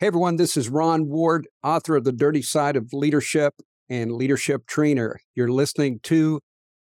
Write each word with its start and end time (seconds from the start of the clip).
Hey 0.00 0.06
everyone, 0.06 0.36
this 0.36 0.56
is 0.56 0.70
Ron 0.70 1.08
Ward, 1.10 1.46
author 1.62 1.94
of 1.94 2.04
The 2.04 2.12
Dirty 2.12 2.40
Side 2.40 2.74
of 2.74 2.90
Leadership 2.94 3.52
and 3.90 4.12
Leadership 4.12 4.66
Trainer. 4.66 5.20
You're 5.34 5.50
listening 5.50 6.00
to 6.04 6.40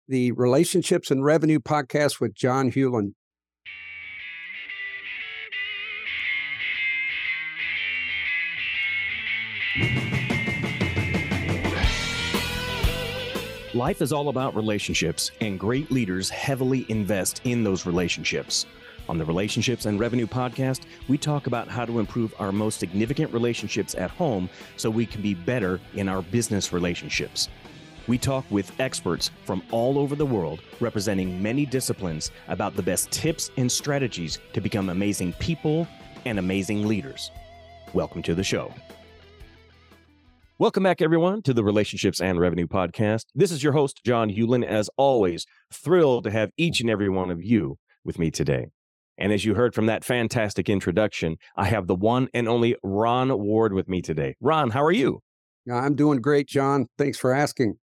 the 0.08 0.33
Relationships 0.33 1.11
and 1.11 1.22
Revenue 1.22 1.59
podcast 1.59 2.21
with 2.21 2.33
John 2.35 2.71
Hewlin. 2.72 3.12
Life 13.74 14.00
is 14.00 14.14
all 14.14 14.30
about 14.30 14.56
relationships, 14.56 15.30
and 15.42 15.60
great 15.60 15.90
leaders 15.90 16.30
heavily 16.30 16.86
invest 16.88 17.42
in 17.44 17.62
those 17.62 17.84
relationships. 17.84 18.64
On 19.09 19.19
the 19.19 19.25
Relationships 19.25 19.87
and 19.87 19.98
Revenue 19.98 20.27
podcast, 20.27 20.82
we 21.09 21.18
talk 21.18 21.48
about 21.48 21.68
how 21.68 21.85
to 21.85 21.98
improve 21.98 22.32
our 22.39 22.53
most 22.53 22.79
significant 22.79 23.32
relationships 23.32 23.95
at 23.96 24.11
home 24.11 24.48
so 24.76 24.89
we 24.89 25.07
can 25.07 25.21
be 25.22 25.35
better 25.35 25.81
in 25.95 26.09
our 26.09 26.22
business 26.22 26.72
relationships. 26.72 27.49
We 28.07 28.17
talk 28.17 28.45
with 28.50 28.73
experts 28.81 29.31
from 29.45 29.62
all 29.71 29.99
over 29.99 30.14
the 30.14 30.26
world 30.26 30.61
representing 30.81 31.43
many 31.43 31.67
disciplines 31.67 32.31
about 32.48 32.77
the 32.77 32.83
best 32.83 33.11
tips 33.11 33.50
and 33.56 33.70
strategies 33.70 34.39
to 34.53 34.61
become 34.61 34.89
amazing 34.89 35.33
people 35.34 35.87
and 36.25 36.39
amazing 36.39 36.87
leaders. 36.87 37.31
Welcome 37.95 38.23
to 38.23 38.34
the 38.34 38.45
show. 38.45 38.73
Welcome 40.59 40.84
back, 40.84 41.03
everyone, 41.03 41.42
to 41.42 41.53
the 41.53 41.64
Relationships 41.64 42.20
and 42.20 42.39
Revenue 42.39 42.69
Podcast. 42.69 43.25
This 43.34 43.50
is 43.50 43.64
your 43.64 43.73
host, 43.73 44.00
John 44.05 44.31
Hewlin. 44.31 44.64
As 44.64 44.89
always, 44.97 45.45
thrilled 45.73 46.23
to 46.25 46.31
have 46.31 46.50
each 46.56 46.81
and 46.81 46.89
every 46.89 47.09
one 47.09 47.33
of 47.33 47.42
you 47.42 47.78
with 48.05 48.19
me 48.19 48.31
today. 48.31 48.69
And 49.22 49.33
as 49.33 49.44
you 49.44 49.55
heard 49.55 49.72
from 49.72 49.86
that 49.86 50.03
fantastic 50.03 50.69
introduction, 50.69 51.36
I 51.56 51.67
have 51.67 51.86
the 51.86 51.94
one 51.94 52.27
and 52.34 52.48
only 52.48 52.75
Ron 52.83 53.39
Ward 53.39 53.72
with 53.72 53.89
me 53.89 54.03
today. 54.03 54.34
Ron, 54.41 54.70
how 54.70 54.83
are 54.83 54.91
you? 54.91 55.20
I'm 55.72 55.95
doing 55.95 56.20
great, 56.20 56.48
John. 56.48 56.89
Thanks 56.98 57.19
for 57.19 57.33
asking. 57.33 57.75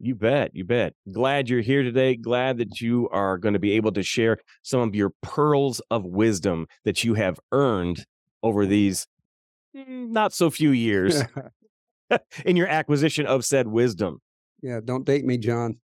You 0.00 0.14
bet. 0.14 0.52
You 0.54 0.64
bet. 0.64 0.94
Glad 1.12 1.50
you're 1.50 1.60
here 1.60 1.82
today. 1.82 2.16
Glad 2.16 2.56
that 2.56 2.80
you 2.80 3.06
are 3.10 3.36
going 3.36 3.52
to 3.52 3.58
be 3.58 3.72
able 3.72 3.92
to 3.92 4.02
share 4.02 4.38
some 4.62 4.80
of 4.80 4.94
your 4.94 5.10
pearls 5.20 5.82
of 5.90 6.06
wisdom 6.06 6.66
that 6.86 7.04
you 7.04 7.12
have 7.12 7.38
earned 7.52 8.06
over 8.42 8.64
these 8.64 9.06
mm, 9.76 10.08
not 10.08 10.32
so 10.32 10.48
few 10.48 10.70
years 10.70 11.22
in 12.46 12.56
your 12.56 12.66
acquisition 12.66 13.26
of 13.26 13.44
said 13.44 13.68
wisdom. 13.68 14.20
Yeah, 14.62 14.80
don't 14.82 15.04
date 15.04 15.26
me, 15.26 15.36
John. 15.36 15.80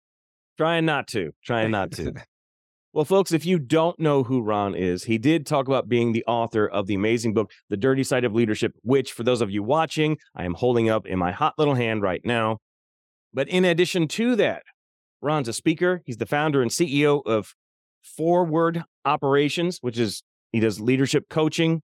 Trying 0.56 0.86
not 0.86 1.08
to. 1.08 1.32
Trying 1.44 1.72
not 1.72 1.90
to. 1.92 2.14
well, 2.94 3.04
folks, 3.04 3.32
if 3.32 3.44
you 3.44 3.58
don't 3.58 3.98
know 3.98 4.22
who 4.22 4.40
Ron 4.40 4.76
is, 4.76 5.02
he 5.02 5.18
did 5.18 5.46
talk 5.46 5.66
about 5.66 5.88
being 5.88 6.12
the 6.12 6.24
author 6.26 6.64
of 6.68 6.86
the 6.86 6.94
amazing 6.94 7.34
book, 7.34 7.50
The 7.68 7.76
Dirty 7.76 8.04
Side 8.04 8.24
of 8.24 8.36
Leadership, 8.36 8.72
which, 8.82 9.10
for 9.10 9.24
those 9.24 9.40
of 9.40 9.50
you 9.50 9.64
watching, 9.64 10.16
I 10.36 10.44
am 10.44 10.54
holding 10.54 10.88
up 10.88 11.04
in 11.04 11.18
my 11.18 11.32
hot 11.32 11.54
little 11.58 11.74
hand 11.74 12.02
right 12.02 12.20
now. 12.24 12.58
But 13.32 13.48
in 13.48 13.64
addition 13.64 14.06
to 14.08 14.36
that, 14.36 14.62
Ron's 15.20 15.48
a 15.48 15.52
speaker. 15.52 16.02
He's 16.06 16.18
the 16.18 16.26
founder 16.26 16.62
and 16.62 16.70
CEO 16.70 17.20
of 17.26 17.52
4Ward 18.16 18.84
Operations, 19.04 19.78
which 19.80 19.98
is 19.98 20.22
he 20.52 20.60
does 20.60 20.80
leadership 20.80 21.24
coaching. 21.28 21.82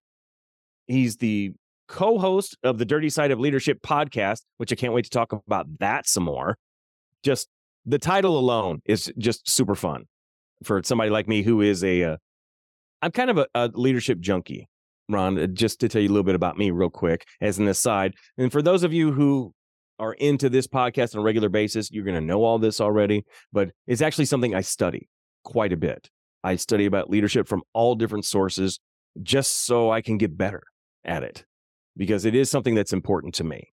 He's 0.87 1.17
the 1.17 1.55
co 1.89 2.21
host 2.21 2.57
of 2.63 2.79
the 2.79 2.85
Dirty 2.85 3.11
Side 3.11 3.33
of 3.33 3.41
Leadership 3.41 3.83
podcast, 3.83 4.43
which 4.59 4.71
I 4.71 4.77
can't 4.77 4.93
wait 4.93 5.07
to 5.07 5.11
talk 5.11 5.33
about 5.33 5.67
that 5.81 6.07
some 6.07 6.23
more. 6.23 6.57
Just 7.25 7.49
the 7.85 7.99
title 7.99 8.39
alone 8.39 8.81
is 8.85 9.13
just 9.19 9.51
super 9.51 9.75
fun 9.75 10.05
for 10.65 10.83
somebody 10.85 11.11
like 11.11 11.29
me 11.29 11.43
who 11.43 11.61
is 11.61 11.83
a, 11.85 12.05
uh, 12.05 12.17
I'm 13.03 13.13
kind 13.13 13.31
of 13.31 13.39
a, 13.39 13.47
a 13.55 13.71
leadership 13.75 14.21
junkie, 14.21 14.69
Ron, 15.09 15.39
uh, 15.39 15.47
just 15.47 15.81
to 15.81 15.89
tell 15.89 16.03
you 16.03 16.09
a 16.09 16.13
little 16.13 16.25
bit 16.25 16.35
about 16.35 16.59
me 16.59 16.71
real 16.71 16.91
quick 16.91 17.27
as 17.41 17.59
an 17.59 17.69
aside. 17.69 18.15
And 18.37 18.53
for 18.53 18.63
those 18.63 18.83
of 18.83 18.93
you 18.93 19.13
who 19.13 19.53
are 19.99 20.15
into 20.15 20.49
this 20.49 20.67
podcast 20.67 21.15
on 21.15 21.21
a 21.21 21.25
regular 21.25 21.49
basis, 21.49 21.91
you're 21.91 22.05
going 22.05 22.15
to 22.15 22.21
know 22.21 22.43
all 22.43 22.59
this 22.59 22.81
already, 22.81 23.25
but 23.53 23.71
it's 23.87 24.03
actually 24.03 24.25
something 24.25 24.55
I 24.55 24.63
study 24.63 25.09
quite 25.45 25.73
a 25.73 25.77
bit. 25.77 26.11
I 26.43 26.57
study 26.57 26.87
about 26.87 27.11
leadership 27.11 27.47
from 27.47 27.63
all 27.75 27.95
different 27.95 28.25
sources 28.25 28.81
just 29.23 29.67
so 29.67 29.91
I 29.91 30.01
can 30.01 30.17
get 30.17 30.39
better 30.39 30.63
at 31.05 31.23
it 31.23 31.45
because 31.97 32.25
it 32.25 32.35
is 32.35 32.51
something 32.51 32.75
that's 32.75 32.93
important 32.93 33.35
to 33.35 33.45
me. 33.45 33.73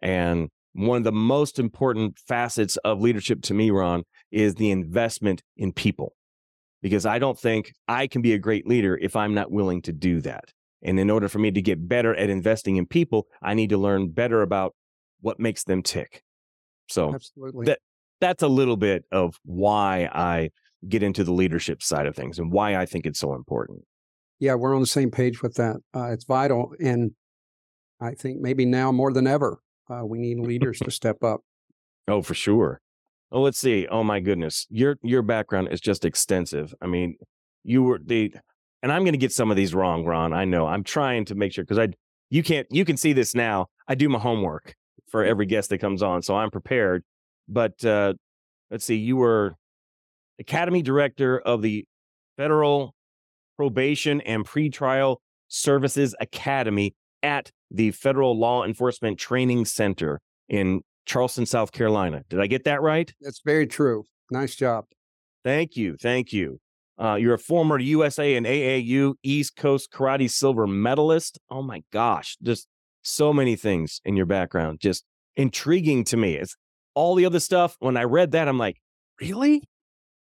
And 0.00 0.48
one 0.72 0.98
of 0.98 1.04
the 1.04 1.12
most 1.12 1.58
important 1.58 2.18
facets 2.18 2.76
of 2.78 3.00
leadership 3.00 3.42
to 3.42 3.54
me, 3.54 3.70
Ron, 3.70 4.04
is 4.30 4.54
the 4.54 4.70
investment 4.70 5.42
in 5.56 5.72
people. 5.72 6.15
Because 6.86 7.04
I 7.04 7.18
don't 7.18 7.36
think 7.36 7.72
I 7.88 8.06
can 8.06 8.22
be 8.22 8.32
a 8.32 8.38
great 8.38 8.64
leader 8.64 8.96
if 8.96 9.16
I'm 9.16 9.34
not 9.34 9.50
willing 9.50 9.82
to 9.82 9.92
do 9.92 10.20
that. 10.20 10.52
And 10.84 11.00
in 11.00 11.10
order 11.10 11.28
for 11.28 11.40
me 11.40 11.50
to 11.50 11.60
get 11.60 11.88
better 11.88 12.14
at 12.14 12.30
investing 12.30 12.76
in 12.76 12.86
people, 12.86 13.26
I 13.42 13.54
need 13.54 13.70
to 13.70 13.76
learn 13.76 14.10
better 14.10 14.40
about 14.40 14.72
what 15.20 15.40
makes 15.40 15.64
them 15.64 15.82
tick. 15.82 16.22
So 16.88 17.12
Absolutely. 17.12 17.66
that 17.66 17.80
that's 18.20 18.44
a 18.44 18.46
little 18.46 18.76
bit 18.76 19.04
of 19.10 19.34
why 19.42 20.08
I 20.12 20.50
get 20.88 21.02
into 21.02 21.24
the 21.24 21.32
leadership 21.32 21.82
side 21.82 22.06
of 22.06 22.14
things 22.14 22.38
and 22.38 22.52
why 22.52 22.76
I 22.76 22.86
think 22.86 23.04
it's 23.04 23.18
so 23.18 23.34
important. 23.34 23.80
Yeah, 24.38 24.54
we're 24.54 24.72
on 24.72 24.80
the 24.80 24.86
same 24.86 25.10
page 25.10 25.42
with 25.42 25.54
that. 25.54 25.78
Uh, 25.92 26.12
it's 26.12 26.24
vital. 26.24 26.72
And 26.78 27.16
I 28.00 28.12
think 28.12 28.40
maybe 28.40 28.64
now 28.64 28.92
more 28.92 29.12
than 29.12 29.26
ever, 29.26 29.58
uh, 29.90 30.06
we 30.06 30.18
need 30.18 30.38
leaders 30.38 30.78
to 30.78 30.90
step 30.92 31.24
up. 31.24 31.40
Oh, 32.06 32.22
for 32.22 32.34
sure. 32.34 32.80
Oh, 33.32 33.42
let's 33.42 33.58
see. 33.58 33.86
Oh 33.88 34.04
my 34.04 34.20
goodness, 34.20 34.66
your 34.70 34.96
your 35.02 35.22
background 35.22 35.68
is 35.70 35.80
just 35.80 36.04
extensive. 36.04 36.72
I 36.80 36.86
mean, 36.86 37.16
you 37.64 37.82
were 37.82 37.98
the, 38.02 38.32
and 38.82 38.92
I'm 38.92 39.02
going 39.02 39.12
to 39.12 39.18
get 39.18 39.32
some 39.32 39.50
of 39.50 39.56
these 39.56 39.74
wrong, 39.74 40.04
Ron. 40.04 40.32
I 40.32 40.44
know. 40.44 40.66
I'm 40.66 40.84
trying 40.84 41.24
to 41.26 41.34
make 41.34 41.52
sure 41.52 41.64
because 41.64 41.78
I, 41.78 41.88
you 42.30 42.42
can't, 42.42 42.66
you 42.70 42.84
can 42.84 42.96
see 42.96 43.12
this 43.12 43.34
now. 43.34 43.66
I 43.88 43.96
do 43.96 44.08
my 44.08 44.20
homework 44.20 44.74
for 45.08 45.24
every 45.24 45.46
guest 45.46 45.70
that 45.70 45.78
comes 45.78 46.02
on, 46.02 46.22
so 46.22 46.36
I'm 46.36 46.50
prepared. 46.50 47.02
But 47.48 47.84
uh, 47.84 48.14
let's 48.70 48.84
see, 48.84 48.96
you 48.96 49.16
were 49.16 49.56
Academy 50.38 50.82
Director 50.82 51.38
of 51.38 51.62
the 51.62 51.84
Federal 52.36 52.94
Probation 53.56 54.20
and 54.20 54.46
Pretrial 54.46 55.16
Services 55.48 56.14
Academy 56.20 56.94
at 57.22 57.50
the 57.70 57.90
Federal 57.90 58.38
Law 58.38 58.64
Enforcement 58.64 59.18
Training 59.18 59.64
Center 59.64 60.20
in 60.48 60.82
Charleston, 61.06 61.46
South 61.46 61.72
Carolina. 61.72 62.22
Did 62.28 62.40
I 62.40 62.46
get 62.46 62.64
that 62.64 62.82
right? 62.82 63.12
That's 63.20 63.40
very 63.44 63.66
true. 63.66 64.04
Nice 64.30 64.56
job. 64.56 64.86
Thank 65.44 65.76
you. 65.76 65.96
Thank 66.00 66.32
you. 66.32 66.60
Uh, 66.98 67.14
you're 67.14 67.34
a 67.34 67.38
former 67.38 67.78
USA 67.78 68.34
and 68.34 68.46
AAU 68.46 69.14
East 69.22 69.56
Coast 69.56 69.92
Karate 69.92 70.30
silver 70.30 70.66
medalist. 70.66 71.38
Oh 71.50 71.62
my 71.62 71.82
gosh, 71.92 72.36
just 72.42 72.66
so 73.02 73.32
many 73.32 73.54
things 73.54 74.00
in 74.04 74.16
your 74.16 74.26
background, 74.26 74.80
just 74.80 75.04
intriguing 75.36 76.04
to 76.04 76.16
me. 76.16 76.34
It's 76.34 76.56
all 76.94 77.14
the 77.14 77.26
other 77.26 77.40
stuff. 77.40 77.76
When 77.78 77.96
I 77.96 78.04
read 78.04 78.32
that, 78.32 78.48
I'm 78.48 78.58
like, 78.58 78.80
really? 79.20 79.62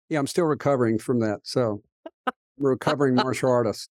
Yeah, 0.09 0.19
I'm 0.19 0.27
still 0.27 0.45
recovering 0.45 0.99
from 0.99 1.21
that. 1.21 1.39
So, 1.43 1.81
recovering 2.57 3.15
martial 3.15 3.49
artist. 3.49 3.89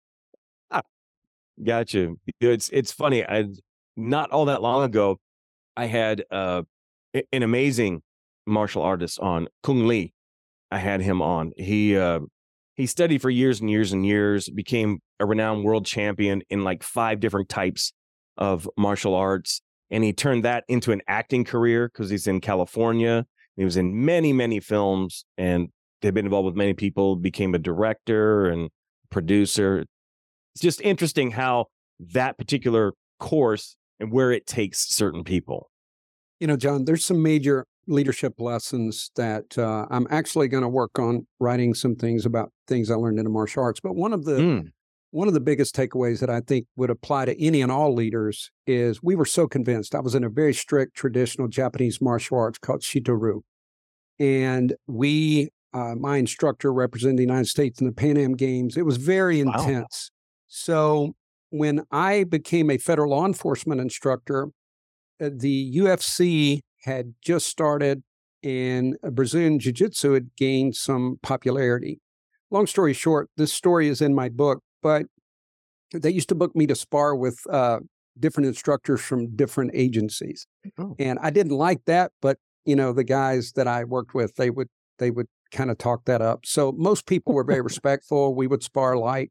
Gotcha. 1.65 2.15
It's 2.41 2.69
it's 2.71 2.93
funny. 2.93 3.25
I 3.25 3.47
not 3.97 4.31
all 4.31 4.44
that 4.44 4.62
long 4.62 4.84
ago, 4.84 5.19
I 5.78 5.87
had 5.87 6.25
uh, 6.31 6.62
an 7.33 7.43
amazing 7.43 8.03
martial 8.47 8.83
artist 8.83 9.21
on 9.21 9.47
Cung 9.62 9.87
Le. 9.87 10.06
I 10.71 10.78
had 10.78 11.00
him 11.00 11.22
on. 11.22 11.53
He 11.56 11.97
uh, 11.97 12.21
he 12.75 12.87
studied 12.87 13.22
for 13.22 13.31
years 13.31 13.61
and 13.61 13.71
years 13.71 13.93
and 13.93 14.05
years. 14.05 14.49
Became 14.50 14.99
a 15.21 15.27
renowned 15.27 15.65
world 15.65 15.87
champion 15.87 16.43
in 16.50 16.65
like 16.65 16.83
five 16.83 17.21
different 17.21 17.49
types 17.49 17.93
of 18.37 18.69
martial 18.77 19.15
arts, 19.15 19.62
and 19.91 20.03
he 20.03 20.12
turned 20.12 20.44
that 20.44 20.65
into 20.67 20.91
an 20.91 21.00
acting 21.06 21.44
career 21.44 21.88
because 21.88 22.11
he's 22.11 22.27
in 22.27 22.41
California. 22.41 23.25
He 23.56 23.65
was 23.65 23.77
in 23.77 24.05
many 24.05 24.33
many 24.33 24.59
films 24.59 25.25
and 25.37 25.69
they'd 26.03 26.15
been 26.15 26.27
involved 26.27 26.47
with 26.47 26.56
many 26.56 26.75
people. 26.75 27.15
Became 27.15 27.55
a 27.55 27.59
director 27.59 28.47
and 28.47 28.69
producer 29.11 29.84
it's 30.59 30.62
just 30.65 30.81
interesting 30.81 31.31
how 31.31 31.67
that 32.00 32.37
particular 32.37 32.93
course 33.21 33.77
and 34.01 34.13
where 34.13 34.33
it 34.33 34.47
takes 34.47 34.95
certain 34.95 35.25
people. 35.25 35.71
You 36.41 36.47
know, 36.47 36.56
John, 36.56 36.85
there's 36.85 37.05
some 37.05 37.23
major 37.23 37.67
leadership 37.89 38.35
lessons 38.39 39.11
that 39.17 39.59
uh, 39.59 39.87
I'm 39.91 40.06
actually 40.11 40.49
going 40.49 40.62
to 40.62 40.69
work 40.69 40.99
on 40.99 41.27
writing 41.41 41.75
some 41.75 41.97
things 41.97 42.27
about 42.27 42.53
things 42.67 42.91
I 42.91 42.95
learned 42.95 43.19
in 43.19 43.25
the 43.25 43.31
martial 43.31 43.62
arts. 43.62 43.81
But 43.81 43.97
one 43.97 44.12
of 44.12 44.25
the 44.25 44.33
mm. 44.33 44.69
one 45.11 45.27
of 45.27 45.35
the 45.35 45.41
biggest 45.41 45.75
takeaways 45.75 46.21
that 46.21 46.31
I 46.31 46.41
think 46.41 46.67
would 46.77 46.91
apply 46.91 47.25
to 47.25 47.43
any 47.43 47.62
and 47.62 47.73
all 47.73 47.95
leaders 47.95 48.50
is 48.67 49.03
we 49.03 49.17
were 49.17 49.25
so 49.25 49.49
convinced. 49.49 49.95
I 49.95 50.01
was 50.01 50.15
in 50.15 50.23
a 50.23 50.29
very 50.29 50.55
strict 50.55 50.94
traditional 50.94 51.49
Japanese 51.49 52.01
martial 52.01 52.39
arts 52.39 52.59
called 52.59 52.83
Shito-ryu, 52.83 53.43
and 54.21 54.75
we, 54.87 55.49
uh, 55.73 55.94
my 55.94 56.19
instructor 56.19 56.73
represented 56.73 57.17
the 57.17 57.23
United 57.23 57.49
States 57.49 57.81
in 57.81 57.87
the 57.87 57.93
Pan 57.93 58.19
Am 58.19 58.37
Games. 58.37 58.77
It 58.77 58.85
was 58.85 58.99
very 58.99 59.43
wow. 59.43 59.55
intense. 59.55 60.11
So 60.47 61.15
when 61.50 61.83
I 61.91 62.25
became 62.25 62.71
a 62.71 62.79
federal 62.79 63.11
law 63.11 63.27
enforcement 63.27 63.81
instructor, 63.81 64.49
uh, 65.21 65.31
the 65.33 65.77
UFC 65.77 66.61
had 66.85 67.15
just 67.23 67.47
started 67.47 68.03
and 68.43 68.97
Brazilian 69.03 69.59
Jiu 69.59 69.73
Jitsu 69.73 70.12
had 70.12 70.31
gained 70.37 70.77
some 70.77 71.19
popularity. 71.23 72.00
Long 72.50 72.67
story 72.67 72.93
short, 72.93 73.29
this 73.37 73.53
story 73.53 73.89
is 73.89 74.00
in 74.00 74.15
my 74.15 74.29
book, 74.29 74.62
but 74.83 75.06
they 75.93 76.11
used 76.11 76.29
to 76.29 76.35
book 76.35 76.55
me 76.55 76.67
to 76.67 76.75
spar 76.75 77.17
with 77.17 77.39
uh, 77.51 77.81
different 78.19 78.47
instructors 78.47 79.01
from 79.01 79.35
different 79.35 79.73
agencies. 79.75 80.47
Oh. 80.79 80.94
And 80.99 81.19
I 81.21 81.31
didn't 81.31 81.53
like 81.53 81.85
that, 81.87 82.12
but 82.23 82.39
you 82.65 82.77
know, 82.77 82.93
the 82.93 83.05
guys 83.05 83.53
that 83.53 83.67
I 83.67 83.85
worked 83.85 84.15
with, 84.15 84.35
they 84.37 84.51
would 84.51 84.69
they 84.99 85.11
would 85.11 85.27
kind 85.53 85.71
of 85.71 85.79
talk 85.79 86.05
that 86.05 86.21
up. 86.21 86.44
So 86.44 86.73
most 86.73 87.06
people 87.06 87.35
were 87.35 87.44
very 87.44 87.61
respectful. 87.73 88.35
We 88.35 88.47
would 88.47 88.62
spar 88.62 88.97
light. 88.97 89.31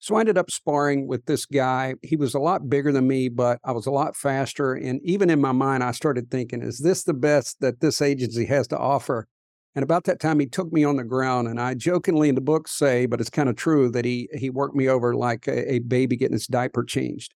So 0.00 0.14
I 0.14 0.20
ended 0.20 0.38
up 0.38 0.50
sparring 0.50 1.08
with 1.08 1.26
this 1.26 1.44
guy. 1.44 1.94
He 2.02 2.16
was 2.16 2.34
a 2.34 2.38
lot 2.38 2.68
bigger 2.68 2.92
than 2.92 3.08
me, 3.08 3.28
but 3.28 3.58
I 3.64 3.72
was 3.72 3.86
a 3.86 3.90
lot 3.90 4.16
faster. 4.16 4.74
And 4.74 5.00
even 5.02 5.28
in 5.28 5.40
my 5.40 5.52
mind, 5.52 5.82
I 5.82 5.90
started 5.90 6.30
thinking, 6.30 6.62
is 6.62 6.78
this 6.78 7.02
the 7.02 7.14
best 7.14 7.60
that 7.60 7.80
this 7.80 8.00
agency 8.00 8.46
has 8.46 8.68
to 8.68 8.78
offer? 8.78 9.26
And 9.74 9.82
about 9.82 10.04
that 10.04 10.20
time, 10.20 10.40
he 10.40 10.46
took 10.46 10.72
me 10.72 10.82
on 10.82 10.96
the 10.96 11.04
ground, 11.04 11.46
and 11.46 11.60
I 11.60 11.74
jokingly 11.74 12.28
in 12.28 12.34
the 12.34 12.40
book 12.40 12.66
say, 12.66 13.06
but 13.06 13.20
it's 13.20 13.30
kind 13.30 13.48
of 13.48 13.56
true 13.56 13.90
that 13.90 14.04
he 14.04 14.28
he 14.32 14.50
worked 14.50 14.74
me 14.74 14.88
over 14.88 15.14
like 15.14 15.46
a, 15.46 15.74
a 15.74 15.78
baby 15.80 16.16
getting 16.16 16.32
his 16.32 16.46
diaper 16.46 16.82
changed. 16.82 17.34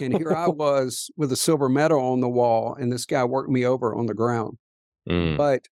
And 0.00 0.16
here 0.16 0.32
I 0.32 0.48
was 0.48 1.10
with 1.16 1.30
a 1.30 1.36
silver 1.36 1.68
medal 1.68 2.00
on 2.00 2.20
the 2.20 2.28
wall, 2.28 2.74
and 2.74 2.90
this 2.90 3.06
guy 3.06 3.24
worked 3.24 3.50
me 3.50 3.64
over 3.64 3.94
on 3.94 4.06
the 4.06 4.14
ground. 4.14 4.58
Mm. 5.08 5.36
But 5.36 5.68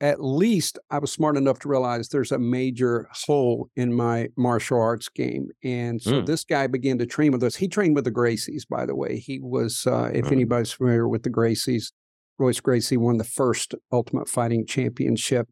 at 0.00 0.22
least 0.22 0.78
I 0.90 0.98
was 0.98 1.10
smart 1.10 1.36
enough 1.36 1.58
to 1.60 1.68
realize 1.68 2.08
there's 2.08 2.30
a 2.32 2.38
major 2.38 3.08
hole 3.26 3.68
in 3.74 3.92
my 3.92 4.28
martial 4.36 4.80
arts 4.80 5.08
game. 5.08 5.48
And 5.64 6.00
so 6.00 6.22
Mm. 6.22 6.26
this 6.26 6.44
guy 6.44 6.68
began 6.68 6.98
to 6.98 7.06
train 7.06 7.32
with 7.32 7.42
us. 7.42 7.56
He 7.56 7.66
trained 7.66 7.96
with 7.96 8.04
the 8.04 8.12
Gracies, 8.12 8.62
by 8.68 8.86
the 8.86 8.94
way. 8.94 9.18
He 9.18 9.40
was, 9.40 9.86
uh, 9.86 10.10
if 10.14 10.26
Mm. 10.26 10.32
anybody's 10.32 10.70
familiar 10.72 11.08
with 11.08 11.24
the 11.24 11.30
Gracies, 11.30 11.92
Royce 12.38 12.60
Gracie 12.60 12.96
won 12.96 13.16
the 13.16 13.24
first 13.24 13.74
Ultimate 13.90 14.28
Fighting 14.28 14.64
Championship, 14.66 15.48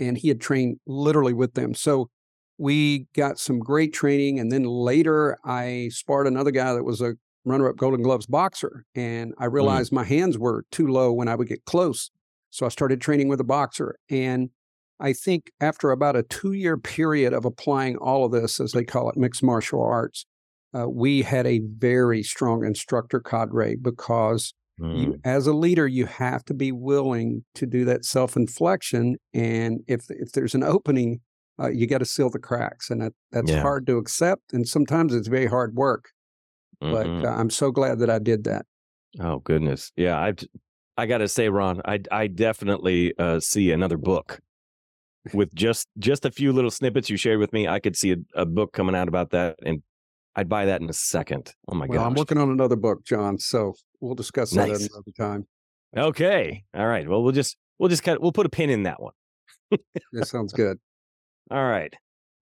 and 0.00 0.18
he 0.18 0.28
had 0.28 0.40
trained 0.40 0.80
literally 0.86 1.32
with 1.32 1.54
them. 1.54 1.74
So 1.74 2.08
we 2.58 3.06
got 3.14 3.38
some 3.38 3.60
great 3.60 3.92
training. 3.92 4.40
And 4.40 4.50
then 4.50 4.64
later, 4.64 5.38
I 5.44 5.90
sparred 5.92 6.26
another 6.26 6.50
guy 6.50 6.74
that 6.74 6.84
was 6.84 7.00
a 7.00 7.14
runner 7.44 7.68
up 7.68 7.76
Golden 7.76 8.02
Gloves 8.02 8.26
boxer. 8.26 8.84
And 8.94 9.32
I 9.38 9.44
realized 9.46 9.92
my 9.92 10.04
hands 10.04 10.36
were 10.36 10.64
too 10.70 10.86
low 10.88 11.12
when 11.12 11.28
I 11.28 11.36
would 11.36 11.48
get 11.48 11.64
close. 11.64 12.10
So 12.50 12.66
I 12.66 12.68
started 12.68 13.00
training 13.00 13.28
with 13.28 13.40
a 13.40 13.44
boxer. 13.44 13.96
And 14.10 14.50
I 14.98 15.12
think 15.12 15.50
after 15.60 15.90
about 15.90 16.16
a 16.16 16.22
two 16.22 16.52
year 16.52 16.76
period 16.76 17.32
of 17.32 17.44
applying 17.44 17.96
all 17.96 18.24
of 18.24 18.32
this, 18.32 18.60
as 18.60 18.72
they 18.72 18.84
call 18.84 19.08
it, 19.10 19.16
mixed 19.16 19.42
martial 19.42 19.82
arts, 19.82 20.26
uh, 20.76 20.88
we 20.88 21.22
had 21.22 21.46
a 21.46 21.60
very 21.60 22.22
strong 22.22 22.64
instructor 22.64 23.20
cadre 23.20 23.76
because 23.76 24.52
Mm. 24.78 24.94
you, 24.94 25.14
as 25.24 25.46
a 25.46 25.52
leader, 25.52 25.86
you 25.86 26.06
have 26.06 26.42
to 26.46 26.54
be 26.54 26.72
willing 26.72 27.44
to 27.54 27.66
do 27.66 27.84
that 27.84 28.04
self 28.04 28.34
inflection. 28.36 29.16
And 29.34 29.80
if 29.86 30.06
if 30.10 30.32
there's 30.32 30.54
an 30.54 30.62
opening, 30.62 31.20
uh, 31.60 31.68
you 31.68 31.86
got 31.86 31.98
to 31.98 32.06
seal 32.06 32.30
the 32.30 32.38
cracks, 32.38 32.88
and 32.90 33.02
that 33.02 33.12
that's 33.30 33.50
Yeah. 33.50 33.56
hard 33.56 33.86
to 33.88 33.98
accept. 33.98 34.52
And 34.54 34.66
sometimes 34.66 35.14
it's 35.14 35.28
very 35.28 35.46
hard 35.46 35.74
work. 35.74 36.10
But 36.90 37.10
Mhm. 37.10 37.24
uh, 37.24 37.28
I'm 37.30 37.50
so 37.50 37.70
glad 37.72 37.98
that 38.00 38.10
I 38.10 38.18
did 38.20 38.44
that. 38.44 38.66
oh 39.20 39.38
goodness, 39.40 39.92
yeah. 39.96 40.18
I 40.18 40.34
I 41.00 41.06
got 41.06 41.18
to 41.18 41.28
say, 41.28 41.48
Ron, 41.48 41.80
I 41.86 42.00
I 42.12 42.26
definitely 42.26 43.14
uh, 43.18 43.40
see 43.40 43.70
another 43.70 43.96
book 43.96 44.38
with 45.32 45.54
just 45.54 45.88
just 45.98 46.26
a 46.26 46.30
few 46.30 46.52
little 46.52 46.70
snippets 46.70 47.08
you 47.08 47.16
shared 47.16 47.38
with 47.38 47.54
me. 47.54 47.66
I 47.66 47.80
could 47.80 47.96
see 47.96 48.12
a, 48.12 48.16
a 48.34 48.44
book 48.44 48.74
coming 48.74 48.94
out 48.94 49.08
about 49.08 49.30
that, 49.30 49.56
and 49.64 49.82
I'd 50.36 50.50
buy 50.50 50.66
that 50.66 50.82
in 50.82 50.90
a 50.90 50.92
second. 50.92 51.54
Oh 51.68 51.74
my 51.74 51.86
well, 51.86 52.04
I'm 52.04 52.12
gosh. 52.12 52.18
working 52.18 52.36
on 52.36 52.50
another 52.50 52.76
book, 52.76 53.02
John. 53.06 53.38
So 53.38 53.72
we'll 54.00 54.14
discuss 54.14 54.50
that 54.50 54.68
Nice. 54.68 54.90
another 54.90 55.12
time. 55.16 55.46
Okay, 55.96 56.64
all 56.74 56.86
right. 56.86 57.08
Well, 57.08 57.22
we'll 57.22 57.32
just 57.32 57.56
we'll 57.78 57.88
just 57.88 58.06
of 58.06 58.18
we'll 58.20 58.32
put 58.32 58.44
a 58.44 58.50
pin 58.50 58.68
in 58.68 58.82
that 58.82 59.00
one. 59.00 59.14
That 60.12 60.26
sounds 60.28 60.52
good. 60.52 60.76
All 61.50 61.64
right. 61.64 61.94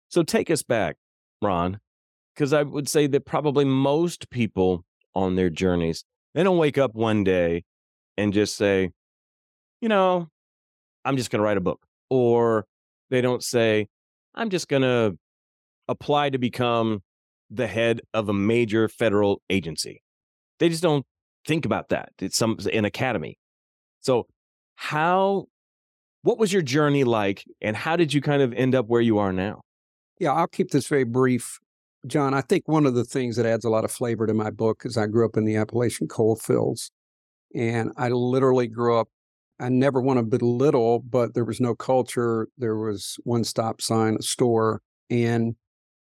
So 0.08 0.25
take 0.25 0.50
us 0.50 0.64
back, 0.64 0.96
Ron, 1.41 1.79
because 2.35 2.53
I 2.53 2.64
would 2.64 2.88
say 2.88 3.06
that 3.06 3.26
probably 3.26 3.64
most 3.64 4.29
people 4.29 4.85
on 5.14 5.37
their 5.37 5.50
journeys, 5.50 6.05
they 6.35 6.43
don't 6.43 6.58
wake 6.58 6.79
up 6.79 6.96
one 6.96 7.23
day 7.23 7.62
and 8.20 8.32
just 8.32 8.56
say, 8.56 8.90
you 9.81 9.88
know, 9.88 10.28
I'm 11.05 11.17
just 11.17 11.31
going 11.31 11.40
to 11.40 11.44
write 11.44 11.56
a 11.56 11.62
book. 11.62 11.81
Or 12.11 12.67
they 13.08 13.20
don't 13.20 13.43
say, 13.43 13.88
I'm 14.34 14.50
just 14.50 14.69
going 14.69 14.82
to 14.82 15.17
apply 15.88 16.31
to 16.31 16.38
become 16.38 17.02
the 17.50 17.67
head 17.67 18.00
of 18.14 18.28
a 18.28 18.32
major 18.32 18.88
federal 18.88 19.43
agency. 19.49 20.02
They 20.58 20.69
just 20.69 20.82
don't 20.82 21.05
think 21.46 21.64
about 21.64 21.88
that. 21.88 22.11
It's 22.20 22.37
some 22.37 22.58
an 22.72 22.84
academy. 22.84 23.38
So 24.00 24.26
how 24.76 25.46
what 26.22 26.38
was 26.38 26.52
your 26.52 26.62
journey 26.62 27.05
like 27.05 27.44
and 27.61 27.76
how 27.76 27.96
did 27.96 28.12
you 28.12 28.20
kind 28.20 28.43
of 28.43 28.52
end 28.52 28.75
up 28.75 28.87
where 28.87 29.00
you 29.00 29.19
are 29.19 29.32
now? 29.32 29.62
Yeah, 30.19 30.32
I'll 30.32 30.46
keep 30.46 30.70
this 30.70 30.87
very 30.87 31.05
brief. 31.05 31.58
John, 32.06 32.34
I 32.34 32.43
think 32.43 32.69
one 32.69 32.87
of 32.87 32.94
the 32.94 33.05
things 33.05 33.37
that 33.37 33.46
adds 33.46 33.64
a 33.64 33.70
lot 33.70 33.84
of 33.84 33.90
flavor 33.90 34.26
to 34.26 34.34
my 34.34 34.50
book 34.50 34.82
is 34.84 34.96
I 34.96 35.06
grew 35.06 35.25
up 35.25 35.37
in 35.37 35.44
the 35.44 35.56
Appalachian 35.56 36.08
coal 36.08 36.37
fields. 36.37 36.90
And 37.55 37.93
I 37.97 38.08
literally 38.08 38.69
grew 38.69 38.97
up, 38.99 39.08
I 39.58 39.69
never 39.69 40.00
want 40.00 40.19
to 40.19 40.25
belittle, 40.25 41.00
but 41.00 41.35
there 41.35 41.44
was 41.44 41.61
no 41.61 41.75
culture. 41.75 42.49
There 42.58 42.76
was 42.76 43.17
one 43.25 43.44
stop 43.44 43.81
sign, 43.82 44.17
a 44.19 44.23
store. 44.23 44.81
And 45.11 45.56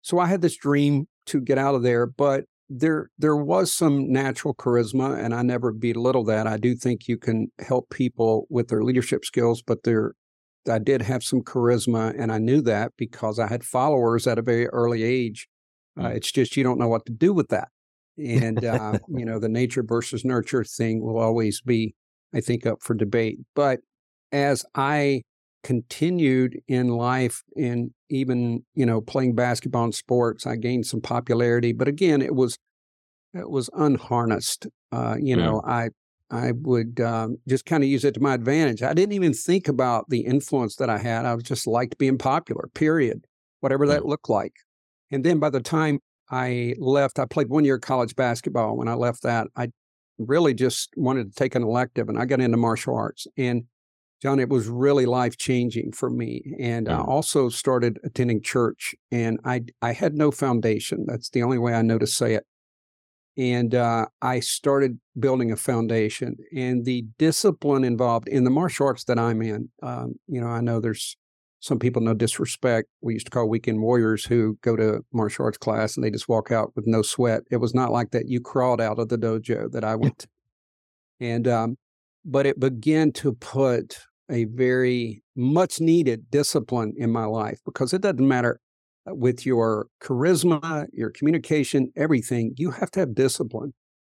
so 0.02 0.18
I 0.18 0.26
had 0.26 0.42
this 0.42 0.56
dream 0.56 1.08
to 1.26 1.40
get 1.40 1.58
out 1.58 1.74
of 1.74 1.82
there, 1.82 2.06
but 2.06 2.44
there 2.68 3.10
there 3.18 3.36
was 3.36 3.72
some 3.72 4.10
natural 4.12 4.54
charisma 4.54 5.16
and 5.22 5.34
I 5.34 5.42
never 5.42 5.72
belittle 5.72 6.24
that. 6.24 6.46
I 6.48 6.56
do 6.56 6.74
think 6.74 7.08
you 7.08 7.16
can 7.16 7.52
help 7.60 7.90
people 7.90 8.46
with 8.50 8.68
their 8.68 8.82
leadership 8.82 9.24
skills, 9.24 9.62
but 9.62 9.84
there 9.84 10.14
I 10.68 10.78
did 10.80 11.02
have 11.02 11.22
some 11.22 11.42
charisma, 11.42 12.14
and 12.18 12.32
I 12.32 12.38
knew 12.38 12.60
that 12.62 12.92
because 12.96 13.38
I 13.38 13.46
had 13.48 13.64
followers 13.64 14.26
at 14.26 14.38
a 14.38 14.42
very 14.42 14.66
early 14.68 15.02
age. 15.04 15.48
Uh, 15.98 16.10
Mm. 16.10 16.16
it's 16.16 16.32
just 16.32 16.56
you 16.56 16.64
don't 16.64 16.78
know 16.78 16.88
what 16.88 17.06
to 17.06 17.12
do 17.12 17.32
with 17.32 17.48
that, 17.48 17.68
and 18.18 18.64
uh, 18.64 18.98
you 19.08 19.24
know 19.24 19.38
the 19.38 19.48
nature 19.48 19.82
versus 19.82 20.24
nurture 20.24 20.64
thing 20.64 21.02
will 21.02 21.18
always 21.18 21.60
be, 21.60 21.94
I 22.34 22.40
think, 22.40 22.66
up 22.66 22.82
for 22.82 22.94
debate. 22.94 23.38
But 23.54 23.80
as 24.32 24.64
I 24.74 25.22
continued 25.62 26.60
in 26.68 26.88
life, 26.88 27.42
and 27.56 27.92
even 28.10 28.64
you 28.74 28.86
know 28.86 29.00
playing 29.00 29.34
basketball 29.34 29.84
and 29.84 29.94
sports, 29.94 30.46
I 30.46 30.56
gained 30.56 30.86
some 30.86 31.00
popularity. 31.00 31.72
But 31.72 31.88
again, 31.88 32.22
it 32.22 32.34
was 32.34 32.58
it 33.34 33.50
was 33.50 33.70
unharnessed. 33.74 34.66
Uh, 34.92 35.16
you 35.20 35.36
Mm. 35.36 35.36
know, 35.36 35.62
I 35.66 35.90
I 36.30 36.52
would 36.52 37.00
um, 37.00 37.38
just 37.48 37.66
kind 37.66 37.84
of 37.84 37.88
use 37.88 38.04
it 38.04 38.14
to 38.14 38.20
my 38.20 38.34
advantage. 38.34 38.82
I 38.82 38.94
didn't 38.94 39.12
even 39.12 39.32
think 39.32 39.68
about 39.68 40.08
the 40.08 40.20
influence 40.20 40.76
that 40.76 40.90
I 40.90 40.98
had. 40.98 41.24
I 41.24 41.34
was 41.34 41.44
just 41.44 41.66
liked 41.66 41.98
being 41.98 42.18
popular, 42.18 42.68
period, 42.74 43.26
whatever 43.60 43.86
that 43.88 44.06
looked 44.06 44.28
like. 44.28 44.54
And 45.10 45.24
then 45.24 45.38
by 45.38 45.50
the 45.50 45.60
time 45.60 46.00
I 46.30 46.74
left, 46.78 47.18
I 47.18 47.24
played 47.24 47.48
one 47.48 47.64
year 47.64 47.76
of 47.76 47.82
college 47.82 48.16
basketball. 48.16 48.76
When 48.76 48.88
I 48.88 48.94
left 48.94 49.22
that, 49.22 49.48
I 49.56 49.68
really 50.18 50.54
just 50.54 50.90
wanted 50.96 51.28
to 51.30 51.34
take 51.34 51.54
an 51.54 51.62
elective 51.62 52.08
and 52.08 52.18
I 52.18 52.24
got 52.24 52.40
into 52.40 52.56
martial 52.56 52.96
arts. 52.96 53.26
And 53.36 53.64
John, 54.22 54.40
it 54.40 54.48
was 54.48 54.66
really 54.66 55.06
life 55.06 55.36
changing 55.36 55.92
for 55.92 56.08
me. 56.10 56.54
And 56.58 56.88
I 56.88 56.96
Mm. 56.96 57.08
also 57.08 57.48
started 57.48 57.98
attending 58.02 58.40
church 58.40 58.94
and 59.10 59.38
I, 59.44 59.64
I 59.82 59.92
had 59.92 60.14
no 60.14 60.30
foundation. 60.30 61.04
That's 61.06 61.28
the 61.30 61.42
only 61.42 61.58
way 61.58 61.74
I 61.74 61.82
know 61.82 61.98
to 61.98 62.06
say 62.06 62.34
it 62.34 62.44
and 63.36 63.74
uh, 63.74 64.06
I 64.22 64.40
started 64.40 64.98
building 65.18 65.52
a 65.52 65.56
foundation. 65.56 66.36
And 66.54 66.84
the 66.84 67.04
discipline 67.18 67.84
involved 67.84 68.28
in 68.28 68.44
the 68.44 68.50
martial 68.50 68.86
arts 68.86 69.04
that 69.04 69.18
I'm 69.18 69.42
in, 69.42 69.68
um, 69.82 70.14
you 70.26 70.40
know, 70.40 70.46
I 70.48 70.60
know 70.60 70.80
there's 70.80 71.16
some 71.66 71.78
people 71.78 72.00
no 72.00 72.14
disrespect. 72.14 72.88
We 73.00 73.14
used 73.14 73.26
to 73.26 73.30
call 73.30 73.48
weekend 73.48 73.80
warriors 73.80 74.24
who 74.24 74.56
go 74.62 74.76
to 74.76 75.00
martial 75.12 75.44
arts 75.44 75.58
class 75.58 75.96
and 75.96 76.04
they 76.04 76.10
just 76.10 76.28
walk 76.28 76.50
out 76.50 76.72
with 76.76 76.86
no 76.86 77.02
sweat. 77.02 77.42
It 77.50 77.56
was 77.56 77.74
not 77.74 77.90
like 77.92 78.10
that. 78.12 78.28
You 78.28 78.40
crawled 78.40 78.80
out 78.80 78.98
of 78.98 79.08
the 79.08 79.18
dojo 79.18 79.70
that 79.72 79.84
I 79.84 79.96
went 79.96 80.18
to, 80.20 80.28
and 81.20 81.48
um, 81.48 81.76
but 82.24 82.46
it 82.46 82.58
began 82.60 83.12
to 83.12 83.32
put 83.34 83.98
a 84.30 84.44
very 84.44 85.22
much 85.36 85.80
needed 85.80 86.30
discipline 86.30 86.94
in 86.96 87.10
my 87.12 87.24
life 87.24 87.60
because 87.64 87.92
it 87.92 88.02
doesn't 88.02 88.26
matter 88.26 88.60
uh, 89.08 89.14
with 89.14 89.46
your 89.46 89.86
charisma, 90.02 90.86
your 90.92 91.10
communication, 91.10 91.92
everything, 91.96 92.52
you 92.56 92.72
have 92.72 92.90
to 92.92 93.00
have 93.00 93.14
discipline. 93.14 93.72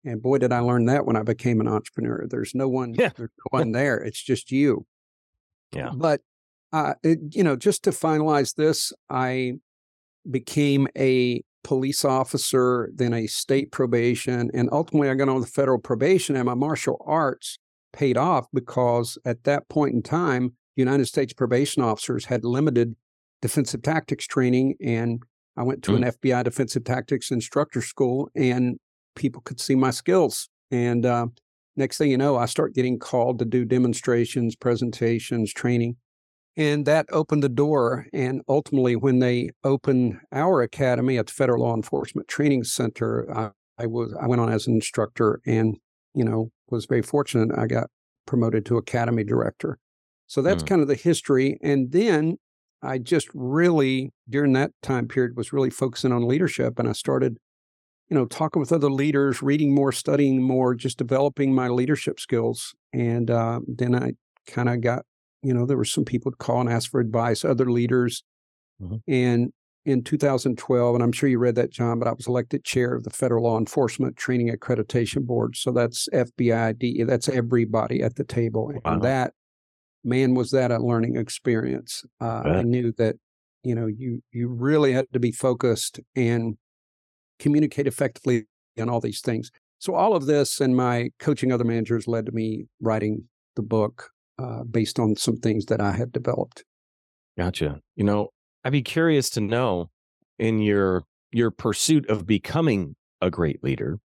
And 0.06 0.22
boy, 0.22 0.38
did 0.38 0.54
I 0.54 0.60
learn 0.60 0.86
that 0.86 1.06
when 1.06 1.18
I 1.18 1.24
became 1.24 1.60
an 1.60 1.68
entrepreneur. 1.68 2.26
There's 2.30 2.56
no 2.56 2.70
one, 2.70 2.94
Yeah. 2.94 3.10
there's 3.18 3.32
no 3.40 3.60
one 3.60 3.72
there. 3.74 3.98
It's 3.98 4.22
just 4.22 4.52
you. 4.52 4.86
Yeah. 5.74 5.90
But, 5.94 6.22
uh, 6.74 6.94
it, 7.04 7.20
you 7.32 7.44
know, 7.44 7.56
just 7.56 7.84
to 7.84 7.92
finalize 7.92 8.56
this, 8.56 8.92
I 9.10 9.54
became 10.30 10.88
a 10.98 11.42
police 11.64 12.06
officer, 12.06 12.90
then 12.94 13.14
a 13.14 13.28
state 13.28 13.72
probation, 13.72 14.50
and 14.54 14.70
ultimately 14.72 15.10
I 15.10 15.16
got 15.16 15.30
on 15.30 15.42
the 15.42 15.48
federal 15.48 15.80
probation. 15.80 16.36
And 16.36 16.46
my 16.46 16.54
martial 16.54 17.04
arts 17.06 17.58
paid 17.94 18.18
off 18.18 18.48
because 18.54 19.18
at 19.26 19.44
that 19.44 19.68
point 19.70 19.94
in 19.94 20.02
time, 20.02 20.54
United 20.76 21.06
States 21.08 21.34
probation 21.34 21.82
officers 21.82 22.26
had 22.26 22.46
limited 22.46 22.96
defensive 23.42 23.82
tactics 23.82 24.26
training. 24.28 24.76
And 24.82 25.22
I 25.58 25.64
went 25.64 25.84
to 25.84 25.96
an 25.96 26.04
FBI 26.04 26.44
defensive 26.44 26.84
tactics 26.84 27.32
instructor 27.32 27.82
school, 27.82 28.30
and 28.36 28.78
people 29.16 29.42
could 29.42 29.60
see 29.60 29.76
my 29.76 29.90
skills. 29.90 30.50
And 30.70 31.06
uh, 31.06 31.28
next 31.76 31.98
thing 31.98 32.12
you 32.12 32.18
know, 32.18 32.38
I 32.38 32.46
start 32.46 32.76
getting 32.76 33.00
called 33.00 33.40
to 33.40 33.46
do 33.46 33.66
demonstrations, 33.66 34.56
presentations, 34.56 35.52
training. 35.52 35.98
And 36.58 36.86
that 36.86 37.06
opened 37.12 37.44
the 37.44 37.50
door. 37.50 38.08
And 38.12 38.42
ultimately, 38.50 38.96
when 38.96 39.20
they 39.20 39.52
opened 39.64 40.20
our 40.32 40.62
academy 40.62 41.18
at 41.18 41.28
the 41.28 41.34
Federal 41.34 41.64
Law 41.64 41.76
Enforcement 41.76 42.28
Training 42.28 42.64
Center, 42.64 43.32
I 43.32 43.52
I 43.78 43.86
was 43.86 44.14
I 44.20 44.28
went 44.28 44.42
on 44.42 44.52
as 44.52 44.68
an 44.68 44.74
instructor 44.74 45.40
and 45.46 45.78
you 46.14 46.26
know 46.26 46.50
was 46.70 46.86
very 46.86 47.04
fortunate. 47.04 47.58
I 47.58 47.68
got 47.68 47.90
promoted 48.26 48.66
to 48.66 48.78
academy 48.78 49.24
director. 49.24 49.78
So 50.26 50.42
that's 50.42 50.64
mm. 50.64 50.68
kind 50.68 50.82
of 50.82 50.88
the 50.88 50.96
history. 50.96 51.58
And 51.62 51.92
then 51.92 52.38
I 52.82 52.98
just 52.98 53.30
really 53.34 54.12
during 54.28 54.54
that 54.54 54.72
time 54.82 55.08
period 55.08 55.38
was 55.38 55.54
really 55.54 55.70
focusing 55.70 56.12
on 56.12 56.28
leadership, 56.28 56.80
and 56.80 56.90
I 56.90 56.94
started 56.94 57.38
you 58.10 58.16
know, 58.16 58.26
talking 58.26 58.60
with 58.60 58.72
other 58.72 58.90
leaders, 58.90 59.42
reading 59.42 59.74
more, 59.74 59.92
studying 59.92 60.42
more, 60.42 60.74
just 60.74 60.98
developing 60.98 61.54
my 61.54 61.68
leadership 61.68 62.20
skills. 62.20 62.74
And 62.94 63.30
uh, 63.30 63.60
then 63.68 63.96
I 63.96 64.14
kind 64.48 64.70
of 64.70 64.82
got, 64.82 65.06
you 65.48 65.54
know, 65.54 65.66
there 65.66 65.78
were 65.78 65.86
some 65.86 66.04
people 66.04 66.30
to 66.30 66.38
call 66.38 66.60
and 66.60 66.70
ask 66.70 66.92
for 66.92 67.00
advice, 67.00 67.46
other 67.46 67.72
leaders. 67.72 68.22
Mm-hmm. 68.82 68.98
And 69.08 69.54
in 69.86 70.04
2012, 70.04 70.94
and 70.96 71.02
I'm 71.02 71.14
sure 71.14 71.30
you 71.30 71.40
read 71.40 71.56
that, 71.56 71.72
John, 71.72 72.00
but 72.00 72.08
I 72.10 72.12
was 72.12 72.28
elected 72.28 72.66
chair 72.66 72.94
of 72.94 73.06
the 73.06 73.10
Federal 73.10 73.46
Law 73.46 73.58
Enforcement 73.58 74.18
Training 74.18 74.54
Accreditation 74.54 75.26
Board. 75.26 75.56
So 75.56 75.72
that's 75.72 76.10
FBI, 76.14 76.78
DE, 76.78 77.04
that's 77.04 77.30
everybody 77.30 78.04
at 78.04 78.18
the 78.18 78.26
table. 78.26 78.74
Wow. 78.74 78.82
And 78.84 79.02
that, 79.04 79.34
man, 80.04 80.36
was 80.36 80.52
that 80.52 80.70
a 80.70 80.80
learning 80.80 81.16
experience. 81.16 82.04
Uh, 82.20 82.42
I 82.46 82.64
knew 82.64 82.92
that, 82.98 83.16
you 83.64 83.74
know, 83.74 83.88
you 83.88 84.22
you 84.34 84.50
really 84.50 84.92
had 84.92 85.08
to 85.14 85.20
be 85.20 85.32
focused 85.32 86.02
and 86.14 86.58
communicate 87.40 87.88
effectively 87.88 88.48
and 88.76 88.90
all 88.90 89.00
these 89.00 89.22
things. 89.22 89.50
So 89.80 89.96
all 89.96 90.14
of 90.14 90.26
this 90.26 90.60
and 90.60 90.76
my 90.76 91.12
coaching 91.20 91.54
other 91.54 91.64
managers 91.64 92.06
led 92.06 92.26
to 92.26 92.34
me 92.34 92.66
writing 92.82 93.30
the 93.56 93.62
book 93.62 94.12
uh, 94.40 94.64
based 94.64 95.00
on 95.00 95.16
some 95.16 95.38
things 95.38 95.66
that 95.66 95.82
I 95.82 95.92
had 95.92 96.12
developed. 96.12 96.64
Gotcha. 97.38 97.82
You 97.96 98.04
know, 98.04 98.30
I'd 98.64 98.72
be 98.72 98.82
curious 98.82 99.30
to 99.32 99.42
know 99.42 99.90
in 100.40 100.60
your 100.60 101.04
your 101.32 101.52
pursuit 101.52 102.10
of 102.10 102.26
becoming 102.26 102.96
a 103.22 103.30
great 103.30 103.64
leader, 103.64 104.00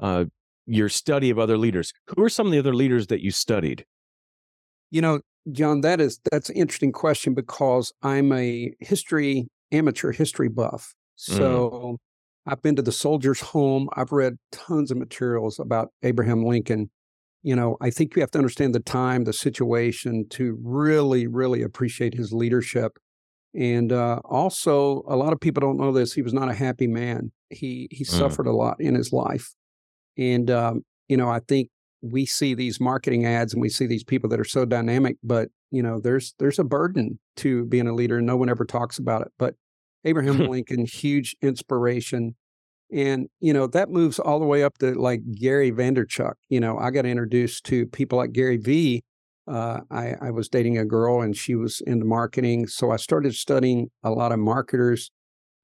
uh, 0.00 0.24
your 0.66 0.88
study 0.88 1.30
of 1.30 1.38
other 1.38 1.58
leaders. 1.58 1.92
Who 2.08 2.22
are 2.22 2.28
some 2.28 2.46
of 2.46 2.52
the 2.52 2.58
other 2.58 2.74
leaders 2.74 3.08
that 3.08 3.20
you 3.20 3.30
studied? 3.30 3.84
You 4.90 5.02
know, 5.02 5.20
John, 5.52 5.82
that 5.82 6.00
is 6.00 6.20
that's 6.30 6.48
an 6.50 6.56
interesting 6.56 6.92
question 6.92 7.34
because 7.34 7.92
I'm 8.02 8.32
a 8.32 8.72
history 8.80 9.48
amateur 9.72 10.12
history 10.12 10.48
buff. 10.48 10.94
Mm. 11.30 11.36
So 11.36 11.70
mm. 11.70 11.96
I've 12.46 12.62
been 12.62 12.76
to 12.76 12.82
the 12.82 12.92
Soldiers 12.92 13.40
Home. 13.40 13.88
I've 13.94 14.12
read 14.12 14.36
tons 14.52 14.90
of 14.90 14.96
materials 14.96 15.58
about 15.58 15.90
Abraham 16.02 16.44
Lincoln. 16.44 16.90
You 17.44 17.54
know, 17.54 17.76
I 17.80 17.90
think 17.90 18.16
you 18.16 18.22
have 18.22 18.30
to 18.32 18.38
understand 18.38 18.74
the 18.74 18.80
time, 18.80 19.24
the 19.24 19.32
situation 19.32 20.26
to 20.30 20.58
really, 20.62 21.26
really 21.26 21.62
appreciate 21.62 22.14
his 22.14 22.32
leadership. 22.32 22.98
And 23.54 23.92
uh, 23.92 24.20
also, 24.24 25.04
a 25.06 25.14
lot 25.14 25.32
of 25.32 25.38
people 25.40 25.60
don't 25.60 25.76
know 25.76 25.92
this. 25.92 26.12
He 26.12 26.22
was 26.22 26.32
not 26.32 26.50
a 26.50 26.54
happy 26.54 26.88
man. 26.88 27.30
He 27.50 27.86
he 27.92 28.02
mm. 28.02 28.08
suffered 28.08 28.48
a 28.48 28.52
lot 28.52 28.80
in 28.80 28.96
his 28.96 29.12
life, 29.12 29.54
and 30.18 30.50
um, 30.50 30.82
you 31.06 31.16
know, 31.16 31.30
I 31.30 31.38
think 31.46 31.68
we 32.02 32.26
see 32.26 32.54
these 32.54 32.80
marketing 32.80 33.24
ads 33.24 33.52
and 33.52 33.62
we 33.62 33.68
see 33.68 33.86
these 33.86 34.04
people 34.04 34.28
that 34.28 34.40
are 34.40 34.44
so 34.44 34.64
dynamic, 34.64 35.16
but 35.22 35.48
you 35.70 35.82
know, 35.82 36.00
there's 36.00 36.34
there's 36.38 36.58
a 36.58 36.64
burden 36.64 37.18
to 37.36 37.64
being 37.66 37.86
a 37.86 37.94
leader, 37.94 38.18
and 38.18 38.26
no 38.26 38.36
one 38.36 38.48
ever 38.48 38.64
talks 38.64 38.98
about 38.98 39.22
it. 39.22 39.28
But 39.38 39.54
Abraham 40.04 40.38
Lincoln, 40.50 40.86
huge 40.86 41.36
inspiration. 41.42 42.36
And, 42.94 43.28
you 43.40 43.52
know, 43.52 43.66
that 43.66 43.90
moves 43.90 44.20
all 44.20 44.38
the 44.38 44.46
way 44.46 44.62
up 44.62 44.78
to 44.78 44.94
like 44.94 45.20
Gary 45.32 45.72
Vaynerchuk. 45.72 46.34
You 46.48 46.60
know, 46.60 46.78
I 46.78 46.92
got 46.92 47.04
introduced 47.04 47.64
to 47.66 47.86
people 47.86 48.18
like 48.18 48.32
Gary 48.32 48.56
Vee. 48.56 49.02
Uh, 49.48 49.80
I, 49.90 50.14
I 50.22 50.30
was 50.30 50.48
dating 50.48 50.78
a 50.78 50.84
girl 50.84 51.20
and 51.20 51.36
she 51.36 51.56
was 51.56 51.82
into 51.88 52.04
marketing. 52.06 52.68
So 52.68 52.92
I 52.92 52.96
started 52.96 53.34
studying 53.34 53.90
a 54.04 54.10
lot 54.10 54.30
of 54.30 54.38
marketers. 54.38 55.10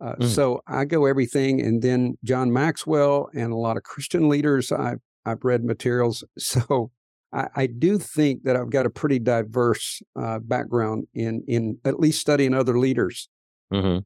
Uh, 0.01 0.17
mm. 0.17 0.27
So 0.27 0.61
I 0.67 0.85
go 0.85 1.07
everything. 1.07 1.61
And 1.61 1.81
then 1.81 2.19
John 2.25 2.53
Maxwell 2.53 3.31
and 3.33 3.53
a 3.53 3.57
lot 3.57 3.77
of 3.77 3.85
Christian 3.85 4.29
leaders, 4.29 4.73
I've, 4.73 4.99
I've 5.25 5.45
read 5.45 5.65
materials. 5.65 6.25
So 6.39 6.91
I, 7.33 7.47
I 7.55 7.67
do 7.67 7.97
think 7.99 8.43
that 8.43 8.57
I've 8.57 8.71
got 8.71 8.87
a 8.87 8.91
pretty 8.91 9.21
diverse 9.21 10.03
uh, 10.21 10.41
background 10.41 11.07
in, 11.15 11.45
in 11.47 11.79
at 11.85 12.01
least 12.01 12.21
studying 12.21 12.55
other 12.55 12.77
leaders. 12.77 13.29
Mm-hmm. 13.73 14.01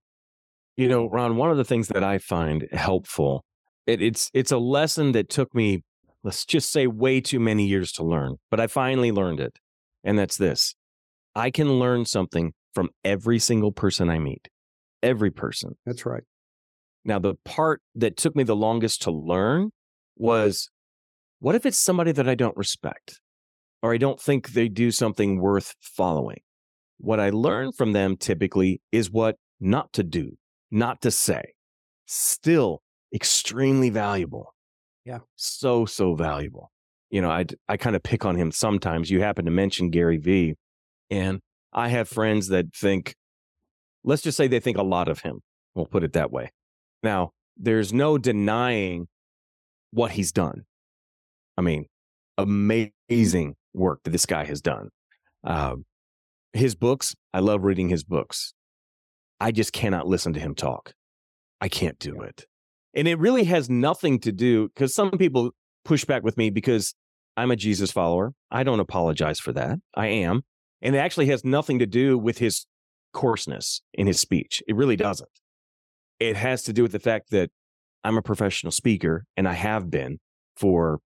You 0.76 0.88
know, 0.88 1.08
Ron, 1.08 1.36
one 1.36 1.50
of 1.50 1.56
the 1.56 1.64
things 1.64 1.88
that 1.88 2.02
I 2.02 2.18
find 2.18 2.66
helpful, 2.72 3.44
it, 3.86 4.02
it's 4.02 4.30
it's 4.34 4.50
a 4.50 4.58
lesson 4.58 5.12
that 5.12 5.28
took 5.28 5.54
me, 5.54 5.84
let's 6.24 6.44
just 6.44 6.70
say, 6.70 6.86
way 6.86 7.20
too 7.20 7.38
many 7.38 7.66
years 7.66 7.92
to 7.92 8.04
learn, 8.04 8.36
but 8.50 8.58
I 8.60 8.66
finally 8.66 9.12
learned 9.12 9.40
it. 9.40 9.58
And 10.02 10.18
that's 10.18 10.36
this. 10.36 10.74
I 11.34 11.50
can 11.50 11.78
learn 11.78 12.04
something 12.04 12.52
from 12.74 12.90
every 13.04 13.38
single 13.38 13.72
person 13.72 14.10
I 14.10 14.18
meet. 14.18 14.48
Every 15.02 15.30
person. 15.30 15.76
That's 15.86 16.04
right. 16.04 16.24
Now, 17.04 17.18
the 17.18 17.34
part 17.44 17.80
that 17.94 18.16
took 18.16 18.34
me 18.34 18.42
the 18.42 18.56
longest 18.56 19.02
to 19.02 19.10
learn 19.10 19.70
was 20.16 20.70
what 21.38 21.54
if 21.54 21.66
it's 21.66 21.78
somebody 21.78 22.12
that 22.12 22.28
I 22.28 22.34
don't 22.34 22.56
respect 22.56 23.20
or 23.82 23.92
I 23.92 23.98
don't 23.98 24.20
think 24.20 24.50
they 24.50 24.68
do 24.68 24.90
something 24.90 25.40
worth 25.40 25.74
following? 25.80 26.38
What 26.98 27.20
I 27.20 27.30
learn 27.30 27.72
from 27.72 27.92
them 27.92 28.16
typically 28.16 28.80
is 28.90 29.10
what 29.10 29.36
not 29.60 29.92
to 29.94 30.02
do 30.02 30.36
not 30.74 31.00
to 31.02 31.10
say, 31.10 31.54
still 32.06 32.82
extremely 33.14 33.90
valuable. 33.90 34.52
Yeah. 35.04 35.20
So, 35.36 35.86
so 35.86 36.14
valuable. 36.14 36.70
You 37.10 37.22
know, 37.22 37.30
I, 37.30 37.44
I 37.68 37.76
kind 37.76 37.94
of 37.94 38.02
pick 38.02 38.24
on 38.24 38.34
him 38.34 38.50
sometimes. 38.50 39.08
You 39.08 39.20
happen 39.20 39.44
to 39.44 39.50
mention 39.50 39.90
Gary 39.90 40.16
Vee, 40.16 40.56
and 41.10 41.40
I 41.72 41.88
have 41.88 42.08
friends 42.08 42.48
that 42.48 42.74
think, 42.74 43.14
let's 44.02 44.22
just 44.22 44.36
say 44.36 44.48
they 44.48 44.58
think 44.58 44.76
a 44.76 44.82
lot 44.82 45.08
of 45.08 45.20
him. 45.20 45.40
We'll 45.74 45.86
put 45.86 46.02
it 46.02 46.12
that 46.14 46.32
way. 46.32 46.50
Now, 47.02 47.30
there's 47.56 47.92
no 47.92 48.18
denying 48.18 49.06
what 49.92 50.12
he's 50.12 50.32
done. 50.32 50.64
I 51.56 51.62
mean, 51.62 51.86
amazing 52.36 53.54
work 53.74 54.00
that 54.02 54.10
this 54.10 54.26
guy 54.26 54.44
has 54.44 54.60
done. 54.60 54.88
Uh, 55.44 55.76
his 56.52 56.74
books, 56.74 57.14
I 57.32 57.38
love 57.38 57.62
reading 57.62 57.90
his 57.90 58.02
books. 58.02 58.54
I 59.40 59.50
just 59.52 59.72
cannot 59.72 60.06
listen 60.06 60.32
to 60.34 60.40
him 60.40 60.54
talk. 60.54 60.94
I 61.60 61.68
can't 61.68 61.98
do 61.98 62.20
it. 62.20 62.46
And 62.94 63.08
it 63.08 63.18
really 63.18 63.44
has 63.44 63.68
nothing 63.68 64.20
to 64.20 64.32
do 64.32 64.68
because 64.68 64.94
some 64.94 65.10
people 65.12 65.50
push 65.84 66.04
back 66.04 66.22
with 66.22 66.36
me 66.36 66.50
because 66.50 66.94
I'm 67.36 67.50
a 67.50 67.56
Jesus 67.56 67.90
follower. 67.90 68.32
I 68.50 68.62
don't 68.62 68.80
apologize 68.80 69.40
for 69.40 69.52
that. 69.52 69.78
I 69.94 70.06
am. 70.06 70.42
And 70.80 70.94
it 70.94 70.98
actually 70.98 71.26
has 71.26 71.44
nothing 71.44 71.78
to 71.80 71.86
do 71.86 72.16
with 72.16 72.38
his 72.38 72.66
coarseness 73.12 73.82
in 73.92 74.06
his 74.06 74.20
speech. 74.20 74.62
It 74.68 74.76
really 74.76 74.96
doesn't. 74.96 75.30
It 76.20 76.36
has 76.36 76.62
to 76.64 76.72
do 76.72 76.82
with 76.82 76.92
the 76.92 77.00
fact 77.00 77.30
that 77.30 77.50
I'm 78.04 78.16
a 78.16 78.22
professional 78.22 78.70
speaker 78.70 79.24
and 79.36 79.48
I 79.48 79.54
have 79.54 79.90
been 79.90 80.20
for 80.56 81.00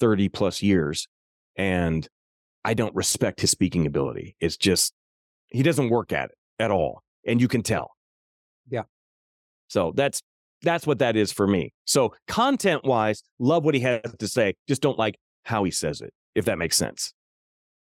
30 0.00 0.28
plus 0.30 0.62
years. 0.62 1.06
And 1.56 2.08
I 2.64 2.74
don't 2.74 2.94
respect 2.94 3.40
his 3.40 3.50
speaking 3.50 3.86
ability. 3.86 4.36
It's 4.40 4.56
just, 4.56 4.92
he 5.48 5.62
doesn't 5.62 5.90
work 5.90 6.12
at 6.12 6.30
it 6.30 6.38
at 6.58 6.70
all 6.70 7.02
and 7.26 7.40
you 7.40 7.48
can 7.48 7.62
tell. 7.62 7.92
Yeah. 8.68 8.82
So 9.68 9.92
that's 9.94 10.22
that's 10.62 10.86
what 10.86 10.98
that 10.98 11.16
is 11.16 11.32
for 11.32 11.46
me. 11.46 11.72
So 11.84 12.14
content 12.26 12.84
wise, 12.84 13.22
love 13.38 13.64
what 13.64 13.74
he 13.74 13.80
has 13.80 14.00
to 14.18 14.28
say. 14.28 14.54
Just 14.66 14.82
don't 14.82 14.98
like 14.98 15.16
how 15.44 15.64
he 15.64 15.70
says 15.70 16.00
it, 16.00 16.12
if 16.34 16.44
that 16.46 16.58
makes 16.58 16.76
sense. 16.76 17.12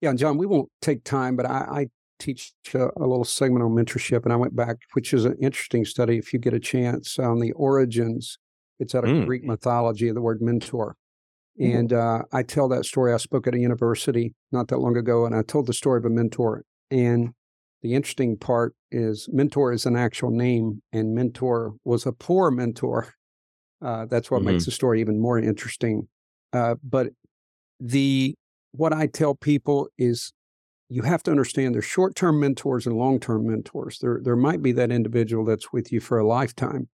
Yeah, 0.01 0.11
and 0.11 0.19
John, 0.19 0.39
we 0.39 0.47
won't 0.47 0.69
take 0.83 1.05
time, 1.05 1.37
but 1.37 1.47
I, 1.47 1.67
I 1.71 1.87
teach 2.19 2.53
a, 2.75 2.89
a, 2.97 3.07
little 3.07 3.25
segment 3.25 3.63
on 3.63 3.71
mentorship, 3.71 4.25
and 4.25 4.33
I 4.33 4.37
went 4.37 4.55
back, 4.55 4.77
which 4.93 5.13
is 5.15 5.25
an 5.25 5.37
interesting 5.41 5.85
study. 5.85 6.19
If 6.19 6.33
you 6.33 6.39
get 6.39 6.55
a 6.55 6.61
chance 6.61 7.19
on 7.19 7.41
the 7.41 7.53
origins, 7.53 8.39
it's 8.79 8.95
out 8.95 9.05
of 9.05 9.11
mm. 9.11 9.27
Greek 9.27 9.45
mythology 9.45 10.09
of 10.09 10.15
the 10.15 10.21
word 10.21 10.43
mentor. 10.43 10.97
Mm-hmm. 11.61 11.77
And 11.77 11.93
uh, 11.93 12.23
I 12.33 12.43
tell 12.43 12.69
that 12.69 12.85
story. 12.85 13.13
I 13.13 13.19
spoke 13.19 13.47
at 13.47 13.55
a 13.55 13.59
university 13.59 14.35
not 14.53 14.69
that 14.69 14.79
long 14.79 14.97
ago, 14.97 15.27
and 15.27 15.35
I 15.35 15.43
told 15.43 15.67
the 15.67 15.73
story 15.73 15.99
of 15.99 16.05
a 16.05 16.11
mentor. 16.11 16.65
And 16.91 17.31
the 17.85 17.95
interesting 17.95 18.39
part 18.39 18.75
is 18.91 19.29
mentor 19.31 19.71
is 19.71 19.85
an 19.85 19.95
actual 19.95 20.31
name, 20.31 20.83
and 20.95 21.15
mentor 21.15 21.75
was 21.85 22.07
a 22.07 22.13
poor 22.13 22.51
mentor. 22.51 23.13
Uh, 23.85 24.07
that's 24.07 24.31
what 24.31 24.39
mm-hmm. 24.39 24.53
makes 24.53 24.65
the 24.65 24.71
story 24.71 25.03
even 25.03 25.21
more 25.21 25.39
interesting. 25.39 26.09
Uh, 26.55 26.77
but 26.83 27.09
the 27.79 28.35
what 28.73 28.95
I 28.95 29.07
tell 29.07 29.35
people 29.35 29.89
is 29.99 30.33
you 30.89 31.03
have 31.03 31.23
to 31.25 31.31
understand 31.31 31.75
there's 31.75 31.85
short-term 31.85 32.41
mentors 32.41 32.87
and 32.87 32.97
long-term 32.97 33.47
mentors. 33.47 33.99
There 33.99 34.19
there 34.25 34.35
might 34.35 34.63
be 34.63 34.73
that 34.73 34.91
individual 34.91 35.45
that's 35.45 35.71
with 35.71 35.93
you 35.93 36.01
for 36.01 36.19
a 36.19 36.27
lifetime, 36.27 36.89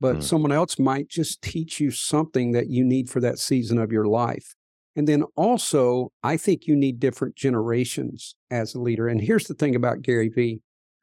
but 0.00 0.16
mm. 0.16 0.22
someone 0.22 0.52
else 0.52 0.78
might 0.78 1.10
just 1.10 1.42
teach 1.42 1.80
you 1.80 1.90
something 1.90 2.52
that 2.52 2.70
you 2.70 2.82
need 2.82 3.10
for 3.10 3.20
that 3.20 3.38
season 3.38 3.76
of 3.76 3.92
your 3.92 4.06
life. 4.06 4.54
And 4.96 5.06
then 5.06 5.24
also, 5.36 6.12
I 6.22 6.36
think 6.36 6.66
you 6.66 6.74
need 6.74 6.98
different 6.98 7.36
generations 7.36 8.34
as 8.50 8.74
a 8.74 8.80
leader. 8.80 9.08
And 9.08 9.20
here's 9.20 9.46
the 9.46 9.54
thing 9.54 9.74
about 9.74 10.02
Gary 10.02 10.28
Vee. 10.28 10.60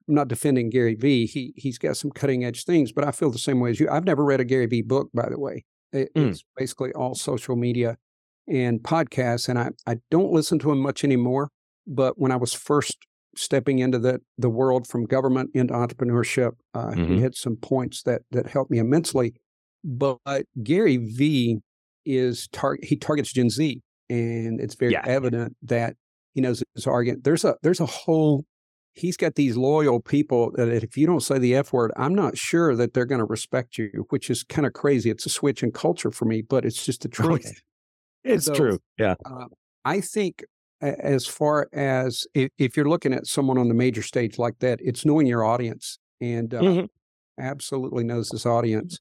I'm 0.07 0.15
not 0.15 0.27
defending 0.27 0.69
Gary 0.69 0.95
Vee. 0.95 1.25
He 1.25 1.53
he's 1.55 1.77
got 1.77 1.97
some 1.97 2.11
cutting 2.11 2.45
edge 2.45 2.63
things, 2.65 2.91
but 2.91 3.05
I 3.05 3.11
feel 3.11 3.29
the 3.29 3.37
same 3.37 3.59
way 3.59 3.71
as 3.71 3.79
you. 3.79 3.89
I've 3.89 4.05
never 4.05 4.23
read 4.23 4.39
a 4.39 4.45
Gary 4.45 4.65
Vee 4.65 4.81
book, 4.81 5.09
by 5.13 5.29
the 5.29 5.39
way. 5.39 5.65
It, 5.93 6.13
mm. 6.15 6.29
It's 6.29 6.43
basically 6.55 6.91
all 6.93 7.15
social 7.15 7.55
media 7.55 7.97
and 8.47 8.81
podcasts, 8.81 9.49
and 9.49 9.57
I 9.59 9.69
I 9.85 9.97
don't 10.11 10.31
listen 10.31 10.59
to 10.59 10.71
him 10.71 10.79
much 10.79 11.03
anymore. 11.03 11.49
But 11.85 12.17
when 12.17 12.31
I 12.31 12.37
was 12.37 12.53
first 12.53 12.97
stepping 13.35 13.79
into 13.79 13.99
the 13.99 14.19
the 14.37 14.49
world 14.49 14.87
from 14.87 15.05
government 15.05 15.51
into 15.53 15.73
entrepreneurship, 15.73 16.53
uh, 16.73 16.87
mm-hmm. 16.87 17.15
he 17.15 17.21
had 17.21 17.35
some 17.35 17.55
points 17.55 18.03
that 18.03 18.21
that 18.31 18.47
helped 18.47 18.71
me 18.71 18.79
immensely. 18.79 19.33
but, 19.83 20.19
but 20.25 20.45
Gary 20.63 20.97
Vee 20.97 21.59
is 22.07 22.47
tar- 22.51 22.79
he 22.81 22.95
targets 22.95 23.33
Gen 23.33 23.49
Z, 23.49 23.81
and 24.09 24.59
it's 24.59 24.75
very 24.75 24.93
yeah. 24.93 25.03
evident 25.05 25.55
that 25.63 25.95
he 26.33 26.41
knows 26.41 26.63
his 26.75 26.87
argument. 26.87 27.23
There's 27.23 27.43
a 27.43 27.55
there's 27.61 27.79
a 27.79 27.85
whole 27.85 28.45
he's 28.97 29.17
got 29.17 29.35
these 29.35 29.55
loyal 29.55 29.99
people 29.99 30.51
that 30.55 30.69
if 30.69 30.97
you 30.97 31.05
don't 31.05 31.21
say 31.21 31.37
the 31.37 31.55
F 31.55 31.71
word, 31.71 31.91
I'm 31.97 32.15
not 32.15 32.37
sure 32.37 32.75
that 32.75 32.93
they're 32.93 33.05
going 33.05 33.19
to 33.19 33.25
respect 33.25 33.77
you, 33.77 34.07
which 34.09 34.29
is 34.29 34.43
kind 34.43 34.65
of 34.65 34.73
crazy. 34.73 35.09
It's 35.09 35.25
a 35.25 35.29
switch 35.29 35.61
in 35.63 35.71
culture 35.71 36.11
for 36.11 36.25
me, 36.25 36.41
but 36.41 36.65
it's 36.65 36.85
just 36.85 37.01
the 37.01 37.09
truth. 37.09 37.61
It's 38.23 38.45
so, 38.45 38.53
true. 38.53 38.79
Yeah. 38.97 39.15
Uh, 39.23 39.45
I 39.85 40.01
think 40.01 40.43
as 40.81 41.25
far 41.25 41.69
as 41.71 42.27
if, 42.33 42.49
if, 42.57 42.75
you're 42.75 42.89
looking 42.89 43.13
at 43.13 43.25
someone 43.25 43.57
on 43.57 43.69
the 43.69 43.73
major 43.73 44.01
stage 44.01 44.37
like 44.37 44.59
that, 44.59 44.79
it's 44.81 45.05
knowing 45.05 45.27
your 45.27 45.45
audience 45.45 45.97
and 46.19 46.53
uh, 46.53 46.59
mm-hmm. 46.59 46.85
absolutely 47.41 48.03
knows 48.03 48.27
this 48.29 48.45
audience. 48.45 48.99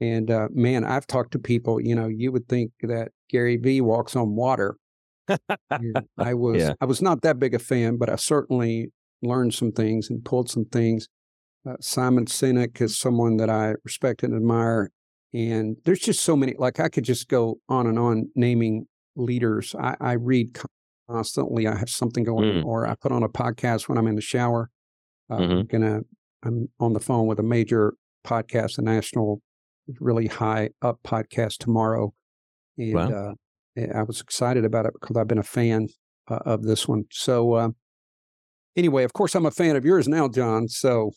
And 0.00 0.30
uh, 0.30 0.48
man, 0.52 0.84
I've 0.84 1.06
talked 1.06 1.32
to 1.32 1.38
people, 1.38 1.80
you 1.80 1.94
know, 1.94 2.06
you 2.06 2.30
would 2.32 2.48
think 2.48 2.72
that 2.82 3.12
Gary 3.30 3.56
Vee 3.56 3.80
walks 3.80 4.14
on 4.14 4.36
water. 4.36 4.76
I 6.18 6.34
was 6.34 6.58
yeah. 6.58 6.74
I 6.80 6.84
was 6.84 7.02
not 7.02 7.22
that 7.22 7.38
big 7.38 7.54
a 7.54 7.58
fan, 7.58 7.96
but 7.96 8.08
I 8.08 8.16
certainly 8.16 8.92
learned 9.22 9.54
some 9.54 9.72
things 9.72 10.08
and 10.10 10.24
pulled 10.24 10.50
some 10.50 10.66
things. 10.66 11.08
Uh, 11.68 11.74
Simon 11.80 12.26
Sinek 12.26 12.80
is 12.80 12.98
someone 12.98 13.38
that 13.38 13.50
I 13.50 13.74
respect 13.84 14.22
and 14.22 14.34
admire. 14.34 14.90
And 15.34 15.76
there's 15.84 15.98
just 15.98 16.20
so 16.20 16.36
many, 16.36 16.54
like 16.58 16.78
I 16.78 16.88
could 16.88 17.04
just 17.04 17.28
go 17.28 17.58
on 17.68 17.86
and 17.86 17.98
on 17.98 18.30
naming 18.36 18.86
leaders. 19.16 19.74
I, 19.78 19.96
I 20.00 20.12
read 20.12 20.56
constantly. 21.10 21.66
I 21.66 21.76
have 21.76 21.90
something 21.90 22.24
going 22.24 22.62
mm. 22.62 22.64
or 22.64 22.86
I 22.86 22.94
put 22.94 23.12
on 23.12 23.22
a 23.22 23.28
podcast 23.28 23.88
when 23.88 23.98
I'm 23.98 24.06
in 24.06 24.14
the 24.14 24.20
shower. 24.20 24.70
Uh, 25.28 25.38
mm-hmm. 25.38 25.52
I'm 25.52 25.66
gonna, 25.66 26.00
I'm 26.44 26.68
on 26.78 26.92
the 26.92 27.00
phone 27.00 27.26
with 27.26 27.40
a 27.40 27.42
major 27.42 27.94
podcast, 28.24 28.78
a 28.78 28.82
national, 28.82 29.40
really 30.00 30.26
high 30.26 30.70
up 30.82 31.00
podcast 31.04 31.58
tomorrow. 31.58 32.12
And 32.78 32.94
wow. 32.94 33.34
uh, 33.78 33.82
I 33.94 34.02
was 34.02 34.20
excited 34.20 34.64
about 34.64 34.86
it 34.86 34.94
because 35.00 35.16
I've 35.16 35.28
been 35.28 35.38
a 35.38 35.42
fan 35.44 35.88
uh, 36.28 36.40
of 36.44 36.62
this 36.62 36.88
one. 36.88 37.04
So, 37.10 37.52
uh, 37.54 37.68
anyway, 38.76 39.04
of 39.04 39.12
course, 39.12 39.34
I'm 39.34 39.46
a 39.46 39.50
fan 39.50 39.76
of 39.76 39.84
yours 39.84 40.08
now, 40.08 40.28
John. 40.28 40.68
So 40.68 41.12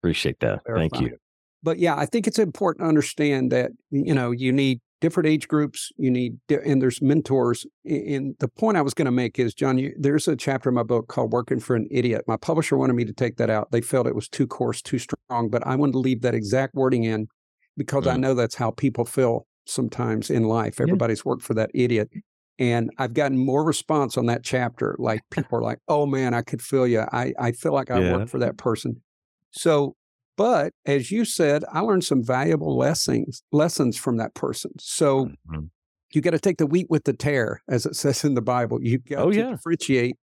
appreciate 0.00 0.40
that. 0.40 0.60
Thank 0.66 1.00
you. 1.00 1.16
But 1.62 1.78
yeah, 1.78 1.96
I 1.96 2.06
think 2.06 2.26
it's 2.26 2.38
important 2.38 2.84
to 2.84 2.88
understand 2.88 3.50
that 3.50 3.72
you 3.90 4.14
know 4.14 4.30
you 4.30 4.52
need 4.52 4.80
different 5.00 5.28
age 5.28 5.48
groups. 5.48 5.90
You 5.96 6.10
need 6.10 6.38
and 6.48 6.80
there's 6.80 7.02
mentors. 7.02 7.66
And 7.84 8.36
the 8.38 8.48
point 8.48 8.76
I 8.76 8.82
was 8.82 8.94
going 8.94 9.06
to 9.06 9.12
make 9.12 9.38
is, 9.38 9.54
John, 9.54 9.78
you, 9.78 9.92
there's 9.98 10.28
a 10.28 10.36
chapter 10.36 10.68
in 10.68 10.74
my 10.74 10.82
book 10.82 11.08
called 11.08 11.32
"Working 11.32 11.60
for 11.60 11.74
an 11.74 11.88
Idiot." 11.90 12.24
My 12.28 12.36
publisher 12.36 12.76
wanted 12.76 12.94
me 12.94 13.04
to 13.04 13.12
take 13.12 13.36
that 13.36 13.50
out. 13.50 13.72
They 13.72 13.80
felt 13.80 14.06
it 14.06 14.14
was 14.14 14.28
too 14.28 14.46
coarse, 14.46 14.80
too 14.82 14.98
strong, 14.98 15.48
but 15.50 15.66
I 15.66 15.74
wanted 15.76 15.92
to 15.92 15.98
leave 15.98 16.22
that 16.22 16.34
exact 16.34 16.74
wording 16.74 17.04
in 17.04 17.28
because 17.76 18.04
mm. 18.04 18.12
I 18.12 18.16
know 18.16 18.34
that's 18.34 18.54
how 18.54 18.70
people 18.70 19.04
feel 19.04 19.46
sometimes 19.66 20.30
in 20.30 20.44
life. 20.44 20.80
Everybody's 20.80 21.20
yeah. 21.20 21.30
worked 21.30 21.42
for 21.42 21.54
that 21.54 21.70
idiot. 21.74 22.10
And 22.58 22.90
I've 22.98 23.12
gotten 23.12 23.36
more 23.36 23.64
response 23.64 24.16
on 24.16 24.26
that 24.26 24.42
chapter. 24.42 24.96
Like 24.98 25.20
people 25.30 25.58
are 25.58 25.62
like, 25.62 25.78
oh 25.88 26.06
man, 26.06 26.34
I 26.34 26.42
could 26.42 26.62
feel 26.62 26.86
you. 26.86 27.00
I, 27.12 27.32
I 27.38 27.52
feel 27.52 27.72
like 27.72 27.90
I 27.90 28.00
yeah. 28.00 28.16
work 28.16 28.28
for 28.28 28.38
that 28.38 28.56
person. 28.56 29.02
So, 29.50 29.94
but 30.36 30.72
as 30.84 31.10
you 31.10 31.24
said, 31.24 31.64
I 31.72 31.80
learned 31.80 32.04
some 32.04 32.22
valuable 32.22 32.76
lessons 32.76 33.42
lessons 33.52 33.96
from 33.96 34.18
that 34.18 34.34
person. 34.34 34.72
So 34.78 35.26
mm-hmm. 35.26 35.66
you 36.12 36.20
got 36.20 36.32
to 36.32 36.38
take 36.38 36.58
the 36.58 36.66
wheat 36.66 36.88
with 36.90 37.04
the 37.04 37.12
tare, 37.12 37.62
as 37.68 37.86
it 37.86 37.96
says 37.96 38.24
in 38.24 38.34
the 38.34 38.42
Bible. 38.42 38.82
You 38.82 38.98
got 38.98 39.18
oh, 39.18 39.30
to 39.30 39.36
yeah. 39.36 39.50
differentiate. 39.50 40.16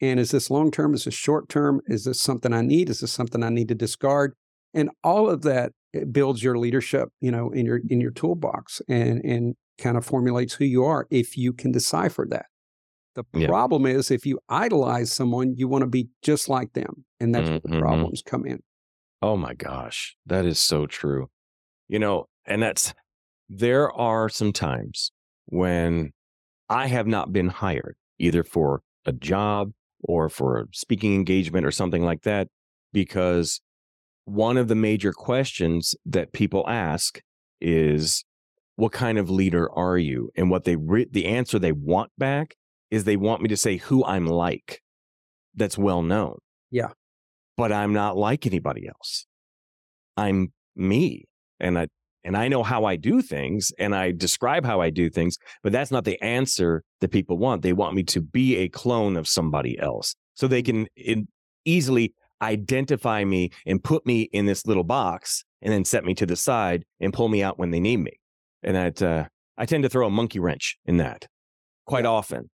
And 0.00 0.20
is 0.20 0.30
this 0.30 0.48
long 0.48 0.70
term? 0.70 0.94
Is 0.94 1.04
this 1.04 1.14
short 1.14 1.48
term? 1.48 1.80
Is 1.86 2.04
this 2.04 2.20
something 2.20 2.52
I 2.52 2.62
need? 2.62 2.88
Is 2.88 3.00
this 3.00 3.12
something 3.12 3.42
I 3.42 3.48
need 3.48 3.68
to 3.68 3.74
discard? 3.74 4.34
And 4.74 4.90
all 5.02 5.28
of 5.28 5.42
that 5.42 5.72
builds 6.12 6.42
your 6.42 6.58
leadership, 6.58 7.08
you 7.20 7.30
know, 7.30 7.50
in 7.50 7.66
your 7.66 7.80
in 7.88 8.00
your 8.00 8.10
toolbox. 8.10 8.82
And 8.88 9.24
and 9.24 9.54
kind 9.78 9.96
of 9.96 10.04
formulates 10.04 10.54
who 10.54 10.64
you 10.64 10.84
are 10.84 11.06
if 11.10 11.38
you 11.38 11.52
can 11.52 11.72
decipher 11.72 12.26
that. 12.30 12.46
The 13.14 13.24
yeah. 13.32 13.46
problem 13.46 13.86
is 13.86 14.10
if 14.10 14.26
you 14.26 14.38
idolize 14.48 15.10
someone, 15.10 15.54
you 15.56 15.66
want 15.66 15.82
to 15.82 15.88
be 15.88 16.08
just 16.22 16.48
like 16.48 16.72
them. 16.74 17.04
And 17.18 17.34
that's 17.34 17.44
mm-hmm. 17.44 17.52
where 17.52 17.60
the 17.60 17.68
mm-hmm. 17.68 17.80
problems 17.80 18.22
come 18.24 18.44
in. 18.44 18.60
Oh 19.22 19.36
my 19.36 19.54
gosh. 19.54 20.16
That 20.26 20.44
is 20.44 20.58
so 20.58 20.86
true. 20.86 21.28
You 21.88 21.98
know, 21.98 22.26
and 22.44 22.62
that's 22.62 22.94
there 23.48 23.90
are 23.92 24.28
some 24.28 24.52
times 24.52 25.10
when 25.46 26.12
I 26.68 26.86
have 26.86 27.06
not 27.06 27.32
been 27.32 27.48
hired 27.48 27.96
either 28.18 28.44
for 28.44 28.82
a 29.06 29.12
job 29.12 29.72
or 30.00 30.28
for 30.28 30.60
a 30.60 30.64
speaking 30.72 31.14
engagement 31.14 31.66
or 31.66 31.70
something 31.70 32.02
like 32.02 32.22
that 32.22 32.48
because 32.92 33.60
one 34.28 34.56
of 34.56 34.68
the 34.68 34.74
major 34.74 35.12
questions 35.12 35.94
that 36.06 36.32
people 36.32 36.64
ask 36.68 37.20
is 37.60 38.24
what 38.76 38.92
kind 38.92 39.18
of 39.18 39.30
leader 39.30 39.70
are 39.72 39.98
you? 39.98 40.30
And 40.36 40.50
what 40.50 40.64
they 40.64 40.76
re- 40.76 41.08
the 41.10 41.26
answer 41.26 41.58
they 41.58 41.72
want 41.72 42.10
back 42.18 42.56
is 42.90 43.04
they 43.04 43.16
want 43.16 43.42
me 43.42 43.48
to 43.48 43.56
say 43.56 43.76
who 43.76 44.04
I'm 44.04 44.26
like. 44.26 44.80
That's 45.54 45.76
well 45.76 46.02
known. 46.02 46.38
Yeah. 46.70 46.90
But 47.56 47.72
I'm 47.72 47.92
not 47.92 48.16
like 48.16 48.46
anybody 48.46 48.86
else. 48.86 49.26
I'm 50.16 50.52
me. 50.76 51.24
And 51.58 51.78
I 51.78 51.88
and 52.22 52.36
I 52.36 52.48
know 52.48 52.62
how 52.62 52.84
I 52.84 52.96
do 52.96 53.22
things 53.22 53.72
and 53.78 53.94
I 53.94 54.12
describe 54.12 54.64
how 54.64 54.80
I 54.80 54.90
do 54.90 55.08
things, 55.08 55.38
but 55.62 55.72
that's 55.72 55.90
not 55.90 56.04
the 56.04 56.20
answer 56.22 56.82
that 57.00 57.10
people 57.10 57.38
want. 57.38 57.62
They 57.62 57.72
want 57.72 57.94
me 57.94 58.02
to 58.04 58.20
be 58.20 58.56
a 58.56 58.68
clone 58.68 59.16
of 59.16 59.26
somebody 59.26 59.78
else 59.78 60.14
so 60.34 60.46
they 60.46 60.62
can 60.62 60.86
in, 60.96 61.26
easily 61.64 62.12
identify 62.42 63.24
me 63.24 63.50
and 63.66 63.82
put 63.82 64.06
me 64.06 64.22
in 64.32 64.46
this 64.46 64.66
little 64.66 64.84
box 64.84 65.44
and 65.62 65.72
then 65.72 65.84
set 65.84 66.04
me 66.04 66.14
to 66.14 66.26
the 66.26 66.36
side 66.36 66.84
and 67.00 67.12
pull 67.12 67.28
me 67.28 67.42
out 67.42 67.58
when 67.58 67.70
they 67.70 67.80
need 67.80 67.98
me 67.98 68.12
and 68.62 68.76
that 68.76 69.02
uh, 69.02 69.24
I 69.56 69.66
tend 69.66 69.82
to 69.84 69.88
throw 69.88 70.06
a 70.06 70.10
monkey 70.10 70.38
wrench 70.38 70.78
in 70.84 70.98
that 70.98 71.26
quite 71.86 72.04
yeah. 72.04 72.10
often. 72.10 72.50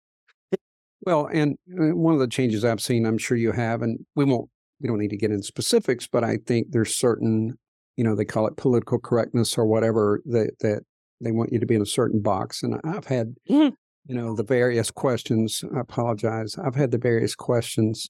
Well, 1.04 1.26
and 1.32 1.56
uh, 1.72 1.96
one 1.96 2.14
of 2.14 2.20
the 2.20 2.28
changes 2.28 2.64
I've 2.64 2.80
seen, 2.80 3.06
I'm 3.06 3.18
sure 3.18 3.36
you 3.36 3.52
have, 3.52 3.82
and 3.82 3.98
we 4.14 4.24
won't, 4.24 4.48
we 4.80 4.88
don't 4.88 4.98
need 4.98 5.10
to 5.10 5.16
get 5.16 5.32
in 5.32 5.42
specifics, 5.42 6.06
but 6.06 6.22
I 6.22 6.38
think 6.46 6.68
there's 6.70 6.94
certain, 6.94 7.58
you 7.96 8.04
know, 8.04 8.14
they 8.14 8.24
call 8.24 8.46
it 8.46 8.56
political 8.56 8.98
correctness 9.00 9.58
or 9.58 9.66
whatever 9.66 10.20
that 10.26 10.52
that 10.60 10.82
they 11.20 11.32
want 11.32 11.52
you 11.52 11.58
to 11.58 11.66
be 11.66 11.74
in 11.74 11.82
a 11.82 11.86
certain 11.86 12.20
box. 12.20 12.62
And 12.62 12.80
I've 12.84 13.06
had, 13.06 13.34
mm-hmm. 13.50 13.74
you 14.06 14.14
know, 14.14 14.34
the 14.34 14.44
various 14.44 14.90
questions. 14.90 15.64
I 15.74 15.80
apologize. 15.80 16.56
I've 16.58 16.74
had 16.74 16.90
the 16.90 16.98
various 16.98 17.34
questions 17.34 18.08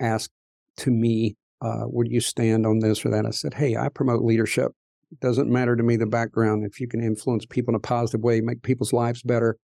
asked 0.00 0.32
to 0.78 0.90
me. 0.90 1.36
Uh, 1.60 1.84
would 1.86 2.10
you 2.10 2.20
stand 2.20 2.66
on 2.66 2.80
this 2.80 3.04
or 3.04 3.10
that? 3.10 3.26
I 3.26 3.30
said, 3.30 3.54
hey, 3.54 3.76
I 3.76 3.88
promote 3.88 4.22
leadership 4.22 4.72
It 5.10 5.20
doesn't 5.20 5.50
matter 5.50 5.76
to 5.76 5.82
me 5.82 5.96
the 5.96 6.06
background. 6.06 6.64
If 6.64 6.80
you 6.80 6.88
can 6.88 7.02
influence 7.02 7.46
people 7.46 7.72
in 7.72 7.76
a 7.76 7.80
positive 7.80 8.20
way, 8.20 8.40
make 8.40 8.62
people's 8.62 8.92
lives 8.92 9.22
better, 9.22 9.56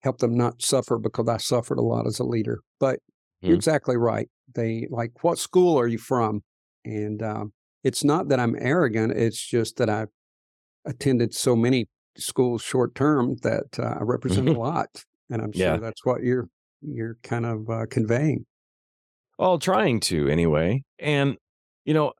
help 0.00 0.18
them 0.18 0.34
not 0.34 0.62
suffer 0.62 0.98
because 0.98 1.28
I 1.28 1.36
suffered 1.36 1.78
a 1.78 1.82
lot 1.82 2.06
as 2.06 2.18
a 2.18 2.24
leader. 2.24 2.60
But 2.80 2.96
mm-hmm. 2.96 3.48
you're 3.48 3.56
exactly 3.56 3.96
right. 3.96 4.28
They 4.54 4.88
like, 4.90 5.22
what 5.22 5.38
school 5.38 5.78
are 5.78 5.86
you 5.86 5.98
from? 5.98 6.42
And 6.84 7.22
um, 7.22 7.52
it's 7.84 8.02
not 8.02 8.28
that 8.28 8.40
I'm 8.40 8.56
arrogant. 8.58 9.12
It's 9.12 9.44
just 9.44 9.76
that 9.76 9.90
I've 9.90 10.08
attended 10.84 11.34
so 11.34 11.54
many 11.54 11.86
schools 12.16 12.62
short 12.62 12.94
term 12.94 13.36
that 13.42 13.78
uh, 13.78 13.96
I 14.00 14.02
represent 14.02 14.48
a 14.48 14.52
mm-hmm. 14.52 14.60
lot, 14.60 15.04
and 15.30 15.42
I'm 15.42 15.52
sure 15.52 15.74
yeah. 15.74 15.76
that's 15.76 16.04
what 16.04 16.22
you're 16.22 16.48
you're 16.80 17.18
kind 17.22 17.44
of 17.44 17.68
uh, 17.68 17.86
conveying. 17.90 18.46
Well, 19.38 19.58
trying 19.58 20.00
to 20.00 20.28
anyway. 20.28 20.82
And 20.98 21.36
you 21.84 21.94
know, 21.94 22.12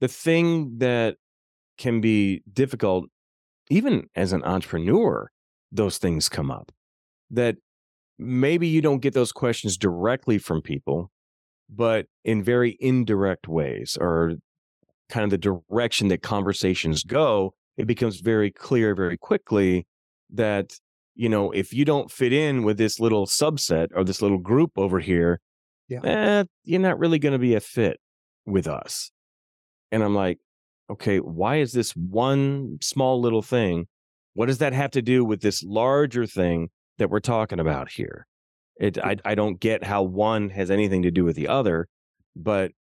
the 0.00 0.08
thing 0.08 0.78
that 0.78 1.16
can 1.78 2.00
be 2.00 2.42
difficult, 2.52 3.06
even 3.70 4.06
as 4.14 4.32
an 4.32 4.44
entrepreneur, 4.44 5.30
those 5.72 5.98
things 5.98 6.28
come 6.28 6.50
up. 6.50 6.70
That 7.30 7.56
maybe 8.18 8.66
you 8.68 8.82
don't 8.82 9.00
get 9.00 9.14
those 9.14 9.32
questions 9.32 9.76
directly 9.76 10.38
from 10.38 10.60
people, 10.60 11.10
but 11.68 12.06
in 12.24 12.42
very 12.42 12.76
indirect 12.80 13.48
ways 13.48 13.96
or 14.00 14.34
kind 15.08 15.24
of 15.24 15.30
the 15.30 15.38
direction 15.38 16.08
that 16.08 16.22
conversations 16.22 17.02
go, 17.02 17.54
it 17.76 17.86
becomes 17.86 18.20
very 18.20 18.50
clear 18.50 18.94
very 18.94 19.16
quickly 19.16 19.86
that, 20.30 20.74
you 21.14 21.28
know, 21.28 21.50
if 21.52 21.72
you 21.72 21.84
don't 21.84 22.10
fit 22.10 22.32
in 22.32 22.62
with 22.62 22.76
this 22.76 23.00
little 23.00 23.26
subset 23.26 23.88
or 23.94 24.04
this 24.04 24.20
little 24.20 24.38
group 24.38 24.72
over 24.76 25.00
here, 25.00 25.40
yeah. 25.90 26.00
eh, 26.04 26.44
you're 26.64 26.80
not 26.80 26.98
really 26.98 27.18
going 27.18 27.32
to 27.32 27.38
be 27.38 27.54
a 27.54 27.60
fit 27.60 27.98
with 28.46 28.66
us. 28.66 29.10
And 29.92 30.02
I'm 30.02 30.14
like, 30.14 30.38
okay, 30.88 31.18
why 31.18 31.56
is 31.56 31.72
this 31.72 31.92
one 31.92 32.78
small 32.80 33.20
little 33.20 33.42
thing? 33.42 33.86
What 34.34 34.46
does 34.46 34.58
that 34.58 34.72
have 34.72 34.92
to 34.92 35.02
do 35.02 35.24
with 35.24 35.40
this 35.40 35.62
larger 35.62 36.26
thing 36.26 36.68
that 36.98 37.10
we're 37.10 37.20
talking 37.20 37.60
about 37.60 37.90
here? 37.90 38.26
It, 38.78 38.98
I, 38.98 39.16
I 39.24 39.34
don't 39.34 39.60
get 39.60 39.84
how 39.84 40.02
one 40.02 40.50
has 40.50 40.70
anything 40.70 41.02
to 41.02 41.10
do 41.10 41.24
with 41.24 41.36
the 41.36 41.48
other, 41.48 41.88
but 42.34 42.72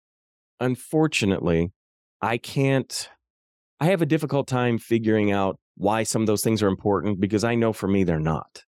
unfortunately, 0.60 1.72
I 2.20 2.38
can't. 2.38 3.08
I 3.80 3.86
have 3.86 4.02
a 4.02 4.06
difficult 4.06 4.48
time 4.48 4.78
figuring 4.78 5.32
out 5.32 5.58
why 5.76 6.02
some 6.02 6.22
of 6.22 6.26
those 6.26 6.42
things 6.42 6.62
are 6.62 6.68
important 6.68 7.20
because 7.20 7.44
I 7.44 7.54
know 7.54 7.72
for 7.72 7.88
me 7.88 8.04
they're 8.04 8.18
not. 8.18 8.64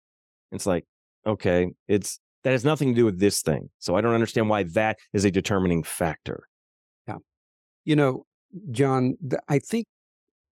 It's 0.51 0.65
like, 0.65 0.85
okay, 1.25 1.71
it's 1.87 2.19
that 2.43 2.51
has 2.51 2.63
nothing 2.63 2.89
to 2.89 2.95
do 2.95 3.05
with 3.05 3.19
this 3.19 3.41
thing. 3.41 3.69
So 3.79 3.95
I 3.95 4.01
don't 4.01 4.13
understand 4.13 4.49
why 4.49 4.63
that 4.63 4.97
is 5.13 5.25
a 5.25 5.31
determining 5.31 5.83
factor. 5.83 6.43
Yeah. 7.07 7.17
You 7.85 7.95
know, 7.95 8.25
John, 8.71 9.15
I 9.47 9.59
think 9.59 9.87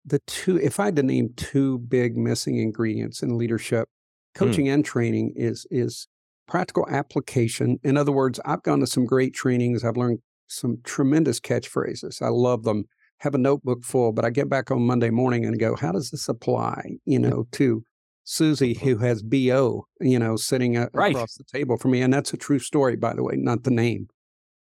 the 0.06 0.20
two, 0.28 0.58
if 0.58 0.80
I 0.80 0.86
had 0.86 0.96
to 0.98 1.04
name 1.04 1.30
two 1.36 1.80
big 1.80 2.17
missing 2.17 2.58
ingredients 2.58 3.22
in 3.22 3.38
leadership, 3.38 3.89
coaching 4.36 4.65
mm. 4.65 4.76
and 4.76 4.86
training 4.86 5.34
is 5.36 5.65
is 5.70 6.08
practical 6.48 6.88
application. 6.89 7.80
In 7.84 7.98
other 7.98 8.12
words, 8.12 8.39
I've 8.46 8.63
gone 8.63 8.80
to 8.80 8.88
some 8.88 9.06
great 9.06 9.34
trainings. 9.34 9.84
I've 9.84 9.98
learned 9.98 10.20
some 10.48 10.80
tremendous 10.84 11.39
catchphrases. 11.39 12.22
I 12.22 12.28
love 12.30 12.63
them. 12.63 12.86
Have 13.20 13.36
a 13.36 13.38
notebook 13.38 13.84
full, 13.84 14.12
but 14.12 14.26
I 14.26 14.32
get 14.32 14.50
back 14.50 14.72
on 14.72 14.82
Monday 14.82 15.12
morning 15.12 15.46
and 15.46 15.60
go, 15.60 15.76
how 15.76 15.91
does 15.91 16.10
this 16.10 16.28
apply, 16.28 16.98
you 17.06 17.20
know, 17.20 17.48
to 17.54 17.84
Susie 18.24 18.76
who 18.76 18.98
has 18.98 19.24
BO, 19.24 19.88
you 20.00 20.20
know, 20.20 20.36
sitting 20.36 20.78
right. 20.94 21.12
across 21.12 21.36
the 21.36 21.44
table 21.44 21.78
from 21.78 21.92
me. 21.92 22.02
And 22.02 22.14
that's 22.14 22.34
a 22.34 22.38
true 22.38 22.60
story, 22.60 22.96
by 22.96 23.14
the 23.14 23.24
way, 23.24 23.36
not 23.36 23.64
the 23.64 23.72
name 23.72 24.08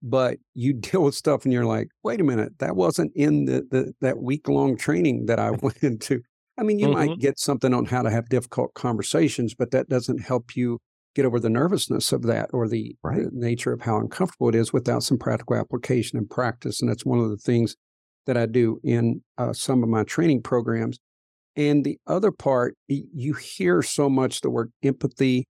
but 0.03 0.39
you 0.55 0.73
deal 0.75 1.05
with 1.05 1.15
stuff 1.15 1.45
and 1.45 1.53
you're 1.53 1.65
like, 1.65 1.89
wait 2.03 2.21
a 2.21 2.25
minute, 2.25 2.59
that 2.59 2.77
wasn't 2.77 3.13
in 3.15 3.47
the, 3.47 3.67
the 3.71 3.93
that 4.01 4.19
week 4.19 4.49
long 4.49 4.77
training 4.77 5.27
that 5.27 5.39
I 5.39 5.51
went 5.63 5.83
into. 5.83 6.23
I 6.59 6.65
mean, 6.65 6.79
you 6.79 6.89
mm-hmm. 6.89 7.11
might 7.11 7.19
get 7.19 7.39
something 7.39 7.73
on 7.73 7.87
how 7.87 8.03
to 8.03 8.11
have 8.11 8.29
difficult 8.29 8.75
conversations, 8.75 9.55
but 9.55 9.71
that 9.71 9.89
doesn't 9.89 10.23
help 10.23 10.57
you 10.57 10.79
get 11.15 11.25
over 11.25 11.39
the 11.39 11.51
nervousness 11.51 12.13
of 12.13 12.23
that 12.25 12.51
or 12.53 12.69
the, 12.69 12.97
right. 13.03 13.25
the 13.25 13.31
nature 13.33 13.73
of 13.73 13.83
how 13.83 13.99
uncomfortable 13.99 14.49
it 14.49 14.55
is 14.55 14.73
without 14.73 15.03
some 15.03 15.19
practical 15.19 15.57
application 15.57 16.19
and 16.19 16.29
practice. 16.29 16.81
And 16.81 16.91
that's 16.91 17.05
one 17.05 17.21
of 17.21 17.31
the 17.31 17.37
things 17.37 17.77
that 18.27 18.37
I 18.37 18.47
do 18.47 18.81
in 18.83 19.23
uh, 19.37 19.53
some 19.53 19.83
of 19.83 19.89
my 19.89 20.03
training 20.03 20.43
programs. 20.43 20.99
And 21.59 21.85
the 21.85 21.99
other 22.07 22.31
part, 22.31 22.77
you 22.87 23.35
hear 23.35 23.83
so 23.83 24.09
much 24.09 24.41
the 24.41 24.49
word 24.49 24.73
empathy, 24.83 25.47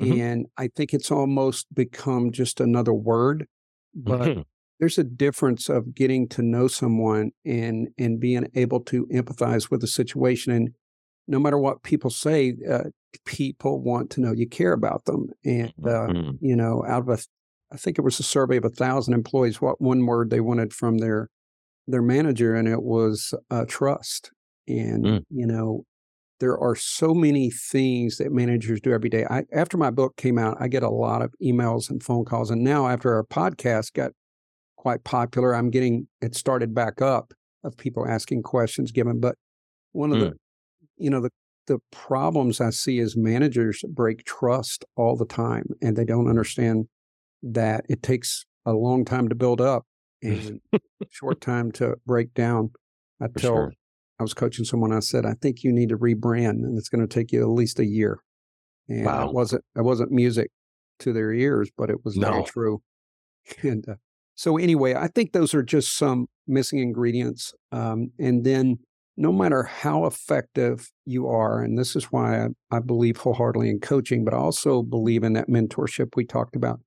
mm-hmm. 0.00 0.20
and 0.20 0.46
I 0.56 0.68
think 0.68 0.94
it's 0.94 1.10
almost 1.10 1.66
become 1.74 2.30
just 2.30 2.60
another 2.60 2.92
word 2.92 3.46
but 3.94 4.20
mm-hmm. 4.20 4.40
there's 4.78 4.98
a 4.98 5.04
difference 5.04 5.68
of 5.68 5.94
getting 5.94 6.28
to 6.28 6.42
know 6.42 6.68
someone 6.68 7.30
and 7.44 7.88
and 7.98 8.20
being 8.20 8.48
able 8.54 8.80
to 8.80 9.06
empathize 9.06 9.70
with 9.70 9.80
the 9.80 9.86
situation 9.86 10.52
and 10.52 10.70
no 11.26 11.38
matter 11.38 11.58
what 11.58 11.82
people 11.82 12.10
say 12.10 12.54
uh, 12.70 12.84
people 13.24 13.80
want 13.80 14.10
to 14.10 14.20
know 14.20 14.32
you 14.32 14.48
care 14.48 14.72
about 14.72 15.04
them 15.04 15.28
and 15.44 15.72
uh, 15.84 16.06
mm-hmm. 16.08 16.30
you 16.40 16.56
know 16.56 16.84
out 16.86 17.02
of 17.02 17.08
a 17.08 17.18
i 17.72 17.76
think 17.76 17.98
it 17.98 18.02
was 18.02 18.18
a 18.20 18.24
survey 18.24 18.56
of 18.56 18.64
a 18.64 18.70
thousand 18.70 19.14
employees 19.14 19.60
what 19.60 19.80
one 19.80 20.06
word 20.06 20.30
they 20.30 20.40
wanted 20.40 20.72
from 20.72 20.98
their 20.98 21.28
their 21.86 22.02
manager 22.02 22.54
and 22.54 22.68
it 22.68 22.82
was 22.82 23.34
uh, 23.50 23.64
trust 23.66 24.30
and 24.78 25.04
mm. 25.04 25.24
you 25.30 25.46
know 25.46 25.84
there 26.40 26.58
are 26.58 26.74
so 26.74 27.14
many 27.14 27.50
things 27.50 28.16
that 28.16 28.32
managers 28.32 28.80
do 28.80 28.92
every 28.92 29.10
day. 29.10 29.26
I, 29.30 29.44
after 29.52 29.76
my 29.76 29.90
book 29.90 30.16
came 30.16 30.38
out, 30.38 30.56
I 30.58 30.68
get 30.68 30.82
a 30.82 30.90
lot 30.90 31.20
of 31.20 31.34
emails 31.42 31.90
and 31.90 32.02
phone 32.02 32.24
calls. 32.24 32.50
And 32.50 32.64
now, 32.64 32.88
after 32.88 33.14
our 33.14 33.24
podcast 33.24 33.92
got 33.92 34.12
quite 34.76 35.04
popular, 35.04 35.54
I'm 35.54 35.70
getting 35.70 36.08
it 36.22 36.34
started 36.34 36.74
back 36.74 37.02
up 37.02 37.34
of 37.62 37.76
people 37.76 38.08
asking 38.08 38.42
questions 38.42 38.90
given. 38.90 39.20
But 39.20 39.36
one 39.92 40.12
of 40.12 40.18
mm. 40.18 40.20
the, 40.20 40.36
you 40.96 41.10
know, 41.10 41.20
the, 41.20 41.30
the 41.66 41.78
problems 41.92 42.60
I 42.60 42.70
see 42.70 42.98
is 42.98 43.16
managers 43.16 43.84
break 43.88 44.24
trust 44.24 44.84
all 44.96 45.16
the 45.16 45.26
time 45.26 45.66
and 45.82 45.94
they 45.94 46.06
don't 46.06 46.28
understand 46.28 46.86
that 47.42 47.84
it 47.88 48.02
takes 48.02 48.46
a 48.64 48.72
long 48.72 49.04
time 49.04 49.28
to 49.28 49.34
build 49.34 49.60
up 49.60 49.84
and 50.22 50.60
short 51.10 51.40
time 51.42 51.70
to 51.72 51.96
break 52.06 52.32
down. 52.32 52.70
I 53.20 53.28
For 53.28 53.38
tell 53.38 53.54
sure. 53.54 53.72
I 54.20 54.22
was 54.22 54.34
coaching 54.34 54.66
someone. 54.66 54.92
I 54.92 55.00
said, 55.00 55.24
I 55.24 55.34
think 55.40 55.64
you 55.64 55.72
need 55.72 55.88
to 55.88 55.96
rebrand, 55.96 56.62
and 56.62 56.76
it's 56.76 56.90
going 56.90 57.00
to 57.00 57.12
take 57.12 57.32
you 57.32 57.40
at 57.40 57.48
least 57.48 57.78
a 57.80 57.86
year. 57.86 58.18
And 58.86 59.06
wow. 59.06 59.26
it 59.26 59.32
wasn't 59.32 59.64
it 59.74 59.82
wasn't 59.82 60.12
music 60.12 60.50
to 61.00 61.14
their 61.14 61.32
ears, 61.32 61.70
but 61.76 61.88
it 61.88 62.04
was 62.04 62.16
no. 62.16 62.30
very 62.30 62.44
true. 62.44 62.82
And 63.62 63.88
uh, 63.88 63.94
so, 64.34 64.58
anyway, 64.58 64.94
I 64.94 65.08
think 65.08 65.32
those 65.32 65.54
are 65.54 65.62
just 65.62 65.96
some 65.96 66.26
missing 66.46 66.78
ingredients. 66.78 67.54
Um, 67.72 68.10
and 68.18 68.44
then, 68.44 68.78
no 69.16 69.32
matter 69.32 69.62
how 69.62 70.04
effective 70.04 70.90
you 71.06 71.26
are, 71.26 71.62
and 71.62 71.78
this 71.78 71.96
is 71.96 72.04
why 72.04 72.44
I, 72.44 72.48
I 72.70 72.78
believe 72.80 73.16
wholeheartedly 73.16 73.70
in 73.70 73.80
coaching, 73.80 74.24
but 74.24 74.34
I 74.34 74.36
also 74.36 74.82
believe 74.82 75.24
in 75.24 75.32
that 75.32 75.48
mentorship 75.48 76.14
we 76.14 76.26
talked 76.26 76.54
about. 76.54 76.80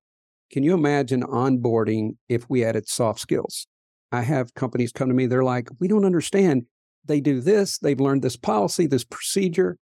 Can 0.51 0.61
you 0.61 0.75
imagine 0.75 1.23
onboarding 1.23 2.11
if 2.29 2.47
we 2.47 2.63
added 2.63 2.87
soft 2.87 3.19
skills? 3.19 3.65
I 4.11 4.21
have 4.21 4.53
companies 4.53 4.91
come 4.91 5.07
to 5.09 5.15
me, 5.15 5.25
they're 5.25 5.43
like, 5.43 5.69
we 5.79 5.87
don't 5.87 6.05
understand 6.05 6.67
they 7.05 7.19
do 7.19 7.41
this, 7.41 7.77
they've 7.79 7.99
learned 7.99 8.21
this 8.21 8.37
policy, 8.37 8.87
this 8.87 9.03
procedure, 9.03 9.77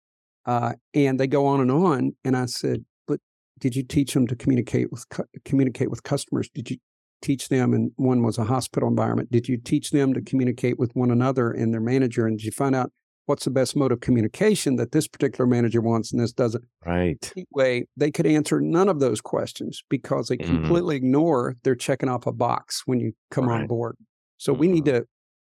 uh, 0.45 0.73
and 0.93 1.19
they 1.19 1.27
go 1.27 1.45
on 1.45 1.61
and 1.61 1.71
on. 1.71 2.13
And 2.23 2.35
I 2.35 2.45
said, 2.45 2.85
but 3.07 3.19
did 3.59 3.75
you 3.75 3.83
teach 3.83 4.13
them 4.13 4.27
to 4.27 4.35
communicate 4.35 4.91
with 4.91 5.05
communicate 5.45 5.89
with 5.89 6.03
customers? 6.03 6.49
Did 6.53 6.71
you 6.71 6.77
teach 7.21 7.49
them? 7.49 7.73
And 7.73 7.91
one 7.95 8.23
was 8.23 8.37
a 8.37 8.43
hospital 8.43 8.89
environment. 8.89 9.31
Did 9.31 9.47
you 9.47 9.57
teach 9.57 9.91
them 9.91 10.13
to 10.13 10.21
communicate 10.21 10.79
with 10.79 10.91
one 10.95 11.11
another 11.11 11.51
and 11.51 11.73
their 11.73 11.81
manager? 11.81 12.25
And 12.25 12.37
did 12.37 12.45
you 12.45 12.51
find 12.51 12.75
out 12.75 12.91
what's 13.27 13.45
the 13.45 13.51
best 13.51 13.75
mode 13.75 13.91
of 13.91 13.99
communication 13.99 14.75
that 14.77 14.91
this 14.91 15.07
particular 15.07 15.45
manager 15.47 15.81
wants 15.81 16.11
and 16.11 16.21
this 16.21 16.33
doesn't? 16.33 16.65
Right. 16.85 17.31
Anyway, 17.37 17.85
they 17.95 18.11
could 18.11 18.25
answer 18.25 18.59
none 18.59 18.89
of 18.89 18.99
those 18.99 19.21
questions 19.21 19.83
because 19.89 20.27
they 20.27 20.37
mm-hmm. 20.37 20.53
completely 20.53 20.95
ignore 20.95 21.55
they're 21.63 21.75
checking 21.75 22.09
off 22.09 22.25
a 22.25 22.31
box 22.31 22.83
when 22.85 22.99
you 22.99 23.13
come 23.29 23.47
right. 23.47 23.61
on 23.61 23.67
board. 23.67 23.95
So 24.37 24.53
mm-hmm. 24.53 24.59
we 24.59 24.67
need 24.67 24.85
mm-hmm. 24.85 24.97
to 24.97 25.05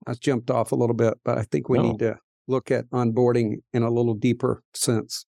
I 0.06 0.14
jumped 0.14 0.50
off 0.50 0.72
a 0.72 0.76
little 0.76 0.94
bit, 0.94 1.14
but 1.24 1.38
I 1.38 1.42
think 1.42 1.68
we 1.68 1.78
no. 1.78 1.90
need 1.90 1.98
to 2.00 2.18
look 2.48 2.70
at 2.70 2.88
onboarding 2.90 3.56
in 3.72 3.82
a 3.82 3.90
little 3.90 4.14
deeper 4.14 4.62
sense. 4.74 5.26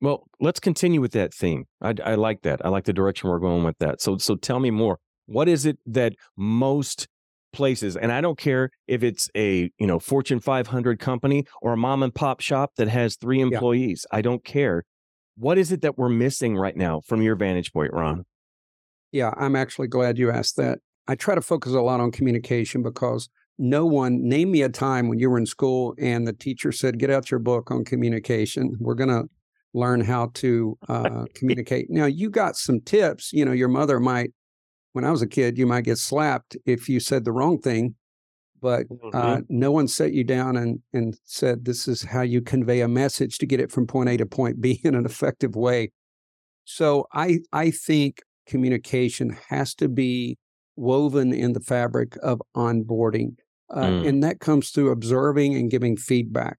Well, 0.00 0.26
let's 0.40 0.60
continue 0.60 1.00
with 1.00 1.12
that 1.12 1.34
theme. 1.34 1.64
I, 1.80 1.94
I, 2.04 2.14
like 2.14 2.42
that. 2.42 2.64
I 2.64 2.68
like 2.68 2.84
the 2.84 2.92
direction 2.92 3.28
we're 3.28 3.38
going 3.38 3.64
with 3.64 3.78
that. 3.78 4.00
So, 4.00 4.16
so 4.16 4.34
tell 4.34 4.58
me 4.58 4.70
more. 4.70 4.98
What 5.26 5.48
is 5.48 5.66
it 5.66 5.78
that 5.86 6.14
most 6.36 7.06
places, 7.52 7.96
and 7.96 8.12
I 8.12 8.20
don't 8.20 8.38
care 8.38 8.70
if 8.86 9.02
it's 9.02 9.28
a 9.36 9.70
you 9.78 9.86
know 9.86 9.98
Fortune 9.98 10.40
500 10.40 10.98
company 10.98 11.44
or 11.62 11.72
a 11.72 11.76
mom 11.76 12.02
and 12.02 12.14
pop 12.14 12.40
shop 12.40 12.72
that 12.76 12.88
has 12.88 13.16
three 13.16 13.40
employees. 13.40 14.06
Yeah. 14.10 14.18
I 14.18 14.22
don't 14.22 14.44
care. 14.44 14.84
What 15.36 15.58
is 15.58 15.72
it 15.72 15.82
that 15.82 15.96
we're 15.96 16.08
missing 16.08 16.56
right 16.56 16.76
now 16.76 17.00
from 17.00 17.22
your 17.22 17.36
vantage 17.36 17.72
point, 17.72 17.92
Ron? 17.92 18.24
Yeah, 19.12 19.32
I'm 19.36 19.56
actually 19.56 19.88
glad 19.88 20.18
you 20.18 20.30
asked 20.30 20.56
that. 20.56 20.78
I 21.08 21.14
try 21.14 21.34
to 21.34 21.40
focus 21.40 21.72
a 21.72 21.80
lot 21.80 22.00
on 22.00 22.12
communication 22.12 22.82
because 22.82 23.28
no 23.60 23.84
one 23.84 24.26
name 24.26 24.50
me 24.50 24.62
a 24.62 24.68
time 24.68 25.08
when 25.08 25.18
you 25.18 25.30
were 25.30 25.38
in 25.38 25.46
school 25.46 25.94
and 25.98 26.26
the 26.26 26.32
teacher 26.32 26.72
said 26.72 26.98
get 26.98 27.10
out 27.10 27.30
your 27.30 27.40
book 27.40 27.70
on 27.70 27.84
communication. 27.84 28.76
We're 28.80 28.94
going 28.94 29.10
to 29.10 29.28
learn 29.74 30.00
how 30.00 30.30
to 30.34 30.78
uh, 30.88 31.24
communicate. 31.34 31.90
Now 31.90 32.06
you 32.06 32.30
got 32.30 32.56
some 32.56 32.80
tips. 32.80 33.32
You 33.32 33.44
know 33.44 33.52
your 33.52 33.68
mother 33.68 34.00
might 34.00 34.32
when 34.92 35.04
i 35.04 35.10
was 35.10 35.22
a 35.22 35.26
kid 35.26 35.58
you 35.58 35.66
might 35.66 35.84
get 35.84 35.98
slapped 35.98 36.56
if 36.66 36.88
you 36.88 37.00
said 37.00 37.24
the 37.24 37.32
wrong 37.32 37.58
thing 37.58 37.94
but 38.62 38.82
uh, 39.14 39.36
mm-hmm. 39.36 39.40
no 39.48 39.70
one 39.70 39.88
set 39.88 40.12
you 40.12 40.22
down 40.22 40.54
and, 40.54 40.80
and 40.92 41.16
said 41.24 41.64
this 41.64 41.88
is 41.88 42.02
how 42.02 42.20
you 42.20 42.42
convey 42.42 42.82
a 42.82 42.88
message 42.88 43.38
to 43.38 43.46
get 43.46 43.58
it 43.58 43.72
from 43.72 43.86
point 43.86 44.08
a 44.10 44.18
to 44.18 44.26
point 44.26 44.60
b 44.60 44.80
in 44.84 44.94
an 44.94 45.06
effective 45.06 45.56
way. 45.56 45.90
So 46.64 47.06
i 47.12 47.38
i 47.52 47.70
think 47.70 48.20
communication 48.46 49.36
has 49.48 49.74
to 49.76 49.88
be 49.88 50.36
woven 50.76 51.32
in 51.32 51.54
the 51.54 51.60
fabric 51.60 52.16
of 52.22 52.42
onboarding 52.54 53.36
uh, 53.70 53.84
mm. 53.84 54.08
And 54.08 54.22
that 54.22 54.40
comes 54.40 54.70
through 54.70 54.90
observing 54.90 55.54
and 55.54 55.70
giving 55.70 55.96
feedback. 55.96 56.58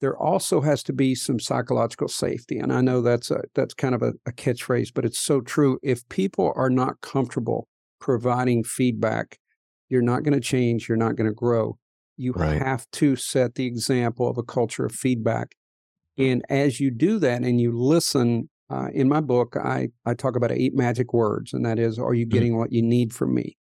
There 0.00 0.16
also 0.16 0.62
has 0.62 0.82
to 0.84 0.94
be 0.94 1.14
some 1.14 1.38
psychological 1.38 2.08
safety. 2.08 2.58
And 2.58 2.72
I 2.72 2.80
know 2.80 3.02
that's 3.02 3.30
a, 3.30 3.42
that's 3.54 3.74
kind 3.74 3.94
of 3.94 4.02
a, 4.02 4.12
a 4.24 4.32
catchphrase, 4.32 4.88
but 4.94 5.04
it's 5.04 5.18
so 5.18 5.42
true. 5.42 5.78
If 5.82 6.08
people 6.08 6.52
are 6.56 6.70
not 6.70 7.02
comfortable 7.02 7.68
providing 8.00 8.64
feedback, 8.64 9.38
you're 9.90 10.00
not 10.00 10.22
going 10.22 10.32
to 10.32 10.40
change, 10.40 10.88
you're 10.88 10.96
not 10.96 11.16
going 11.16 11.28
to 11.28 11.34
grow. 11.34 11.76
You 12.16 12.32
right. 12.32 12.60
have 12.60 12.86
to 12.92 13.16
set 13.16 13.56
the 13.56 13.66
example 13.66 14.28
of 14.28 14.38
a 14.38 14.42
culture 14.42 14.86
of 14.86 14.92
feedback. 14.92 15.54
And 16.16 16.42
as 16.48 16.80
you 16.80 16.90
do 16.90 17.18
that 17.18 17.42
and 17.42 17.60
you 17.60 17.78
listen, 17.78 18.48
uh, 18.70 18.88
in 18.94 19.08
my 19.08 19.20
book, 19.20 19.56
I, 19.56 19.88
I 20.06 20.14
talk 20.14 20.36
about 20.36 20.52
eight 20.52 20.74
magic 20.74 21.12
words, 21.12 21.52
and 21.52 21.64
that 21.66 21.78
is, 21.78 21.98
are 21.98 22.14
you 22.14 22.26
mm. 22.26 22.30
getting 22.30 22.52
mm 22.52 22.58
what 22.58 22.72
you 22.72 22.82
need 22.82 23.12
from 23.12 23.34
me? 23.34 23.56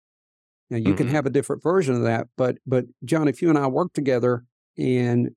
Now 0.69 0.77
you 0.77 0.85
mm-hmm. 0.85 0.95
can 0.95 1.07
have 1.09 1.25
a 1.25 1.29
different 1.29 1.63
version 1.63 1.95
of 1.95 2.03
that, 2.03 2.27
but 2.37 2.57
but 2.65 2.85
John, 3.05 3.27
if 3.27 3.41
you 3.41 3.49
and 3.49 3.57
I 3.57 3.67
work 3.67 3.93
together 3.93 4.43
and 4.77 5.29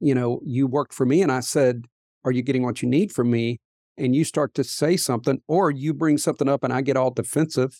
you 0.00 0.14
know 0.14 0.40
you 0.44 0.66
worked 0.66 0.94
for 0.94 1.06
me 1.06 1.22
and 1.22 1.32
I 1.32 1.40
said, 1.40 1.86
"Are 2.24 2.32
you 2.32 2.42
getting 2.42 2.62
what 2.62 2.82
you 2.82 2.88
need 2.88 3.12
from 3.12 3.30
me?" 3.30 3.60
and 3.98 4.14
you 4.14 4.24
start 4.24 4.54
to 4.54 4.64
say 4.64 4.96
something, 4.96 5.40
or 5.48 5.70
you 5.70 5.94
bring 5.94 6.18
something 6.18 6.48
up 6.48 6.62
and 6.62 6.72
I 6.72 6.82
get 6.82 6.96
all 6.96 7.10
defensive 7.10 7.78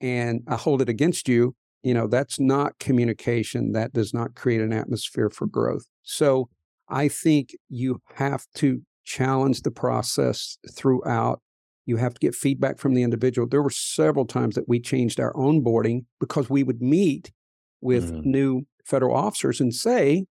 and 0.00 0.42
I 0.48 0.56
hold 0.56 0.82
it 0.82 0.88
against 0.88 1.28
you, 1.28 1.54
you 1.82 1.94
know 1.94 2.06
that's 2.06 2.40
not 2.40 2.78
communication. 2.78 3.72
That 3.72 3.92
does 3.92 4.12
not 4.12 4.34
create 4.34 4.60
an 4.60 4.72
atmosphere 4.72 5.30
for 5.30 5.46
growth. 5.46 5.86
So 6.02 6.48
I 6.88 7.08
think 7.08 7.50
you 7.68 8.00
have 8.14 8.46
to 8.56 8.82
challenge 9.04 9.62
the 9.62 9.70
process 9.70 10.58
throughout 10.74 11.40
you 11.86 11.96
have 11.96 12.14
to 12.14 12.20
get 12.20 12.34
feedback 12.34 12.78
from 12.78 12.94
the 12.94 13.02
individual. 13.02 13.48
There 13.48 13.62
were 13.62 13.70
several 13.70 14.26
times 14.26 14.56
that 14.56 14.68
we 14.68 14.80
changed 14.80 15.20
our 15.20 15.32
onboarding 15.34 16.04
because 16.20 16.50
we 16.50 16.62
would 16.62 16.82
meet 16.82 17.32
with 17.80 18.12
mm-hmm. 18.12 18.30
new 18.30 18.66
federal 18.84 19.16
officers 19.16 19.60
and 19.60 19.72
say, 19.72 20.26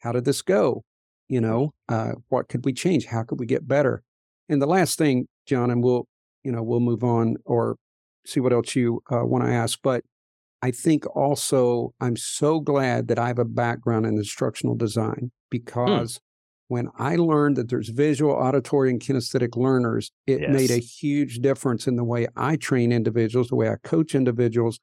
How 0.00 0.12
did 0.12 0.24
this 0.24 0.42
go? 0.42 0.84
You 1.28 1.40
know, 1.40 1.72
uh, 1.88 2.12
what 2.28 2.48
could 2.48 2.64
we 2.64 2.72
change? 2.72 3.06
How 3.06 3.22
could 3.22 3.40
we 3.40 3.46
get 3.46 3.66
better? 3.66 4.02
And 4.48 4.60
the 4.60 4.66
last 4.66 4.98
thing, 4.98 5.28
John, 5.46 5.70
and 5.70 5.82
we'll, 5.82 6.06
you 6.44 6.52
know, 6.52 6.62
we'll 6.62 6.80
move 6.80 7.02
on 7.02 7.36
or 7.44 7.76
see 8.26 8.40
what 8.40 8.52
else 8.52 8.76
you 8.76 9.02
uh, 9.10 9.24
want 9.24 9.44
to 9.44 9.50
ask. 9.50 9.78
But 9.82 10.04
I 10.60 10.70
think 10.70 11.04
also 11.16 11.94
I'm 12.00 12.16
so 12.16 12.60
glad 12.60 13.08
that 13.08 13.18
I 13.18 13.28
have 13.28 13.38
a 13.38 13.44
background 13.44 14.06
in 14.06 14.16
instructional 14.16 14.76
design 14.76 15.18
Hmm. 15.20 15.28
because 15.50 16.20
when 16.72 16.88
I 16.98 17.16
learned 17.16 17.56
that 17.56 17.68
there's 17.68 17.90
visual, 17.90 18.32
auditory, 18.32 18.88
and 18.88 18.98
kinesthetic 18.98 19.58
learners, 19.58 20.10
it 20.26 20.48
made 20.48 20.70
a 20.70 20.78
huge 20.78 21.40
difference 21.40 21.86
in 21.86 21.96
the 21.96 22.02
way 22.02 22.28
I 22.34 22.56
train 22.56 22.92
individuals, 22.92 23.48
the 23.48 23.56
way 23.56 23.68
I 23.68 23.76
coach 23.84 24.14
individuals. 24.14 24.80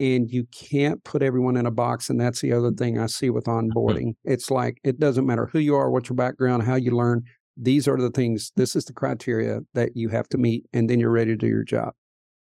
And 0.00 0.28
you 0.28 0.46
can't 0.50 1.04
put 1.04 1.22
everyone 1.22 1.56
in 1.56 1.66
a 1.66 1.70
box. 1.70 2.10
And 2.10 2.20
that's 2.20 2.40
the 2.40 2.52
other 2.52 2.72
thing 2.72 2.98
I 2.98 3.06
see 3.06 3.30
with 3.30 3.44
mm-hmm. 3.44 3.70
onboarding. 3.70 4.14
It's 4.24 4.50
like 4.50 4.80
it 4.82 4.98
doesn't 4.98 5.24
matter 5.24 5.46
who 5.52 5.60
you 5.60 5.76
are, 5.76 5.88
what 5.88 6.08
your 6.08 6.16
background, 6.16 6.64
how 6.64 6.74
you 6.74 6.90
learn. 6.90 7.22
These 7.56 7.86
are 7.86 7.96
the 7.96 8.10
things, 8.10 8.50
this 8.56 8.74
is 8.74 8.86
the 8.86 8.92
criteria 8.92 9.60
that 9.74 9.90
you 9.94 10.08
have 10.08 10.28
to 10.30 10.38
meet, 10.38 10.64
and 10.72 10.90
then 10.90 10.98
you're 10.98 11.12
ready 11.12 11.30
to 11.30 11.36
do 11.36 11.46
your 11.46 11.62
job. 11.62 11.92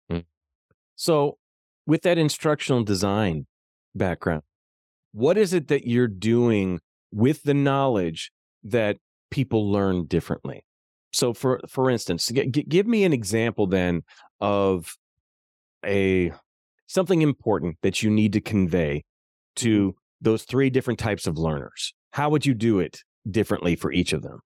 Mm. 0.09 0.25
So, 0.95 1.38
with 1.85 2.03
that 2.03 2.17
instructional 2.17 2.85
design 2.85 3.49
background, 3.93 4.43
what 5.11 5.37
is 5.37 5.53
it 5.53 5.67
that 5.67 5.88
you're 5.88 6.07
doing 6.07 6.79
with 7.11 7.43
the 7.43 7.55
knowledge 7.55 8.31
that 8.64 8.97
people 9.31 9.71
learn 9.71 10.07
differently? 10.07 10.64
So, 11.12 11.33
for 11.33 11.61
for 11.68 11.90
instance, 11.90 12.27
g- 12.29 12.49
g- 12.49 12.64
give 12.68 12.87
me 12.87 13.05
an 13.05 13.12
example 13.12 13.66
then 13.66 14.03
of 14.40 14.97
a 15.85 16.33
something 16.87 17.23
important 17.23 17.77
that 17.83 18.03
you 18.03 18.11
need 18.11 18.33
to 18.35 18.40
convey 18.40 18.99
mm-hmm. 18.99 19.64
to 19.66 19.94
those 20.21 20.42
three 20.42 20.71
different 20.71 20.99
types 20.99 21.27
of 21.27 21.38
learners. 21.38 21.94
How 22.12 22.31
would 22.31 22.44
you 22.44 22.55
do 22.55 22.81
it 22.81 23.03
differently 23.31 23.77
for 23.77 23.92
each 23.92 24.12
of 24.12 24.23
them? 24.23 24.40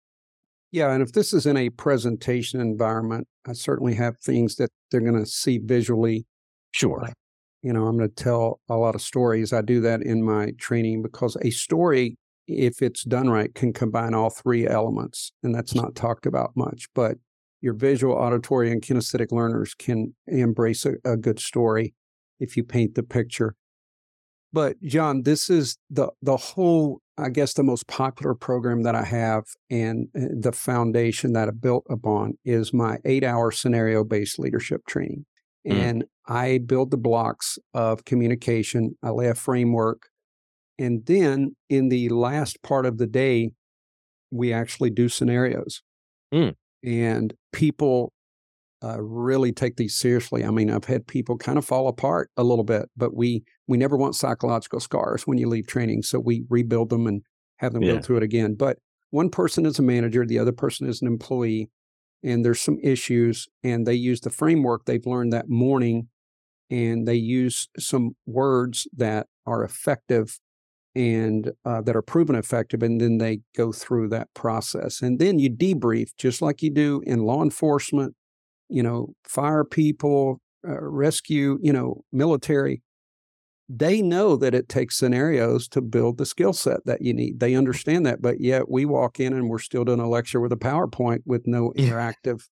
Yeah, 0.72 0.92
and 0.92 1.02
if 1.02 1.14
this 1.14 1.34
is 1.34 1.46
in 1.46 1.58
a 1.58 1.70
presentation 1.70 2.62
environment, 2.62 3.28
I 3.48 3.54
certainly 3.54 3.96
have 3.96 4.18
things 4.20 4.56
that 4.56 4.70
they're 4.92 5.02
going 5.02 5.20
to 5.20 5.26
see 5.26 5.58
visually. 5.58 6.26
Sure. 6.72 7.10
You 7.64 7.74
know, 7.74 7.88
I'm 7.88 7.98
going 7.98 8.10
to 8.10 8.16
tell 8.16 8.62
a 8.70 8.76
lot 8.76 8.96
of 8.96 9.02
stories. 9.02 9.52
I 9.52 9.62
do 9.62 9.82
that 9.82 10.02
in 10.04 10.24
my 10.24 10.52
training 10.60 11.02
because 11.02 11.36
a 11.42 11.50
story, 11.50 12.18
if 12.50 12.82
it's 12.82 13.04
done 13.04 13.30
right, 13.30 13.54
can 13.54 13.74
combine 13.74 14.14
all 14.14 14.30
three 14.30 14.68
elements. 14.68 15.32
And 15.44 15.54
that's 15.54 15.76
not 15.76 15.96
talked 15.96 16.26
about 16.26 16.52
much. 16.56 16.88
But 16.94 17.18
your 17.62 17.74
visual, 17.74 18.16
auditory, 18.16 18.72
and 18.72 18.82
kinesthetic 18.82 19.32
learners 19.32 19.74
can 19.74 20.16
embrace 20.28 20.86
a, 20.86 20.94
a 21.06 21.18
good 21.18 21.40
story 21.40 21.94
if 22.40 22.58
you 22.58 22.64
paint 22.64 22.96
the 22.96 23.04
picture. 23.04 23.56
But 24.52 24.82
John, 24.82 25.24
this 25.24 25.50
is 25.50 25.78
the 25.92 26.10
the 26.22 26.38
whole, 26.38 27.02
I 27.18 27.30
guess, 27.30 27.54
the 27.54 27.64
most 27.64 27.88
popular 27.88 28.34
program 28.34 28.82
that 28.84 28.96
I 28.96 29.04
have, 29.04 29.44
and 29.70 30.08
uh, 30.16 30.22
the 30.40 30.52
foundation 30.52 31.34
that 31.34 31.48
I 31.48 31.52
built 31.52 31.86
upon 31.88 32.38
is 32.44 32.74
my 32.74 32.98
eight-hour 33.06 33.52
scenario-based 33.52 34.40
leadership 34.40 34.88
training. 34.88 35.26
Mm. 35.68 35.74
And 35.74 36.04
I 36.28 36.60
build 36.66 36.90
the 36.90 36.98
blocks 36.98 37.60
of 37.76 38.06
communication. 38.06 38.98
I 39.04 39.12
lay 39.12 39.28
a 39.28 39.36
framework, 39.36 40.09
and 40.80 41.06
then 41.06 41.56
in 41.70 41.90
the 41.90 42.10
last 42.10 42.64
part 42.64 42.86
of 42.86 42.98
the 42.98 43.06
day, 43.06 43.52
we 44.32 44.54
actually 44.54 44.90
do 44.90 45.10
scenarios. 45.10 45.84
Mm. 46.34 46.56
And 46.84 47.34
people 47.52 48.14
uh, 48.84 49.02
really 49.02 49.52
take 49.52 49.76
these 49.76 49.96
seriously. 49.96 50.46
I 50.46 50.52
mean, 50.52 50.70
I've 50.72 50.86
had 50.86 51.06
people 51.06 51.38
kind 51.38 51.58
of 51.58 51.66
fall 51.66 51.90
apart 51.90 52.32
a 52.38 52.44
little 52.44 52.64
bit, 52.64 52.90
but 52.96 53.14
we 53.14 53.44
we 53.68 53.78
never 53.78 53.98
want 53.98 54.16
psychological 54.16 54.80
scars 54.80 55.28
when 55.28 55.38
you 55.38 55.50
leave 55.50 55.68
training, 55.68 56.04
so 56.04 56.20
we 56.20 56.46
rebuild 56.50 56.90
them 56.90 57.06
and 57.06 57.22
have 57.58 57.74
them 57.74 57.84
Yeah. 57.84 57.96
go 57.96 58.02
through 58.02 58.18
it 58.18 58.24
again. 58.24 58.56
But 58.56 58.78
one 59.10 59.30
person 59.30 59.66
is 59.66 59.80
a 59.80 59.84
manager, 59.84 60.26
the 60.26 60.40
other 60.40 60.54
person 60.54 60.88
is 60.88 61.02
an 61.02 61.08
employee, 61.08 61.70
and 62.24 62.46
there's 62.46 62.62
some 62.62 62.78
issues, 62.82 63.48
and 63.64 63.86
they 63.86 63.96
use 63.96 64.22
the 64.22 64.30
framework 64.30 64.86
they've 64.86 65.06
learned 65.06 65.34
that 65.34 65.50
morning, 65.50 66.08
and 66.70 67.06
they 67.06 67.16
use 67.16 67.68
some 67.78 68.16
words 68.26 68.88
that 68.96 69.28
are 69.46 69.64
effective 69.64 70.40
and 70.96 71.52
uh, 71.66 71.82
that 71.82 71.96
are 71.96 72.02
proven 72.02 72.36
effective, 72.36 72.84
and 72.84 73.00
then 73.00 73.18
they 73.20 73.42
go 73.56 73.72
through 73.72 74.10
that 74.10 74.34
process, 74.34 75.02
and 75.02 75.20
then 75.20 75.40
you 75.40 75.50
debrief 75.50 76.10
just 76.18 76.42
like 76.42 76.62
you 76.62 76.70
do 76.72 77.02
in 77.06 77.20
law 77.24 77.44
enforcement 77.44 78.16
you 78.70 78.84
know, 78.84 79.14
fire 79.24 79.64
people, 79.64 80.40
uh, 80.68 80.80
rescue, 80.82 81.58
you 81.62 81.74
know, 81.74 82.04
military, 82.12 82.82
they 83.68 84.02
know 84.02 84.36
that 84.36 84.56
it 84.56 84.68
takes 84.68 84.98
scenarios 84.98 85.68
to 85.68 85.82
build 85.82 86.18
the 86.18 86.26
skill 86.26 86.54
set 86.54 86.84
that 86.86 87.02
you 87.02 87.14
need. 87.14 87.40
They 87.40 87.56
understand 87.56 88.06
that, 88.06 88.22
but 88.22 88.42
yet 88.42 88.70
we 88.70 88.86
walk 88.86 89.20
in 89.20 89.34
and 89.34 89.50
we're 89.50 89.60
still 89.60 89.86
doing 89.86 90.00
a 90.00 90.10
lecture 90.10 90.40
with 90.40 90.52
a 90.52 90.58
PowerPoint 90.58 91.20
with 91.26 91.46
no 91.46 91.72
Yeah. 91.76 91.90
interactive. 91.90 92.48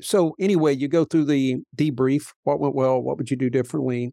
So 0.00 0.34
anyway, 0.40 0.74
you 0.74 0.88
go 0.88 1.04
through 1.04 1.26
the 1.26 1.58
debrief. 1.76 2.32
What 2.44 2.60
went 2.60 2.74
well? 2.74 3.00
What 3.02 3.18
would 3.18 3.30
you 3.30 3.36
do 3.36 3.50
differently? 3.50 4.12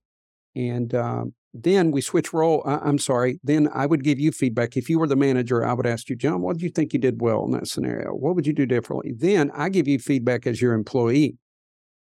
And 0.56 0.94
um, 0.96 1.34
then 1.64 1.92
we 1.92 2.02
switch 2.02 2.34
role. 2.34 2.64
I, 2.66 2.78
I'm 2.78 2.98
sorry. 2.98 3.40
Then 3.44 3.70
I 3.74 3.86
would 3.86 4.04
give 4.04 4.20
you 4.20 4.32
feedback. 4.32 4.78
If 4.78 4.90
you 4.90 5.00
were 5.00 5.08
the 5.08 5.16
manager, 5.16 5.66
I 5.66 5.74
would 5.74 5.86
ask 5.86 6.10
you, 6.10 6.16
John, 6.16 6.42
what 6.42 6.58
do 6.58 6.66
you 6.66 6.72
think 6.72 6.94
you 6.94 7.00
did 7.00 7.22
well 7.22 7.46
in 7.46 7.52
that 7.52 7.68
scenario? 7.68 8.12
What 8.12 8.36
would 8.36 8.48
you 8.48 8.54
do 8.54 8.66
differently? 8.66 9.14
Then 9.16 9.52
I 9.54 9.70
give 9.70 9.88
you 9.88 10.00
feedback 10.00 10.48
as 10.48 10.62
your 10.62 10.74
employee. 10.74 11.38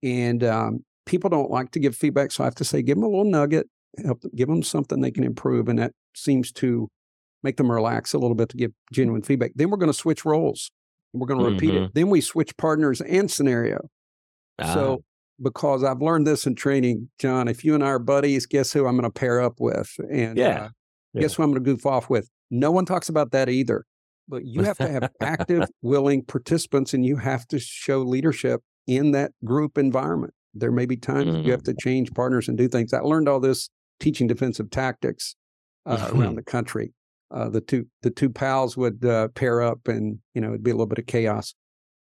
And 0.02 0.42
um, 0.42 0.84
people 1.06 1.30
don't 1.30 1.50
like 1.50 1.70
to 1.72 1.80
give 1.80 1.94
feedback. 1.94 2.32
So 2.32 2.44
I 2.44 2.46
have 2.46 2.54
to 2.56 2.64
say, 2.64 2.82
give 2.82 2.96
them 2.96 3.04
a 3.04 3.08
little 3.08 3.24
nugget, 3.24 3.68
help 4.02 4.20
them, 4.22 4.30
give 4.34 4.48
them 4.48 4.62
something 4.62 5.00
they 5.00 5.10
can 5.10 5.24
improve. 5.24 5.68
And 5.68 5.78
that 5.78 5.92
seems 6.14 6.52
to 6.52 6.88
make 7.42 7.56
them 7.56 7.70
relax 7.70 8.12
a 8.14 8.18
little 8.18 8.34
bit 8.34 8.48
to 8.50 8.56
give 8.56 8.72
genuine 8.92 9.22
feedback. 9.22 9.52
Then 9.54 9.70
we're 9.70 9.76
going 9.78 9.92
to 9.92 9.98
switch 9.98 10.24
roles. 10.24 10.70
We're 11.12 11.26
going 11.26 11.40
to 11.40 11.46
repeat 11.54 11.74
it. 11.84 11.94
Then 11.94 12.08
we 12.10 12.20
switch 12.20 12.56
partners 12.56 13.00
and 13.00 13.30
scenario. 13.30 13.88
Ah, 14.60 14.74
So, 14.74 15.04
because 15.42 15.84
I've 15.84 16.00
learned 16.00 16.26
this 16.26 16.46
in 16.46 16.54
training, 16.54 17.08
John, 17.18 17.48
if 17.48 17.64
you 17.64 17.74
and 17.74 17.82
I 17.82 17.88
are 17.88 17.98
buddies, 17.98 18.46
guess 18.46 18.72
who 18.72 18.86
I'm 18.86 18.96
going 18.96 19.10
to 19.10 19.10
pair 19.10 19.40
up 19.40 19.60
with? 19.60 19.90
And 20.10 20.36
Yeah. 20.38 20.64
uh, 20.64 20.68
guess 21.18 21.34
who 21.34 21.42
I'm 21.42 21.50
going 21.50 21.62
to 21.62 21.70
goof 21.70 21.86
off 21.86 22.10
with? 22.10 22.28
No 22.50 22.70
one 22.70 22.84
talks 22.84 23.08
about 23.08 23.30
that 23.32 23.48
either. 23.48 23.84
But 24.28 24.44
you 24.44 24.62
have 24.62 24.78
to 24.78 24.88
have 24.88 25.10
active, 25.20 25.68
willing 25.82 26.22
participants 26.24 26.94
and 26.94 27.04
you 27.04 27.16
have 27.16 27.48
to 27.48 27.58
show 27.58 28.02
leadership 28.02 28.62
in 28.86 29.10
that 29.12 29.32
group 29.44 29.76
environment. 29.76 30.34
There 30.54 30.70
may 30.70 30.86
be 30.86 30.96
times 30.96 31.44
you 31.44 31.52
have 31.52 31.62
to 31.64 31.74
change 31.74 32.12
partners 32.12 32.48
and 32.48 32.56
do 32.56 32.68
things. 32.68 32.92
I 32.92 33.00
learned 33.00 33.28
all 33.28 33.40
this 33.40 33.70
teaching 33.98 34.26
defensive 34.26 34.70
tactics 34.70 35.36
uh, 35.86 36.10
around 36.12 36.36
the 36.36 36.42
country. 36.42 36.92
Uh, 37.32 37.48
the 37.48 37.60
two 37.60 37.86
the 38.02 38.10
two 38.10 38.28
pals 38.28 38.76
would 38.76 39.04
uh, 39.04 39.28
pair 39.28 39.62
up, 39.62 39.86
and 39.86 40.18
you 40.34 40.40
know 40.40 40.48
it'd 40.48 40.64
be 40.64 40.70
a 40.72 40.74
little 40.74 40.86
bit 40.86 40.98
of 40.98 41.06
chaos. 41.06 41.54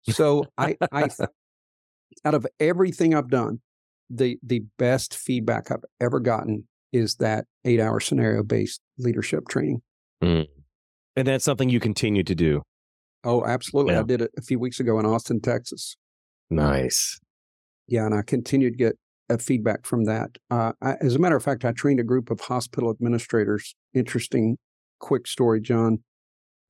So 0.08 0.46
I, 0.56 0.76
I 0.92 1.08
out 2.24 2.34
of 2.34 2.46
everything 2.58 3.14
I've 3.14 3.30
done, 3.30 3.60
the 4.08 4.38
the 4.42 4.64
best 4.78 5.14
feedback 5.14 5.70
I've 5.70 5.84
ever 6.00 6.20
gotten 6.20 6.66
is 6.92 7.16
that 7.16 7.46
eight 7.64 7.80
hour 7.80 8.00
scenario 8.00 8.42
based 8.42 8.80
leadership 8.98 9.48
training. 9.48 9.82
Mm. 10.22 10.48
And 11.16 11.28
that's 11.28 11.44
something 11.44 11.68
you 11.68 11.80
continue 11.80 12.22
to 12.24 12.34
do. 12.34 12.62
Oh, 13.24 13.44
absolutely! 13.44 13.94
Yeah. 13.94 14.00
I 14.00 14.04
did 14.04 14.22
it 14.22 14.30
a 14.36 14.42
few 14.42 14.58
weeks 14.58 14.80
ago 14.80 14.98
in 14.98 15.06
Austin, 15.06 15.40
Texas. 15.40 15.96
Nice. 16.48 17.20
Yeah, 17.86 18.06
and 18.06 18.14
I 18.14 18.22
continue 18.22 18.70
to 18.70 18.76
get 18.76 18.96
uh, 19.28 19.36
feedback 19.36 19.84
from 19.84 20.04
that. 20.04 20.30
Uh, 20.50 20.72
I, 20.82 20.94
as 21.00 21.14
a 21.14 21.18
matter 21.18 21.36
of 21.36 21.42
fact, 21.42 21.64
I 21.64 21.72
trained 21.72 22.00
a 22.00 22.04
group 22.04 22.30
of 22.30 22.40
hospital 22.40 22.90
administrators. 22.90 23.74
Interesting, 23.94 24.58
quick 24.98 25.26
story, 25.26 25.60
John. 25.60 25.98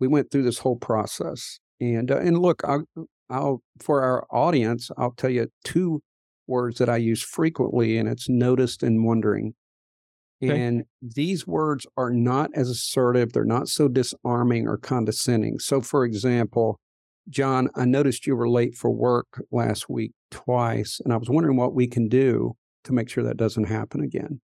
We 0.00 0.08
went 0.08 0.30
through 0.30 0.44
this 0.44 0.58
whole 0.58 0.76
process, 0.76 1.60
and 1.80 2.10
uh, 2.10 2.18
and 2.18 2.38
look, 2.38 2.62
I'll, 2.64 2.84
I'll 3.30 3.62
for 3.80 4.02
our 4.02 4.26
audience, 4.30 4.90
I'll 4.98 5.12
tell 5.12 5.30
you 5.30 5.48
two 5.64 6.02
words 6.46 6.78
that 6.78 6.88
I 6.88 6.96
use 6.96 7.22
frequently, 7.22 7.96
and 7.96 8.08
it's 8.08 8.28
noticed 8.28 8.82
and 8.82 9.04
wondering. 9.04 9.54
Okay. 10.42 10.58
And 10.58 10.84
these 11.02 11.46
words 11.46 11.86
are 11.96 12.10
not 12.10 12.50
as 12.54 12.68
assertive; 12.68 13.32
they're 13.32 13.44
not 13.44 13.68
so 13.68 13.88
disarming 13.88 14.66
or 14.66 14.76
condescending. 14.76 15.58
So, 15.58 15.80
for 15.80 16.04
example, 16.04 16.80
John, 17.28 17.68
I 17.76 17.84
noticed 17.84 18.26
you 18.26 18.34
were 18.34 18.48
late 18.48 18.74
for 18.74 18.90
work 18.90 19.42
last 19.52 19.88
week 19.88 20.12
twice, 20.30 21.00
and 21.04 21.12
I 21.12 21.16
was 21.16 21.30
wondering 21.30 21.56
what 21.56 21.74
we 21.74 21.86
can 21.86 22.08
do 22.08 22.56
to 22.84 22.92
make 22.92 23.08
sure 23.08 23.22
that 23.24 23.36
doesn't 23.36 23.64
happen 23.64 24.02
again. 24.02 24.40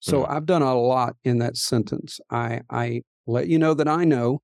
So. 0.00 0.26
I've 0.26 0.46
done 0.46 0.62
a 0.62 0.78
lot 0.78 1.14
in 1.24 1.38
that 1.38 1.56
sentence. 1.56 2.20
I 2.30 2.60
I 2.70 3.02
let 3.26 3.48
you 3.48 3.58
know 3.58 3.74
that 3.74 3.88
I 3.88 4.04
know, 4.04 4.40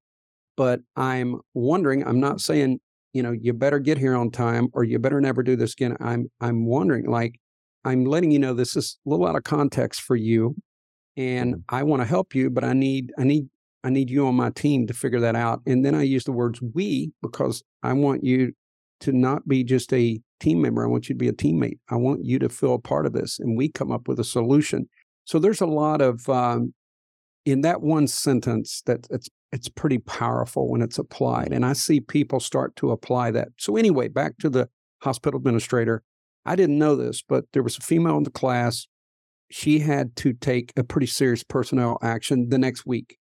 but 0.57 0.81
I'm 0.96 1.40
wondering, 1.55 2.05
I'm 2.07 2.20
not 2.20 2.40
saying, 2.40 2.81
you 3.12 3.22
know, 3.22 3.33
you 3.33 3.53
better 3.53 3.79
get 3.79 3.98
here 3.98 4.14
on 4.14 4.31
time 4.31 4.68
or 4.72 4.85
you 4.85 4.98
better 4.98 5.20
never 5.20 5.42
do 5.42 5.57
this 5.57 5.72
again. 5.72 5.96
I'm 6.01 6.31
I'm 6.40 6.66
wondering, 6.66 7.07
like, 7.07 7.38
I'm 7.85 8.05
letting 8.05 8.31
you 8.31 8.38
know 8.38 8.55
this 8.55 8.77
is 8.77 8.98
a 9.07 9.11
little 9.11 9.27
out 9.27 9.37
of 9.37 9.44
context 9.44 10.01
for 10.03 10.16
you. 10.16 10.57
And 11.16 11.62
I 11.68 11.83
want 11.83 12.01
to 12.01 12.07
help 12.07 12.35
you, 12.35 12.48
but 12.48 12.64
I 12.64 12.72
need 12.72 13.12
I 13.18 13.25
need 13.25 13.48
I 13.85 13.90
need 13.90 14.11
you 14.11 14.27
on 14.27 14.35
my 14.35 14.51
team 14.51 14.87
to 14.87 14.94
figure 14.94 15.20
that 15.20 15.37
out. 15.37 15.61
And 15.66 15.85
then 15.85 15.94
I 15.94 16.03
use 16.03 16.25
the 16.25 16.33
words 16.33 16.61
we 16.75 17.12
because 17.20 17.62
I 17.83 17.92
want 17.92 18.25
you 18.25 18.53
to 19.01 19.12
not 19.12 19.46
be 19.48 19.64
just 19.64 19.92
a 19.92 20.20
team 20.40 20.62
member. 20.62 20.85
I 20.85 20.88
want 20.88 21.09
you 21.09 21.14
to 21.14 21.18
be 21.18 21.29
a 21.29 21.33
teammate. 21.33 21.79
I 21.90 21.96
want 21.96 22.25
you 22.25 22.38
to 22.38 22.48
feel 22.48 22.75
a 22.75 22.79
part 22.79 23.05
of 23.05 23.12
this. 23.12 23.38
And 23.40 23.57
we 23.57 23.68
come 23.68 23.90
up 23.90 24.07
with 24.07 24.20
a 24.20 24.25
solution. 24.25 24.88
So 25.25 25.38
there's 25.38 25.61
a 25.61 25.66
lot 25.66 26.01
of 26.01 26.29
um, 26.29 26.72
in 27.44 27.62
that 27.62 27.83
one 27.83 28.07
sentence 28.07 28.83
that 28.87 29.07
it's 29.11 29.28
it's 29.52 29.68
pretty 29.68 29.98
powerful 29.98 30.70
when 30.70 30.81
it's 30.81 30.98
applied. 30.98 31.52
And 31.52 31.64
I 31.64 31.74
see 31.74 32.00
people 32.00 32.40
start 32.40 32.74
to 32.76 32.90
apply 32.90 33.31
that. 33.33 33.48
So 33.59 33.76
anyway, 33.76 34.09
back 34.09 34.38
to 34.38 34.48
the 34.48 34.68
hospital 35.02 35.37
administrator. 35.38 36.02
I 36.46 36.57
didn't 36.57 36.78
know 36.78 36.96
this, 36.96 37.22
but 37.22 37.44
there 37.52 37.62
was 37.62 37.76
a 37.76 37.83
female 37.83 38.16
in 38.16 38.24
the 38.24 38.31
class. 38.31 38.87
she 39.50 39.81
had 39.81 40.16
to 40.16 40.33
take 40.33 40.72
a 40.78 40.83
pretty 40.83 41.07
serious 41.07 41.44
personnel 41.44 41.98
action 42.02 42.48
the 42.48 42.59
next 42.59 42.87
week. 42.87 43.18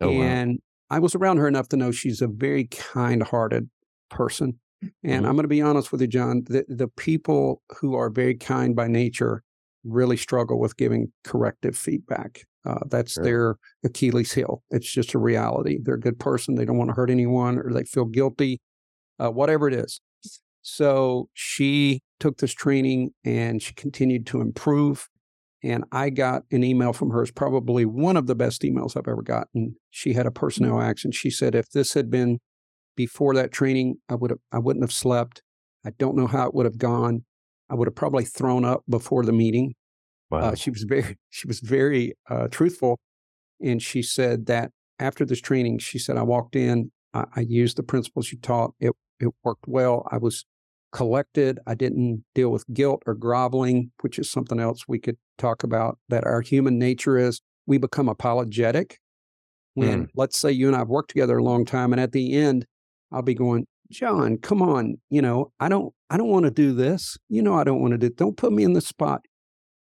Oh, 0.00 0.10
and 0.10 0.58
wow. 0.90 0.96
I 0.96 0.98
was 0.98 1.14
around 1.14 1.36
her 1.36 1.46
enough 1.46 1.68
to 1.68 1.76
know 1.76 1.92
she's 1.92 2.20
a 2.20 2.26
very 2.26 2.64
kind 2.64 3.22
hearted 3.22 3.70
person. 4.10 4.58
And 4.82 4.90
mm-hmm. 5.22 5.26
I'm 5.26 5.36
going 5.36 5.44
to 5.44 5.48
be 5.48 5.62
honest 5.62 5.92
with 5.92 6.00
you, 6.00 6.08
John, 6.08 6.42
the, 6.46 6.64
the 6.68 6.88
people 6.88 7.62
who 7.78 7.94
are 7.94 8.10
very 8.10 8.34
kind 8.34 8.74
by 8.74 8.88
nature 8.88 9.44
really 9.84 10.16
struggle 10.16 10.58
with 10.58 10.76
giving 10.76 11.12
corrective 11.22 11.76
feedback. 11.76 12.44
Uh, 12.66 12.80
that's 12.88 13.12
sure. 13.12 13.24
their 13.24 13.56
Achilles 13.84 14.32
heel. 14.32 14.62
It's 14.70 14.90
just 14.90 15.14
a 15.14 15.18
reality. 15.18 15.78
They're 15.82 15.94
a 15.94 16.00
good 16.00 16.18
person. 16.18 16.54
They 16.54 16.64
don't 16.64 16.76
want 16.76 16.90
to 16.90 16.94
hurt 16.94 17.10
anyone 17.10 17.58
or 17.58 17.72
they 17.72 17.84
feel 17.84 18.04
guilty, 18.04 18.60
uh, 19.18 19.30
whatever 19.30 19.66
it 19.68 19.74
is. 19.74 20.00
So 20.62 21.28
she 21.32 22.00
took 22.18 22.38
this 22.38 22.52
training 22.52 23.12
and 23.24 23.62
she 23.62 23.72
continued 23.74 24.26
to 24.26 24.40
improve. 24.40 25.08
And 25.62 25.84
I 25.92 26.10
got 26.10 26.42
an 26.50 26.64
email 26.64 26.92
from 26.92 27.10
her. 27.10 27.22
It's 27.22 27.30
probably 27.30 27.84
one 27.84 28.16
of 28.16 28.26
the 28.26 28.34
best 28.34 28.62
emails 28.62 28.96
I've 28.96 29.08
ever 29.08 29.22
gotten. 29.22 29.76
She 29.90 30.12
had 30.12 30.26
a 30.26 30.30
personnel 30.30 30.76
mm-hmm. 30.76 30.88
action. 30.88 31.12
She 31.12 31.30
said, 31.30 31.54
if 31.54 31.70
this 31.70 31.94
had 31.94 32.10
been 32.10 32.38
before 32.96 33.34
that 33.34 33.52
training, 33.52 33.96
I 34.08 34.14
would 34.14 34.30
have 34.30 34.40
I 34.52 34.58
wouldn't 34.58 34.82
have 34.82 34.92
slept. 34.92 35.42
I 35.84 35.90
don't 35.98 36.16
know 36.16 36.26
how 36.26 36.46
it 36.46 36.54
would 36.54 36.66
have 36.66 36.78
gone. 36.78 37.24
I 37.70 37.74
would 37.74 37.88
have 37.88 37.94
probably 37.94 38.24
thrown 38.24 38.64
up 38.64 38.82
before 38.88 39.24
the 39.24 39.32
meeting. 39.32 39.74
Uh, 40.30 40.36
wow. 40.36 40.40
Uh, 40.40 40.54
she 40.54 40.70
was 40.70 40.82
very 40.82 41.16
she 41.30 41.46
was 41.46 41.60
very 41.60 42.14
uh, 42.28 42.48
truthful, 42.48 42.98
and 43.60 43.82
she 43.82 44.02
said 44.02 44.46
that 44.46 44.72
after 44.98 45.24
this 45.24 45.40
training, 45.40 45.78
she 45.78 45.98
said 45.98 46.16
I 46.16 46.22
walked 46.22 46.56
in, 46.56 46.90
I, 47.14 47.24
I 47.36 47.40
used 47.40 47.76
the 47.76 47.82
principles 47.82 48.32
you 48.32 48.38
taught. 48.38 48.74
It 48.80 48.92
it 49.18 49.28
worked 49.44 49.66
well. 49.66 50.06
I 50.10 50.18
was 50.18 50.44
collected. 50.92 51.58
I 51.66 51.74
didn't 51.74 52.24
deal 52.34 52.50
with 52.50 52.64
guilt 52.72 53.02
or 53.06 53.14
groveling, 53.14 53.92
which 54.00 54.18
is 54.18 54.30
something 54.30 54.58
else 54.58 54.84
we 54.88 54.98
could 54.98 55.16
talk 55.38 55.62
about. 55.62 55.98
That 56.08 56.24
our 56.24 56.40
human 56.40 56.78
nature 56.78 57.16
is 57.16 57.40
we 57.66 57.78
become 57.78 58.08
apologetic 58.08 58.98
when, 59.74 60.06
mm. 60.06 60.08
let's 60.14 60.38
say, 60.38 60.50
you 60.50 60.66
and 60.66 60.76
I 60.76 60.80
have 60.80 60.88
worked 60.88 61.10
together 61.10 61.38
a 61.38 61.44
long 61.44 61.64
time, 61.64 61.92
and 61.92 62.00
at 62.00 62.12
the 62.12 62.34
end, 62.34 62.66
I'll 63.12 63.22
be 63.22 63.34
going, 63.34 63.66
John, 63.90 64.38
come 64.38 64.62
on, 64.62 64.96
you 65.10 65.22
know, 65.22 65.52
I 65.60 65.68
don't, 65.68 65.92
I 66.10 66.16
don't 66.16 66.28
want 66.28 66.44
to 66.44 66.50
do 66.50 66.72
this. 66.72 67.16
You 67.28 67.42
know, 67.42 67.54
I 67.54 67.64
don't 67.64 67.80
want 67.80 67.92
to 67.92 67.98
do. 67.98 68.10
Don't 68.10 68.36
put 68.36 68.52
me 68.52 68.64
in 68.64 68.72
the 68.72 68.80
spot. 68.80 69.22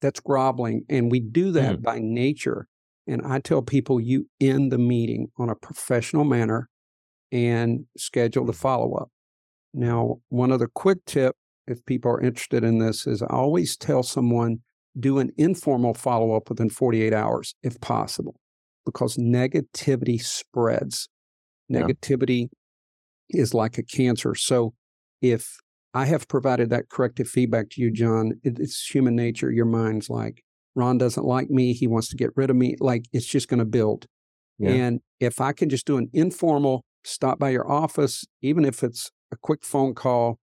That's 0.01 0.19
groveling, 0.19 0.85
and 0.89 1.11
we 1.11 1.19
do 1.19 1.51
that 1.51 1.77
mm. 1.77 1.81
by 1.81 1.99
nature. 1.99 2.67
And 3.07 3.21
I 3.25 3.39
tell 3.39 3.61
people, 3.61 3.99
you 3.99 4.27
end 4.39 4.71
the 4.71 4.77
meeting 4.77 5.29
on 5.37 5.49
a 5.49 5.55
professional 5.55 6.23
manner 6.23 6.69
and 7.31 7.85
schedule 7.97 8.45
the 8.45 8.53
follow 8.53 8.95
up. 8.95 9.09
Now, 9.73 10.17
one 10.29 10.51
other 10.51 10.67
quick 10.67 11.05
tip, 11.05 11.35
if 11.67 11.85
people 11.85 12.11
are 12.11 12.21
interested 12.21 12.63
in 12.63 12.79
this, 12.79 13.07
is 13.07 13.21
I 13.21 13.27
always 13.27 13.77
tell 13.77 14.03
someone 14.03 14.59
do 14.99 15.19
an 15.19 15.31
informal 15.37 15.93
follow 15.93 16.35
up 16.35 16.49
within 16.49 16.69
48 16.69 17.13
hours 17.13 17.55
if 17.63 17.79
possible, 17.81 18.39
because 18.85 19.17
negativity 19.17 20.21
spreads. 20.21 21.09
Negativity 21.71 22.49
yeah. 23.29 23.41
is 23.41 23.53
like 23.53 23.77
a 23.77 23.83
cancer. 23.83 24.35
So 24.35 24.73
if 25.21 25.57
I 25.93 26.05
have 26.05 26.27
provided 26.27 26.69
that 26.69 26.89
corrective 26.89 27.27
feedback 27.27 27.69
to 27.71 27.81
you, 27.81 27.91
John, 27.91 28.33
it, 28.43 28.59
it's 28.59 28.87
human 28.87 29.15
nature. 29.15 29.51
Your 29.51 29.65
mind's 29.65 30.09
like, 30.09 30.43
Ron 30.75 30.97
doesn't 30.97 31.25
like 31.25 31.49
me. 31.49 31.73
He 31.73 31.87
wants 31.87 32.07
to 32.09 32.15
get 32.15 32.31
rid 32.35 32.49
of 32.49 32.55
me. 32.55 32.75
Like 32.79 33.05
it's 33.11 33.25
just 33.25 33.47
going 33.47 33.59
to 33.59 33.65
build. 33.65 34.05
Yeah. 34.59 34.71
And 34.71 35.01
if 35.19 35.41
I 35.41 35.53
can 35.53 35.69
just 35.69 35.87
do 35.87 35.97
an 35.97 36.09
informal 36.13 36.85
stop 37.03 37.39
by 37.39 37.49
your 37.49 37.69
office, 37.69 38.25
even 38.41 38.63
if 38.65 38.83
it's 38.83 39.11
a 39.31 39.37
quick 39.37 39.63
phone 39.63 39.93
call, 39.93 40.39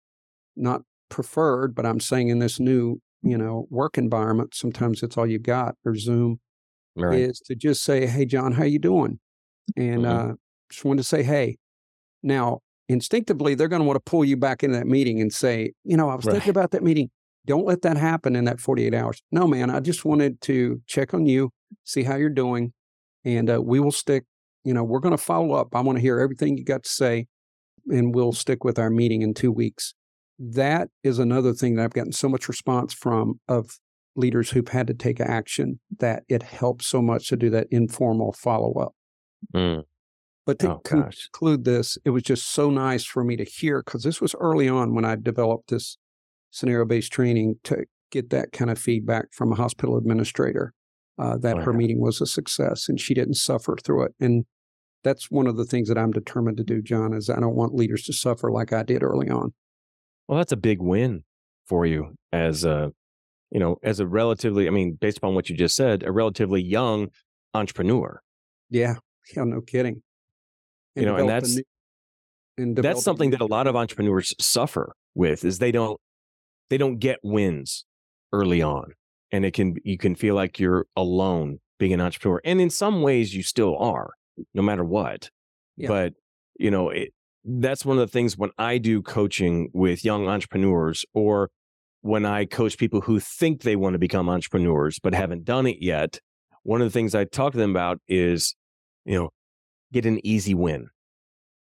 not 0.56 0.82
preferred, 1.10 1.76
but 1.76 1.86
I'm 1.86 2.00
saying 2.00 2.30
in 2.30 2.40
this 2.40 2.60
new, 2.60 3.00
you 3.22 3.38
know, 3.38 3.68
work 3.70 3.98
environment, 3.98 4.56
sometimes 4.56 5.04
it's 5.04 5.18
all 5.18 5.28
you 5.28 5.40
got 5.40 5.76
or 5.86 5.96
Zoom, 5.96 6.40
right. 6.96 7.20
is 7.20 7.40
to 7.46 7.56
just 7.56 7.84
say, 7.84 8.06
"Hey, 8.06 8.26
John, 8.26 8.54
how 8.54 8.64
you 8.64 8.80
doing?" 8.80 9.20
And 9.78 10.04
mm-hmm. 10.04 10.32
uh, 10.32 10.34
just 10.70 10.84
wanted 10.84 11.02
to 11.02 11.08
say, 11.08 11.24
"Hey." 11.24 11.58
Now, 12.26 12.60
instinctively, 12.90 13.56
they're 13.56 13.68
going 13.68 13.82
to 13.82 13.88
want 13.88 14.04
to 14.04 14.10
pull 14.10 14.26
you 14.26 14.38
back 14.38 14.64
into 14.64 14.78
that 14.78 14.88
meeting 14.88 15.22
and 15.22 15.34
say, 15.34 15.74
"You 15.84 15.98
know, 15.98 16.10
I 16.10 16.16
was 16.16 16.26
right. 16.26 16.34
thinking 16.34 16.52
about 16.52 16.72
that 16.72 16.84
meeting." 16.84 17.10
Don't 17.46 17.66
let 17.66 17.82
that 17.82 17.98
happen 17.98 18.38
in 18.38 18.46
that 18.46 18.62
48 18.62 18.94
hours. 18.94 19.22
No, 19.30 19.48
man, 19.48 19.70
I 19.70 19.82
just 19.82 20.06
wanted 20.06 20.40
to 20.44 20.82
check 20.88 21.14
on 21.14 21.26
you, 21.26 21.50
see 21.84 22.04
how 22.04 22.16
you're 22.16 22.30
doing, 22.30 22.72
and 23.26 23.50
uh, 23.50 23.62
we 23.62 23.82
will 23.82 23.92
stick. 23.92 24.24
You 24.64 24.74
know, 24.74 24.86
we're 24.86 25.02
going 25.02 25.16
to 25.16 25.22
follow 25.22 25.52
up. 25.52 25.76
I 25.76 25.82
want 25.82 25.98
to 25.98 26.02
hear 26.02 26.20
everything 26.20 26.58
you 26.58 26.64
got 26.64 26.84
to 26.84 26.90
say 26.90 27.28
and 27.90 28.14
we'll 28.14 28.34
stick 28.34 28.64
with 28.64 28.80
our 28.80 28.90
meeting 28.90 29.22
in 29.22 29.34
two 29.34 29.52
weeks. 29.52 29.94
That 30.40 30.90
is 31.04 31.20
another 31.20 31.54
thing 31.54 31.76
that 31.76 31.84
I've 31.84 31.94
gotten 31.94 32.12
so 32.12 32.30
much 32.30 32.48
response 32.48 32.94
from 32.94 33.40
of 33.48 33.78
leaders 34.16 34.52
who've 34.52 34.68
had 34.68 34.88
to 34.88 34.94
take 34.94 35.20
action 35.20 35.80
that 36.00 36.24
it 36.30 36.44
helps 36.44 36.86
so 36.88 37.02
much 37.02 37.28
to 37.30 37.38
do 37.38 37.50
that 37.52 37.68
informal 37.72 38.34
follow 38.34 38.74
up. 38.74 38.94
Mm. 39.54 39.84
But 40.46 40.60
to 40.60 40.74
oh, 40.74 40.82
conclude 40.84 41.64
this, 41.64 41.98
it 42.04 42.10
was 42.10 42.24
just 42.24 42.50
so 42.50 42.70
nice 42.70 43.06
for 43.06 43.24
me 43.24 43.38
to 43.38 43.46
hear 43.46 43.82
because 43.82 44.04
this 44.04 44.20
was 44.20 44.36
early 44.40 44.68
on 44.68 44.94
when 44.94 45.06
I 45.06 45.16
developed 45.16 45.70
this 45.70 45.98
scenario 46.52 46.86
based 46.86 47.14
training 47.14 47.56
to 47.64 47.86
get 48.12 48.30
that 48.30 48.52
kind 48.52 48.70
of 48.70 48.78
feedback 48.78 49.28
from 49.32 49.52
a 49.52 49.56
hospital 49.56 49.98
administrator 49.98 50.74
uh, 51.18 51.38
that 51.38 51.58
oh, 51.58 51.62
her 51.62 51.72
yeah. 51.72 51.78
meeting 51.78 52.00
was 52.02 52.22
a 52.22 52.26
success 52.26 52.88
and 52.88 53.00
she 53.00 53.14
didn't 53.14 53.36
suffer 53.36 53.76
through 53.84 54.04
it. 54.04 54.14
And 54.20 54.46
that's 55.04 55.32
one 55.32 55.48
of 55.48 55.58
the 55.58 55.66
things 55.66 55.90
that 55.90 55.98
I'm 55.98 56.12
determined 56.12 56.58
to 56.58 56.64
do, 56.64 56.82
John, 56.82 57.14
is 57.14 57.30
I 57.30 57.40
don't 57.40 57.56
want 57.56 57.74
leaders 57.74 58.04
to 58.04 58.14
suffer 58.14 58.52
like 58.52 58.72
I 58.72 58.84
did 58.84 59.02
early 59.02 59.30
on. 59.30 59.54
Well, 60.28 60.38
that's 60.38 60.52
a 60.52 60.58
big 60.58 60.82
win 60.82 61.24
for 61.66 61.86
you 61.86 62.14
as 62.32 62.64
a, 62.64 62.92
you 63.50 63.60
know, 63.60 63.78
as 63.84 64.00
a 64.00 64.08
relatively, 64.08 64.68
I 64.68 64.72
mean, 64.72 64.98
based 65.00 65.18
upon 65.18 65.36
what 65.36 65.50
you 65.50 65.56
just 65.58 65.76
said, 65.76 66.04
a 66.04 66.12
relatively 66.12 66.62
young 66.62 67.08
entrepreneur. 67.54 68.22
Yeah. 68.70 68.96
Yeah. 69.36 69.44
No 69.46 69.62
kidding. 69.62 70.03
You 70.96 71.06
know, 71.06 71.16
and 71.16 71.30
that's, 71.30 71.60
new, 72.58 72.76
that's 72.76 73.04
something 73.04 73.32
that 73.32 73.42
a 73.42 73.46
lot 73.46 73.68
of 73.68 73.76
entrepreneurs 73.76 74.34
suffer 74.40 74.94
with 75.16 75.44
is 75.44 75.60
they 75.60 75.72
don't, 75.72 76.00
they 76.70 76.78
don't 76.78 76.98
get 76.98 77.20
wins 77.24 77.86
early 78.32 78.62
on. 78.62 78.94
And 79.32 79.46
it 79.46 79.54
can, 79.54 79.76
you 79.84 79.98
can 79.98 80.16
feel 80.16 80.36
like 80.36 80.60
you're 80.60 80.86
alone 80.96 81.60
being 81.80 81.94
an 81.94 82.02
entrepreneur. 82.02 82.40
And 82.46 82.62
in 82.62 82.70
some 82.70 83.02
ways 83.02 83.36
you 83.36 83.42
still 83.42 83.76
are 83.78 84.12
no 84.54 84.62
matter 84.62 84.84
what. 84.84 85.30
Yeah. 85.78 85.88
But, 85.88 86.14
you 86.60 86.70
know, 86.70 86.90
it, 86.90 87.14
that's 87.44 87.86
one 87.86 87.98
of 87.98 88.02
the 88.02 88.12
things 88.12 88.38
when 88.38 88.52
I 88.58 88.78
do 88.78 89.02
coaching 89.02 89.70
with 89.74 90.06
young 90.06 90.28
entrepreneurs 90.28 91.04
or 91.14 91.50
when 92.02 92.26
I 92.26 92.46
coach 92.46 92.78
people 92.78 93.02
who 93.02 93.20
think 93.20 93.62
they 93.62 93.76
want 93.76 93.94
to 93.94 94.00
become 94.00 94.30
entrepreneurs 94.30 95.00
but 95.00 95.14
haven't 95.14 95.46
done 95.46 95.66
it 95.66 95.78
yet. 95.82 96.20
One 96.64 96.82
of 96.82 96.86
the 96.86 96.92
things 96.92 97.16
I 97.16 97.26
talk 97.26 97.54
to 97.54 97.58
them 97.58 97.72
about 97.72 98.00
is, 98.08 98.56
you 99.06 99.18
know, 99.18 99.30
get 99.94 100.06
an 100.06 100.20
easy 100.26 100.54
win. 100.54 100.88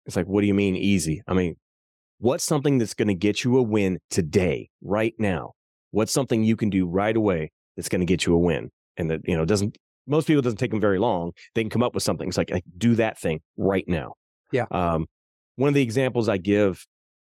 It's 0.07 0.17
like, 0.17 0.27
what 0.27 0.41
do 0.41 0.49
you 0.49 0.55
mean 0.55 0.75
easy? 0.75 1.23
I 1.29 1.35
mean, 1.35 1.55
what's 2.19 2.43
something 2.43 2.79
that's 2.79 2.95
going 2.95 3.09
to 3.09 3.15
get 3.15 3.45
you 3.45 3.57
a 3.59 3.63
win 3.63 4.01
today, 4.11 4.71
right 4.83 5.15
now? 5.19 5.53
What's 5.93 6.13
something 6.13 6.43
you 6.43 6.57
can 6.57 6.71
do 6.71 6.87
right 6.87 7.17
away 7.17 7.53
that's 7.77 7.89
going 7.89 8.01
to 8.01 8.07
get 8.07 8.27
you 8.27 8.35
a 8.35 8.39
win? 8.39 8.71
And 8.97 9.11
that, 9.11 9.21
you 9.25 9.37
know, 9.37 9.45
doesn't 9.45 9.77
most 10.07 10.27
people 10.27 10.43
doesn't 10.43 10.59
take 10.59 10.71
them 10.71 10.81
very 10.81 10.99
long. 10.99 11.33
They 11.55 11.63
can 11.63 11.71
come 11.71 11.83
up 11.83 11.95
with 11.95 12.03
something. 12.03 12.29
It's 12.29 12.37
like, 12.37 12.51
like 12.51 12.65
do 12.77 12.97
that 12.97 13.19
thing 13.19 13.41
right 13.57 13.85
now. 13.87 14.15
Yeah. 14.51 14.67
Um, 14.71 15.07
one 15.57 15.69
of 15.69 15.75
the 15.75 15.83
examples 15.83 16.29
I 16.29 16.39
give, 16.39 16.85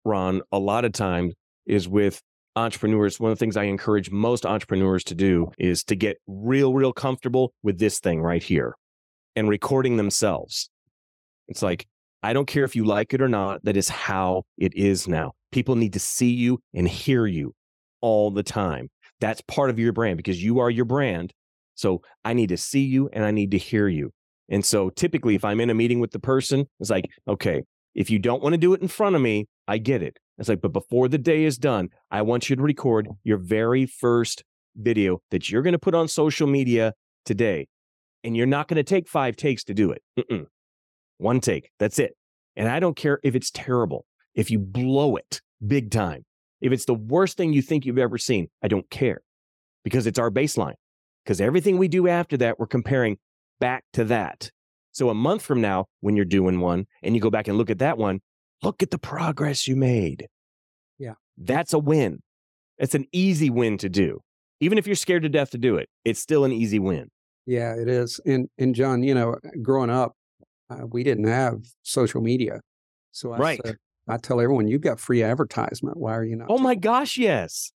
Ron, 0.04 0.42
a 0.52 0.60
lot 0.60 0.84
of 0.84 0.92
times 0.92 1.34
is 1.66 1.88
with 1.88 2.22
entrepreneurs. 2.56 3.20
One 3.20 3.32
of 3.32 3.38
the 3.38 3.40
things 3.40 3.56
I 3.56 3.64
encourage 3.64 4.12
most 4.12 4.46
entrepreneurs 4.46 5.04
to 5.06 5.16
do 5.16 5.52
is 5.58 5.84
to 5.86 5.96
get 5.96 6.18
real, 6.28 6.74
real 6.74 6.92
comfortable 6.92 7.54
with 7.64 7.80
this 7.80 8.00
thing 8.00 8.22
right 8.22 8.44
here 8.44 8.76
and 9.36 9.48
recording 9.48 9.98
themselves. 9.98 10.70
It's 11.48 11.62
like, 11.62 11.86
I 12.24 12.34
don't 12.34 12.48
care 12.48 12.64
if 12.64 12.76
you 12.76 12.84
like 12.84 13.14
it 13.14 13.22
or 13.22 13.30
not. 13.30 13.64
That 13.64 13.78
is 13.78 13.90
how 13.90 14.44
it 14.58 14.76
is 14.76 15.08
now. 15.08 15.34
People 15.52 15.76
need 15.76 15.94
to 15.94 16.00
see 16.00 16.32
you 16.32 16.60
and 16.74 16.88
hear 16.88 17.26
you 17.26 17.54
all 18.02 18.32
the 18.32 18.44
time. 18.44 18.90
That's 19.20 19.42
part 19.42 19.70
of 19.70 19.80
your 19.80 19.94
brand 19.94 20.18
because 20.18 20.44
you 20.44 20.60
are 20.60 20.70
your 20.70 20.86
brand 20.86 21.34
so 21.78 22.02
I 22.26 22.34
need 22.34 22.50
to 22.50 22.58
see 22.58 22.82
you 22.82 23.10
and 23.14 23.24
I 23.24 23.32
need 23.32 23.52
to 23.52 23.58
hear 23.58 23.88
you. 23.88 24.12
And 24.50 24.66
so 24.66 24.90
typically, 24.90 25.36
if 25.36 25.46
I'm 25.46 25.62
in 25.62 25.70
a 25.70 25.76
meeting 25.76 26.00
with 26.00 26.12
the 26.12 26.20
person, 26.20 26.66
it's 26.80 26.90
like, 26.90 27.06
okay, 27.28 27.62
if 27.94 28.10
you 28.10 28.20
don't 28.20 28.42
want 28.42 28.54
to 28.54 28.58
do 28.58 28.74
it 28.74 28.82
in 28.82 28.88
front 28.88 29.16
of 29.16 29.22
me, 29.22 29.46
I 29.68 29.78
get 29.78 30.02
it. 30.02 30.18
It's 30.38 30.50
like, 30.50 30.62
but 30.62 30.74
before 30.74 31.08
the 31.08 31.18
day 31.18 31.44
is 31.44 31.58
done, 31.58 31.90
I 32.12 32.24
want 32.24 32.50
you 32.50 32.56
to 32.56 32.62
record 32.62 33.08
your 33.24 33.38
very 33.38 33.86
first 33.86 34.44
video 34.76 35.20
that 35.32 35.50
you're 35.50 35.62
going 35.62 35.74
to 35.74 35.80
put 35.80 35.96
on 35.96 36.08
social 36.08 36.48
media 36.48 36.94
today. 37.26 37.68
And 38.24 38.36
you're 38.36 38.48
not 38.48 38.68
going 38.68 38.78
to 38.78 38.84
take 38.84 39.08
five 39.08 39.36
takes 39.36 39.64
to 39.66 39.74
do 39.74 39.92
it. 39.92 40.02
Mm-mm. 40.20 40.46
One 41.18 41.40
take. 41.40 41.72
That's 41.80 42.00
it. 42.00 42.16
And 42.56 42.68
I 42.68 42.80
don't 42.80 42.96
care 42.96 43.20
if 43.24 43.36
it's 43.36 43.52
terrible, 43.52 44.06
if 44.36 44.50
you 44.52 44.60
blow 44.60 45.16
it 45.16 45.42
big 45.66 45.92
time, 45.92 46.26
if 46.62 46.72
it's 46.72 46.86
the 46.86 46.94
worst 46.94 47.38
thing 47.38 47.54
you 47.54 47.62
think 47.62 47.86
you've 47.86 47.98
ever 47.98 48.18
seen, 48.18 48.48
I 48.64 48.68
don't 48.68 48.90
care 48.90 49.22
because 49.84 50.08
it's 50.08 50.20
our 50.20 50.32
baseline 50.32 50.74
because 51.24 51.40
everything 51.40 51.78
we 51.78 51.88
do 51.88 52.08
after 52.08 52.38
that, 52.38 52.60
we're 52.60 52.68
comparing 52.68 53.18
back 53.60 53.84
to 53.94 54.04
that. 54.06 54.50
So 54.92 55.10
a 55.10 55.14
month 55.14 55.44
from 55.44 55.62
now, 55.62 55.86
when 56.02 56.16
you're 56.16 56.26
doing 56.26 56.60
one 56.60 56.88
and 57.04 57.14
you 57.16 57.22
go 57.22 57.30
back 57.30 57.48
and 57.48 57.58
look 57.58 57.70
at 57.70 57.80
that 57.80 57.98
one, 57.98 58.22
look 58.64 58.82
at 58.82 58.90
the 58.90 58.98
progress 58.98 59.68
you 59.68 59.76
made. 59.76 60.28
Yeah. 60.98 61.14
That's 61.38 61.74
a 61.74 61.80
win. 61.80 62.22
It's 62.80 62.96
an 62.96 63.06
easy 63.12 63.50
win 63.50 63.78
to 63.80 63.90
do. 63.90 64.22
even 64.60 64.78
if 64.80 64.88
you're 64.88 64.96
scared 64.96 65.22
to 65.24 65.30
death 65.30 65.52
to 65.52 65.58
do 65.60 65.78
it, 65.78 65.88
it's 66.04 66.20
still 66.20 66.44
an 66.44 66.52
easy 66.52 66.80
win. 66.80 67.10
Yeah, 67.46 67.76
it 67.76 67.88
is. 67.88 68.20
And 68.26 68.50
and 68.58 68.74
John, 68.76 69.04
you 69.04 69.14
know, 69.14 69.36
growing 69.62 69.90
up, 69.90 70.14
uh, 70.70 70.86
we 70.88 71.04
didn't 71.04 71.28
have 71.28 71.60
social 71.84 72.22
media, 72.22 72.62
so 73.12 73.34
I 73.34 73.38
right. 73.38 73.62
Said, 73.66 73.76
I 74.08 74.18
tell 74.18 74.40
everyone, 74.40 74.68
you've 74.68 74.82
got 74.82 75.00
free 75.00 75.22
advertisement. 75.24 75.98
Why 75.98 76.16
are 76.16 76.24
you 76.24 76.38
not? 76.38 76.48
Oh 76.50 76.58
my 76.58 76.76
gosh, 76.76 77.18
yes. 77.18 77.72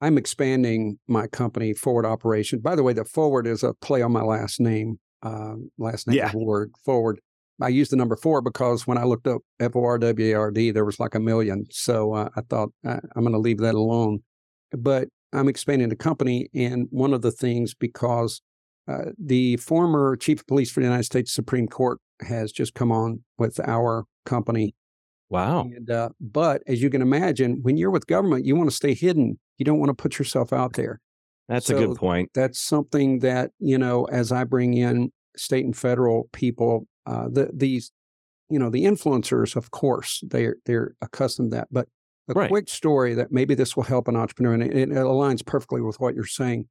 I'm 0.00 0.18
expanding 0.18 0.98
my 1.08 1.26
company, 1.28 1.72
4Ward 1.72 2.04
Operation. 2.04 2.58
By 2.58 2.74
the 2.74 2.82
way, 2.82 2.92
the 2.92 3.04
Forward 3.04 3.46
is 3.46 3.62
a 3.62 3.72
play 3.74 4.02
on 4.02 4.12
my 4.12 4.22
last 4.22 4.60
name. 4.60 4.98
Uh, 5.22 5.54
last 5.78 6.06
name 6.06 6.16
yeah. 6.16 6.32
word 6.34 6.72
Forward. 6.84 7.20
I 7.60 7.68
used 7.68 7.90
the 7.90 7.96
number 7.96 8.16
four 8.16 8.42
because 8.42 8.86
when 8.86 8.98
I 8.98 9.04
looked 9.04 9.26
up 9.26 9.40
F 9.60 9.74
O 9.74 9.84
R 9.84 9.98
W 9.98 10.34
A 10.34 10.38
R 10.38 10.50
D, 10.50 10.70
there 10.70 10.84
was 10.84 11.00
like 11.00 11.14
a 11.14 11.20
million. 11.20 11.64
So 11.70 12.12
uh, 12.12 12.28
I 12.36 12.42
thought 12.42 12.70
uh, 12.86 13.00
I'm 13.14 13.22
going 13.22 13.32
to 13.32 13.38
leave 13.38 13.58
that 13.58 13.74
alone. 13.74 14.20
But 14.72 15.08
I'm 15.32 15.48
expanding 15.48 15.88
the 15.88 15.96
company, 15.96 16.48
and 16.54 16.86
one 16.90 17.14
of 17.14 17.22
the 17.22 17.30
things 17.30 17.74
because 17.74 18.42
uh, 18.88 19.10
the 19.18 19.56
former 19.56 20.16
chief 20.16 20.40
of 20.40 20.46
police 20.46 20.70
for 20.70 20.80
the 20.80 20.86
United 20.86 21.04
States 21.04 21.32
Supreme 21.32 21.66
Court 21.66 21.98
has 22.20 22.52
just 22.52 22.74
come 22.74 22.92
on 22.92 23.22
with 23.38 23.60
our 23.66 24.04
company. 24.24 24.74
Wow. 25.28 25.62
And, 25.62 25.90
uh, 25.90 26.10
but 26.20 26.62
as 26.66 26.80
you 26.80 26.90
can 26.90 27.02
imagine, 27.02 27.58
when 27.62 27.76
you're 27.76 27.90
with 27.90 28.06
government, 28.06 28.44
you 28.44 28.54
want 28.56 28.70
to 28.70 28.76
stay 28.76 28.94
hidden. 28.94 29.38
You 29.58 29.64
don't 29.64 29.78
want 29.78 29.90
to 29.90 29.94
put 29.94 30.18
yourself 30.18 30.52
out 30.52 30.74
there. 30.74 31.00
That's 31.48 31.66
so 31.66 31.76
a 31.76 31.86
good 31.86 31.96
point. 31.96 32.30
That's 32.34 32.58
something 32.58 33.20
that, 33.20 33.50
you 33.58 33.78
know, 33.78 34.04
as 34.04 34.32
I 34.32 34.44
bring 34.44 34.74
in 34.74 35.12
state 35.36 35.64
and 35.64 35.76
federal 35.76 36.28
people, 36.32 36.86
uh, 37.06 37.28
the, 37.30 37.50
these, 37.52 37.92
you 38.48 38.58
know, 38.58 38.70
the 38.70 38.84
influencers, 38.84 39.56
of 39.56 39.70
course, 39.70 40.22
they're, 40.26 40.56
they're 40.64 40.94
accustomed 41.02 41.52
to 41.52 41.56
that. 41.58 41.68
But 41.70 41.88
a 42.28 42.32
right. 42.32 42.48
quick 42.48 42.68
story 42.68 43.14
that 43.14 43.30
maybe 43.30 43.54
this 43.54 43.76
will 43.76 43.84
help 43.84 44.08
an 44.08 44.16
entrepreneur, 44.16 44.54
and 44.54 44.62
it, 44.62 44.74
it 44.76 44.88
aligns 44.90 45.46
perfectly 45.46 45.80
with 45.80 46.00
what 46.00 46.14
you're 46.14 46.26
saying. 46.26 46.68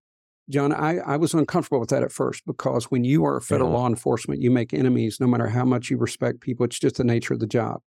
John, 0.50 0.72
I, 0.72 0.98
I 1.00 1.18
was 1.18 1.34
uncomfortable 1.34 1.80
with 1.80 1.90
that 1.90 2.04
at 2.04 2.12
first 2.12 2.46
because 2.46 2.86
when 2.86 3.04
you 3.04 3.26
are 3.26 3.42
federal 3.42 3.72
yeah. 3.72 3.78
law 3.78 3.88
enforcement, 3.88 4.42
you 4.42 4.52
make 4.52 4.74
enemies 4.74 5.18
no 5.20 5.26
matter 5.26 5.48
how 5.48 5.66
much 5.66 5.90
you 5.90 5.98
respect 5.98 6.42
people. 6.42 6.66
It's 6.66 6.78
just 6.78 6.98
the 6.98 7.04
nature 7.04 7.34
of 7.34 7.40
the 7.40 7.48
job. 7.48 7.82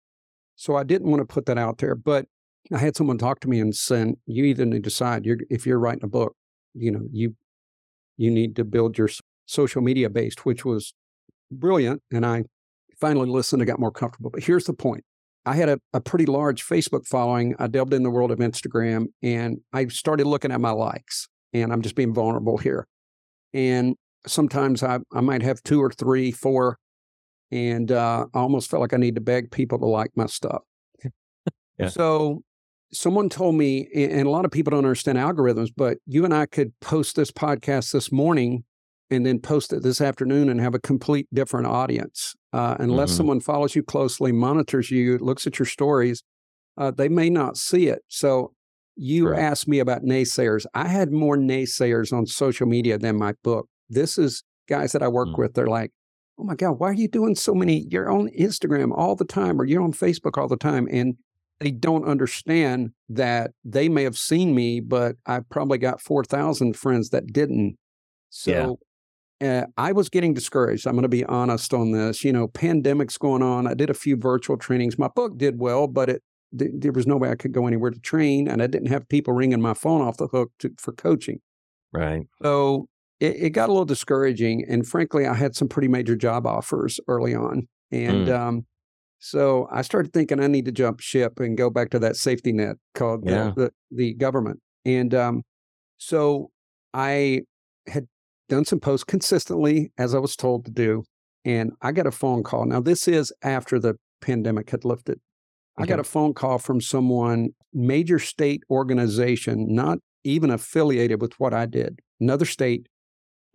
So 0.55 0.77
I 0.77 0.83
didn't 0.83 1.09
want 1.09 1.19
to 1.19 1.25
put 1.25 1.47
that 1.47 1.57
out 1.57 1.79
there. 1.79 1.95
But 1.95 2.27
I 2.73 2.77
had 2.77 2.95
someone 2.95 3.17
talk 3.17 3.41
to 3.41 3.49
me 3.49 3.59
and 3.59 3.75
said, 3.75 4.13
you 4.25 4.45
either 4.45 4.65
need 4.65 4.83
to 4.83 4.89
decide 4.89 5.25
you're, 5.25 5.39
if 5.49 5.65
you're 5.65 5.79
writing 5.79 6.03
a 6.03 6.07
book, 6.07 6.35
you 6.73 6.91
know, 6.91 7.01
you 7.11 7.35
you 8.17 8.31
need 8.31 8.55
to 8.55 8.63
build 8.63 8.97
your 8.97 9.09
social 9.45 9.81
media 9.81 10.09
based, 10.09 10.45
which 10.45 10.63
was 10.63 10.93
brilliant. 11.51 12.01
And 12.13 12.25
I 12.25 12.45
finally 12.99 13.29
listened 13.29 13.61
and 13.61 13.67
got 13.67 13.79
more 13.79 13.91
comfortable. 13.91 14.29
But 14.29 14.43
here's 14.43 14.63
the 14.63 14.73
point. 14.73 15.03
I 15.45 15.55
had 15.55 15.67
a, 15.67 15.79
a 15.93 15.99
pretty 15.99 16.25
large 16.25 16.65
Facebook 16.65 17.05
following. 17.05 17.55
I 17.59 17.67
delved 17.67 17.93
in 17.93 18.03
the 18.03 18.09
world 18.09 18.31
of 18.31 18.39
Instagram 18.39 19.07
and 19.21 19.57
I 19.73 19.87
started 19.87 20.25
looking 20.25 20.51
at 20.51 20.61
my 20.61 20.71
likes 20.71 21.27
and 21.61 21.71
I'm 21.71 21.81
just 21.81 21.95
being 21.95 22.13
vulnerable 22.13 22.57
here. 22.57 22.87
And 23.53 23.95
sometimes 24.27 24.83
I, 24.83 24.99
I 25.13 25.21
might 25.21 25.41
have 25.41 25.63
two 25.63 25.81
or 25.81 25.91
three, 25.91 26.31
four, 26.31 26.77
and 27.51 27.91
uh, 27.91 28.25
I 28.33 28.39
almost 28.39 28.69
felt 28.69 28.81
like 28.81 28.93
I 28.93 28.97
need 28.97 29.15
to 29.15 29.21
beg 29.21 29.51
people 29.51 29.79
to 29.79 29.85
like 29.85 30.11
my 30.15 30.25
stuff. 30.25 30.63
yeah. 31.79 31.87
So 31.87 32.43
someone 32.91 33.29
told 33.29 33.55
me, 33.55 33.87
and 33.95 34.27
a 34.27 34.29
lot 34.29 34.45
of 34.45 34.51
people 34.51 34.71
don't 34.71 34.79
understand 34.79 35.17
algorithms, 35.17 35.69
but 35.75 35.97
you 36.05 36.25
and 36.25 36.33
I 36.33 36.45
could 36.45 36.77
post 36.81 37.15
this 37.15 37.31
podcast 37.31 37.91
this 37.93 38.11
morning 38.11 38.63
and 39.09 39.25
then 39.25 39.39
post 39.39 39.71
it 39.71 39.83
this 39.83 40.01
afternoon 40.01 40.49
and 40.49 40.59
have 40.59 40.73
a 40.75 40.79
complete 40.79 41.27
different 41.33 41.67
audience. 41.67 42.35
Uh, 42.51 42.75
unless 42.79 43.11
Mhm. 43.11 43.17
someone 43.17 43.39
follows 43.39 43.75
you 43.75 43.83
closely, 43.83 44.31
monitors 44.31 44.89
you, 44.91 45.17
looks 45.19 45.45
at 45.45 45.59
your 45.59 45.65
stories, 45.67 46.23
uh, 46.77 46.91
they 46.91 47.07
may 47.07 47.29
not 47.29 47.55
see 47.55 47.87
it. 47.87 48.01
So 48.07 48.53
you 48.95 49.25
Correct. 49.25 49.41
asked 49.41 49.67
me 49.67 49.79
about 49.79 50.03
naysayers. 50.03 50.65
I 50.73 50.87
had 50.87 51.11
more 51.11 51.37
naysayers 51.37 52.13
on 52.13 52.25
social 52.25 52.65
media 52.67 52.97
than 52.97 53.17
my 53.17 53.33
book. 53.43 53.67
This 53.89 54.17
is 54.17 54.43
guys 54.67 54.91
that 54.93 55.03
I 55.03 55.07
work 55.07 55.29
Mm. 55.29 55.37
with. 55.37 55.53
They're 55.53 55.67
like, 55.67 55.91
oh 56.37 56.43
my 56.43 56.55
God, 56.55 56.79
why 56.79 56.89
are 56.89 56.93
you 56.93 57.07
doing 57.07 57.35
so 57.35 57.53
many? 57.53 57.85
You're 57.89 58.09
on 58.11 58.29
Instagram 58.29 58.91
all 58.95 59.15
the 59.15 59.25
time 59.25 59.59
or 59.61 59.65
you're 59.65 59.81
on 59.81 59.93
Facebook 59.93 60.37
all 60.37 60.47
the 60.47 60.57
time. 60.57 60.87
And 60.91 61.15
they 61.59 61.71
don't 61.71 62.03
understand 62.05 62.91
that 63.09 63.51
they 63.63 63.87
may 63.87 64.03
have 64.03 64.17
seen 64.17 64.53
me, 64.53 64.81
but 64.81 65.15
I 65.25 65.39
probably 65.49 65.77
got 65.77 66.01
4,000 66.01 66.75
friends 66.75 67.09
that 67.11 67.31
didn't. 67.31 67.77
So 68.29 68.79
uh, 69.41 69.63
I 69.77 69.91
was 69.93 70.09
getting 70.09 70.33
discouraged. 70.33 70.85
I'm 70.87 70.93
going 70.95 71.03
to 71.03 71.09
be 71.09 71.23
honest 71.25 71.73
on 71.73 71.91
this. 71.91 72.23
You 72.25 72.33
know, 72.33 72.47
pandemic's 72.47 73.17
going 73.17 73.41
on. 73.41 73.67
I 73.67 73.73
did 73.73 73.89
a 73.89 73.93
few 73.93 74.17
virtual 74.17 74.57
trainings. 74.57 74.99
My 74.99 75.07
book 75.07 75.37
did 75.37 75.59
well, 75.59 75.87
but 75.87 76.09
it 76.09 76.23
th- 76.57 76.71
there 76.73 76.91
was 76.91 77.07
no 77.07 77.17
way 77.17 77.29
I 77.29 77.35
could 77.35 77.51
go 77.51 77.67
anywhere 77.67 77.91
to 77.91 77.99
train, 77.99 78.47
and 78.47 78.61
I 78.61 78.67
didn't 78.67 78.89
have 78.89 79.07
people 79.09 79.33
ringing 79.33 79.61
my 79.61 79.73
phone 79.73 80.01
off 80.01 80.17
the 80.17 80.27
hook 80.27 80.51
to, 80.59 80.71
for 80.77 80.91
coaching. 80.93 81.39
Right. 81.93 82.27
So 82.41 82.87
it, 83.19 83.35
it 83.37 83.49
got 83.51 83.69
a 83.69 83.71
little 83.71 83.85
discouraging. 83.85 84.65
And 84.67 84.85
frankly, 84.85 85.25
I 85.25 85.33
had 85.33 85.55
some 85.55 85.67
pretty 85.67 85.87
major 85.87 86.15
job 86.15 86.45
offers 86.45 86.99
early 87.07 87.33
on. 87.33 87.67
And 87.91 88.29
um, 88.29 88.65
so 89.19 89.69
I 89.71 89.81
started 89.81 90.11
thinking 90.11 90.39
I 90.41 90.47
need 90.47 90.65
to 90.65 90.71
jump 90.71 90.99
ship 90.99 91.39
and 91.39 91.57
go 91.57 91.69
back 91.69 91.89
to 91.91 91.99
that 91.99 92.17
safety 92.17 92.51
net 92.51 92.75
called 92.93 93.23
Yeah. 93.25 93.51
the, 93.55 93.63
the, 93.63 93.71
the 93.91 94.13
government. 94.15 94.59
And 94.83 95.13
um, 95.13 95.43
so 95.97 96.51
I 96.93 97.41
had 97.87 98.07
done 98.49 98.65
some 98.65 98.79
posts 98.79 99.05
consistently 99.05 99.91
as 99.97 100.13
I 100.13 100.19
was 100.19 100.35
told 100.35 100.65
to 100.65 100.71
do. 100.71 101.03
And 101.45 101.71
I 101.81 101.91
got 101.91 102.07
a 102.07 102.11
phone 102.11 102.43
call. 102.43 102.65
Now, 102.65 102.81
this 102.81 103.07
is 103.07 103.31
after 103.43 103.79
the 103.79 103.95
pandemic 104.19 104.71
had 104.71 104.83
lifted. 104.83 105.19
I 105.77 105.85
got 105.85 105.99
a 105.99 106.03
phone 106.03 106.33
call 106.33 106.57
from 106.59 106.79
someone, 106.81 107.49
major 107.73 108.19
state 108.19 108.63
organization, 108.69 109.73
not 109.73 109.99
even 110.23 110.49
affiliated 110.49 111.21
with 111.21 111.39
what 111.39 111.53
I 111.53 111.65
did, 111.65 111.99
another 112.19 112.45
state. 112.45 112.87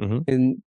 Mhm. 0.00 0.24
And 0.26 0.62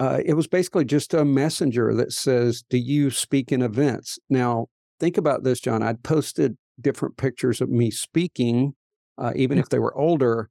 uh, 0.00 0.20
it 0.24 0.34
was 0.34 0.46
basically 0.46 0.84
just 0.84 1.14
a 1.14 1.24
messenger 1.24 1.94
that 1.94 2.12
says, 2.12 2.62
Do 2.70 2.78
you 2.78 3.10
speak 3.10 3.50
in 3.52 3.62
events? 3.62 4.18
Now, 4.30 4.66
think 5.00 5.16
about 5.16 5.44
this, 5.44 5.60
John. 5.60 5.82
I'd 5.82 6.02
posted 6.02 6.56
different 6.80 7.16
pictures 7.16 7.60
of 7.60 7.68
me 7.68 7.90
speaking, 7.90 8.74
uh, 9.18 9.32
even 9.34 9.58
if 9.58 9.68
they 9.70 9.78
were 9.80 9.96
older, 9.98 10.50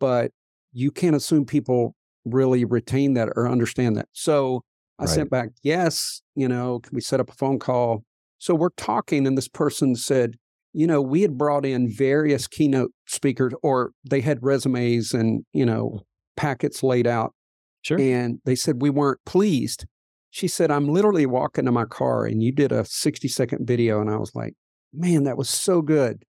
but 0.00 0.32
you 0.72 0.90
can't 0.90 1.14
assume 1.16 1.44
people 1.46 1.94
really 2.24 2.64
retain 2.64 3.14
that 3.14 3.28
or 3.36 3.48
understand 3.48 3.96
that. 3.96 4.08
So 4.12 4.62
I 4.98 5.04
Right. 5.04 5.14
sent 5.14 5.30
back, 5.30 5.50
Yes, 5.62 6.22
you 6.34 6.48
know, 6.48 6.80
can 6.80 6.94
we 6.94 7.00
set 7.00 7.20
up 7.20 7.30
a 7.30 7.34
phone 7.34 7.58
call? 7.58 8.04
So 8.38 8.54
we're 8.54 8.70
talking, 8.76 9.26
and 9.26 9.36
this 9.36 9.48
person 9.48 9.96
said, 9.96 10.36
you 10.72 10.86
know, 10.86 11.02
we 11.02 11.22
had 11.22 11.36
brought 11.36 11.64
in 11.66 11.90
various 11.90 12.46
keynote 12.46 12.92
speakers, 13.06 13.52
or 13.62 13.92
they 14.08 14.20
had 14.20 14.38
resumes 14.42 15.12
and, 15.12 15.44
you 15.52 15.66
know, 15.66 16.00
packets 16.36 16.82
laid 16.82 17.06
out. 17.06 17.34
Sure. 17.82 18.00
And 18.00 18.40
they 18.44 18.54
said, 18.54 18.82
we 18.82 18.90
weren't 18.90 19.20
pleased. 19.24 19.86
She 20.30 20.46
said, 20.46 20.70
I'm 20.70 20.88
literally 20.88 21.26
walking 21.26 21.64
to 21.64 21.72
my 21.72 21.84
car 21.84 22.26
and 22.26 22.42
you 22.42 22.52
did 22.52 22.70
a 22.70 22.84
60 22.84 23.28
second 23.28 23.66
video. 23.66 24.00
And 24.00 24.10
I 24.10 24.16
was 24.16 24.34
like, 24.34 24.54
man, 24.92 25.24
that 25.24 25.38
was 25.38 25.48
so 25.48 25.80
good. 25.80 26.24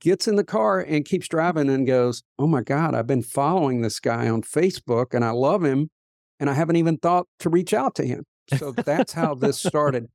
Gets 0.00 0.28
in 0.28 0.36
the 0.36 0.44
car 0.44 0.80
and 0.80 1.04
keeps 1.04 1.28
driving 1.28 1.68
and 1.68 1.86
goes, 1.86 2.22
oh 2.38 2.46
my 2.46 2.62
God, 2.62 2.94
I've 2.94 3.06
been 3.06 3.22
following 3.22 3.82
this 3.82 3.98
guy 4.00 4.28
on 4.28 4.42
Facebook 4.42 5.12
and 5.12 5.24
I 5.24 5.30
love 5.30 5.64
him. 5.64 5.90
And 6.38 6.48
I 6.48 6.54
haven't 6.54 6.76
even 6.76 6.96
thought 6.96 7.26
to 7.40 7.50
reach 7.50 7.74
out 7.74 7.94
to 7.96 8.06
him. 8.06 8.24
So 8.56 8.72
that's 8.72 9.12
how 9.12 9.34
this 9.34 9.60
started. 9.60 10.06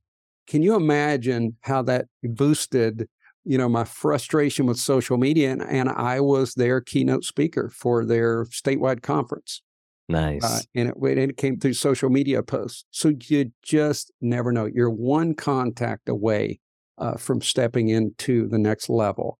Can 0.46 0.62
you 0.62 0.74
imagine 0.74 1.56
how 1.62 1.82
that 1.82 2.06
boosted, 2.22 3.08
you 3.44 3.58
know, 3.58 3.68
my 3.68 3.84
frustration 3.84 4.66
with 4.66 4.78
social 4.78 5.18
media? 5.18 5.50
And, 5.52 5.62
and 5.62 5.88
I 5.88 6.20
was 6.20 6.54
their 6.54 6.80
keynote 6.80 7.24
speaker 7.24 7.68
for 7.70 8.04
their 8.04 8.44
statewide 8.46 9.02
conference. 9.02 9.62
Nice. 10.08 10.42
Uh, 10.42 10.60
and, 10.74 10.90
it, 10.90 10.96
and 11.00 11.30
it 11.30 11.36
came 11.38 11.58
through 11.58 11.72
social 11.74 12.10
media 12.10 12.42
posts. 12.42 12.84
So 12.90 13.12
you 13.28 13.52
just 13.62 14.12
never 14.20 14.52
know. 14.52 14.66
You're 14.66 14.90
one 14.90 15.34
contact 15.34 16.08
away 16.08 16.60
uh, 16.98 17.16
from 17.16 17.40
stepping 17.40 17.88
into 17.88 18.46
the 18.48 18.58
next 18.58 18.88
level. 18.90 19.38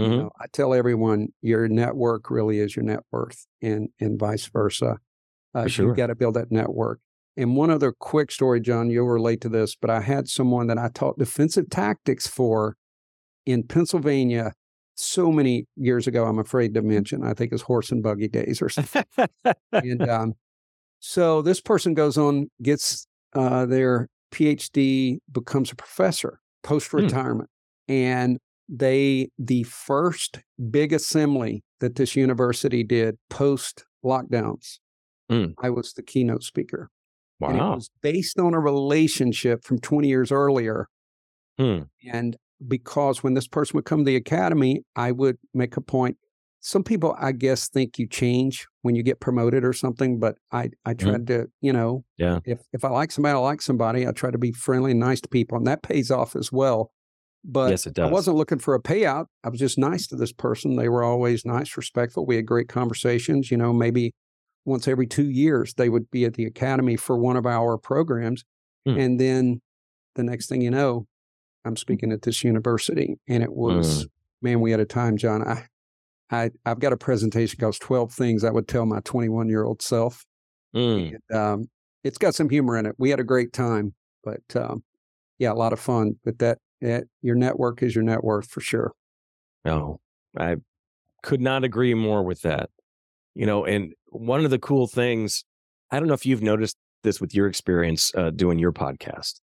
You 0.00 0.06
Mhm. 0.06 0.22
know, 0.22 0.30
I 0.40 0.46
tell 0.52 0.74
everyone 0.74 1.28
your 1.42 1.68
network 1.68 2.30
really 2.30 2.60
is 2.60 2.76
your 2.76 2.84
net 2.84 3.00
worth, 3.12 3.46
and 3.60 3.90
and 4.00 4.18
vice 4.18 4.46
versa. 4.46 4.98
Uh, 5.54 5.66
sure. 5.66 5.86
You've 5.86 5.96
got 5.96 6.08
to 6.08 6.14
build 6.16 6.34
that 6.34 6.52
network. 6.52 7.00
And 7.38 7.54
one 7.54 7.70
other 7.70 7.92
quick 7.92 8.32
story, 8.32 8.60
John, 8.60 8.90
you'll 8.90 9.06
relate 9.06 9.40
to 9.42 9.48
this, 9.48 9.76
but 9.76 9.90
I 9.90 10.00
had 10.00 10.28
someone 10.28 10.66
that 10.66 10.76
I 10.76 10.88
taught 10.88 11.20
defensive 11.20 11.70
tactics 11.70 12.26
for 12.26 12.76
in 13.46 13.62
Pennsylvania 13.62 14.54
so 14.96 15.30
many 15.30 15.66
years 15.76 16.08
ago. 16.08 16.24
I'm 16.26 16.40
afraid 16.40 16.74
to 16.74 16.82
mention. 16.82 17.22
I 17.22 17.34
think 17.34 17.52
it's 17.52 17.62
horse 17.62 17.92
and 17.92 18.02
buggy 18.02 18.26
days 18.26 18.60
or 18.60 18.68
something. 18.68 19.04
and 19.70 20.02
um, 20.10 20.34
so 20.98 21.40
this 21.40 21.60
person 21.60 21.94
goes 21.94 22.18
on, 22.18 22.50
gets 22.60 23.06
uh, 23.34 23.66
their 23.66 24.08
PhD, 24.32 25.18
becomes 25.30 25.70
a 25.70 25.76
professor 25.76 26.40
post 26.64 26.92
retirement, 26.92 27.48
and 27.86 28.40
they 28.68 29.30
the 29.38 29.62
first 29.62 30.40
big 30.72 30.92
assembly 30.92 31.62
that 31.78 31.94
this 31.94 32.16
university 32.16 32.82
did 32.82 33.16
post 33.30 33.84
lockdowns. 34.04 34.80
Mm. 35.30 35.54
I 35.62 35.70
was 35.70 35.92
the 35.92 36.02
keynote 36.02 36.42
speaker. 36.42 36.90
And 37.40 37.56
it 37.56 37.60
was 37.76 37.90
based 38.02 38.38
on 38.38 38.54
a 38.54 38.60
relationship 38.60 39.64
from 39.64 39.78
20 39.80 40.08
years 40.08 40.32
earlier. 40.32 40.88
Hmm. 41.58 41.82
And 42.12 42.36
because 42.66 43.22
when 43.22 43.34
this 43.34 43.46
person 43.48 43.76
would 43.76 43.84
come 43.84 44.00
to 44.00 44.04
the 44.04 44.16
academy, 44.16 44.82
I 44.96 45.12
would 45.12 45.38
make 45.54 45.76
a 45.76 45.80
point. 45.80 46.16
some 46.60 46.82
people, 46.82 47.14
I 47.20 47.30
guess, 47.30 47.68
think 47.68 48.00
you 48.00 48.08
change 48.08 48.66
when 48.82 48.96
you 48.96 49.04
get 49.04 49.20
promoted 49.20 49.64
or 49.64 49.72
something. 49.72 50.18
But 50.18 50.36
I, 50.50 50.70
I 50.84 50.94
Mm-hmm. 50.94 51.08
tried 51.08 51.26
to, 51.28 51.46
you 51.60 51.72
know, 51.72 52.04
Yeah. 52.16 52.40
if 52.44 52.58
if 52.72 52.84
I 52.84 52.88
like 52.90 53.12
somebody, 53.12 53.34
I 53.36 53.38
like 53.38 53.62
somebody. 53.62 54.06
I 54.08 54.10
try 54.10 54.32
to 54.32 54.38
be 54.38 54.50
friendly 54.50 54.90
and 54.90 54.98
nice 55.00 55.20
to 55.20 55.28
people, 55.28 55.56
and 55.56 55.66
that 55.68 55.82
pays 55.82 56.10
off 56.10 56.34
as 56.34 56.50
well. 56.50 56.90
But 57.44 57.70
yes, 57.70 57.86
it 57.86 57.94
does. 57.94 58.08
I 58.08 58.12
wasn't 58.12 58.36
looking 58.36 58.58
for 58.58 58.74
a 58.74 58.82
payout. 58.82 59.26
I 59.44 59.48
was 59.50 59.60
just 59.60 59.78
nice 59.78 60.08
to 60.08 60.16
this 60.16 60.32
person. 60.32 60.74
They 60.74 60.88
were 60.88 61.04
always 61.04 61.44
nice, 61.46 61.76
respectful. 61.76 62.26
We 62.26 62.34
had 62.36 62.46
great 62.46 62.68
conversations. 62.68 63.52
You 63.52 63.56
know, 63.56 63.72
maybe 63.72 64.12
once 64.68 64.86
every 64.86 65.06
two 65.06 65.28
years 65.28 65.74
they 65.74 65.88
would 65.88 66.10
be 66.10 66.24
at 66.24 66.34
the 66.34 66.44
academy 66.44 66.96
for 66.96 67.16
one 67.18 67.36
of 67.36 67.46
our 67.46 67.76
programs, 67.78 68.44
Hmm. 68.86 68.98
and 68.98 69.20
then 69.20 69.60
the 70.14 70.22
next 70.22 70.48
thing 70.48 70.60
you 70.60 70.70
know, 70.70 71.06
I'm 71.64 71.76
speaking 71.76 72.12
at 72.12 72.22
this 72.22 72.44
university, 72.44 73.18
and 73.26 73.42
it 73.42 73.52
was 73.52 74.02
Hmm. 74.02 74.06
man, 74.42 74.60
we 74.60 74.70
had 74.70 74.80
a 74.80 74.84
time, 74.86 75.16
John. 75.16 75.42
I, 75.46 75.66
I 76.30 76.50
I've 76.64 76.78
got 76.78 76.92
a 76.92 76.96
presentation 76.96 77.58
called 77.58 77.78
12 77.80 78.12
Things 78.12 78.44
I 78.44 78.50
Would 78.50 78.68
Tell 78.68 78.86
My 78.86 79.00
21 79.00 79.48
year 79.48 79.64
old 79.64 79.82
self. 79.82 80.24
Mm. 80.74 81.14
And, 81.30 81.36
um, 81.36 81.70
it's 82.04 82.18
got 82.18 82.34
some 82.34 82.48
humor 82.50 82.76
in 82.76 82.86
it. 82.86 82.94
We 82.98 83.10
had 83.10 83.18
a 83.20 83.24
great 83.24 83.52
time, 83.52 83.94
but 84.22 84.42
um, 84.54 84.84
yeah, 85.38 85.52
a 85.52 85.54
lot 85.54 85.72
of 85.72 85.80
fun. 85.80 86.16
But 86.24 86.38
that, 86.38 86.58
that 86.80 87.04
your 87.22 87.34
network 87.34 87.82
is 87.82 87.94
your 87.94 88.04
net 88.04 88.22
worth 88.22 88.48
for 88.48 88.60
sure. 88.60 88.92
No, 89.64 90.00
I 90.36 90.56
could 91.22 91.40
not 91.40 91.64
agree 91.64 91.94
more 91.94 92.22
with 92.22 92.42
that. 92.42 92.70
You 93.34 93.46
know, 93.46 93.64
and 93.64 93.94
one 94.10 94.44
of 94.44 94.50
the 94.50 94.58
cool 94.58 94.86
things, 94.86 95.44
I 95.90 95.98
don't 95.98 96.08
know 96.08 96.14
if 96.14 96.26
you've 96.26 96.42
noticed 96.42 96.76
this 97.02 97.20
with 97.20 97.34
your 97.34 97.46
experience 97.46 98.12
uh, 98.14 98.30
doing 98.30 98.58
your 98.58 98.72
podcast, 98.72 99.40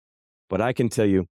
but 0.48 0.60
I 0.60 0.72
can 0.72 0.88
tell 0.88 1.06
you 1.06 1.26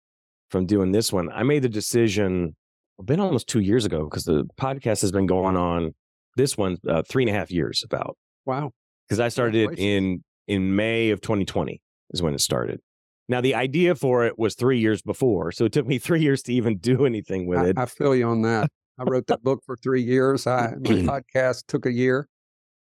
from 0.51 0.67
doing 0.67 0.93
this 0.93 1.13
one, 1.13 1.31
I 1.33 1.43
made 1.43 1.63
the 1.63 1.69
decision, 1.69 2.57
been 3.05 3.21
almost 3.21 3.47
two 3.47 3.61
years 3.61 3.85
ago 3.85 4.05
because 4.05 4.25
the 4.25 4.45
podcast 4.61 5.01
has 5.03 5.13
been 5.13 5.27
going 5.27 5.57
on. 5.57 5.95
This 6.37 6.57
one, 6.57 6.77
uh, 6.89 7.03
three 7.09 7.25
and 7.25 7.31
a 7.31 7.33
half 7.33 7.51
years 7.51 7.83
about 7.85 8.17
Wow. 8.47 8.71
because 9.09 9.21
I 9.21 9.29
started 9.29 9.57
it 9.73 9.79
in 9.79 10.23
in 10.47 10.75
May 10.77 11.11
of 11.11 11.21
2020 11.21 11.81
is 12.13 12.23
when 12.23 12.35
it 12.35 12.41
started. 12.41 12.81
Now 13.29 13.41
the 13.41 13.55
idea 13.55 13.95
for 13.95 14.25
it 14.27 14.39
was 14.39 14.55
three 14.55 14.79
years 14.79 15.03
before, 15.03 15.53
so 15.53 15.65
it 15.65 15.73
took 15.73 15.87
me 15.87 15.99
three 16.07 16.21
years 16.21 16.43
to 16.45 16.53
even 16.53 16.79
do 16.79 17.05
anything 17.07 17.47
with 17.47 17.59
I, 17.59 17.67
it. 17.69 17.79
I 17.79 17.87
feel 17.87 18.15
you 18.15 18.29
on 18.29 18.43
that. 18.43 18.71
I 18.99 19.05
wrote 19.05 19.27
that 19.29 19.43
book 19.43 19.61
for 19.65 19.77
three 19.77 20.03
years. 20.03 20.47
I 20.47 20.75
my 20.79 20.91
podcast 21.23 21.65
took 21.67 21.87
a 21.87 21.93
year. 21.93 22.29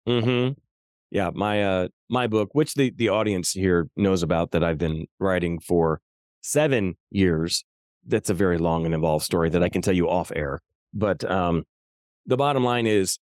Hmm 0.10 0.50
Yeah, 1.12 1.32
my 1.34 1.64
uh 1.64 1.88
my 2.10 2.28
book, 2.28 2.50
which 2.54 2.74
the 2.76 2.92
the 2.96 3.10
audience 3.10 3.52
here 3.52 3.90
knows 3.96 4.24
about, 4.24 4.52
that 4.52 4.64
I've 4.64 4.78
been 4.78 5.08
writing 5.20 5.60
for 5.60 6.02
seven 6.42 6.96
years. 7.12 7.64
That's 8.06 8.30
a 8.30 8.34
very 8.34 8.58
long 8.58 8.86
and 8.86 8.94
involved 8.94 9.26
story 9.26 9.50
that 9.50 9.64
I 9.64 9.70
can 9.70 9.82
tell 9.82 9.96
you 9.96 10.10
off 10.10 10.32
air. 10.36 10.60
But 10.94 11.30
um, 11.30 11.64
the 12.26 12.38
bottom 12.38 12.64
line 12.64 12.88
is, 12.88 13.20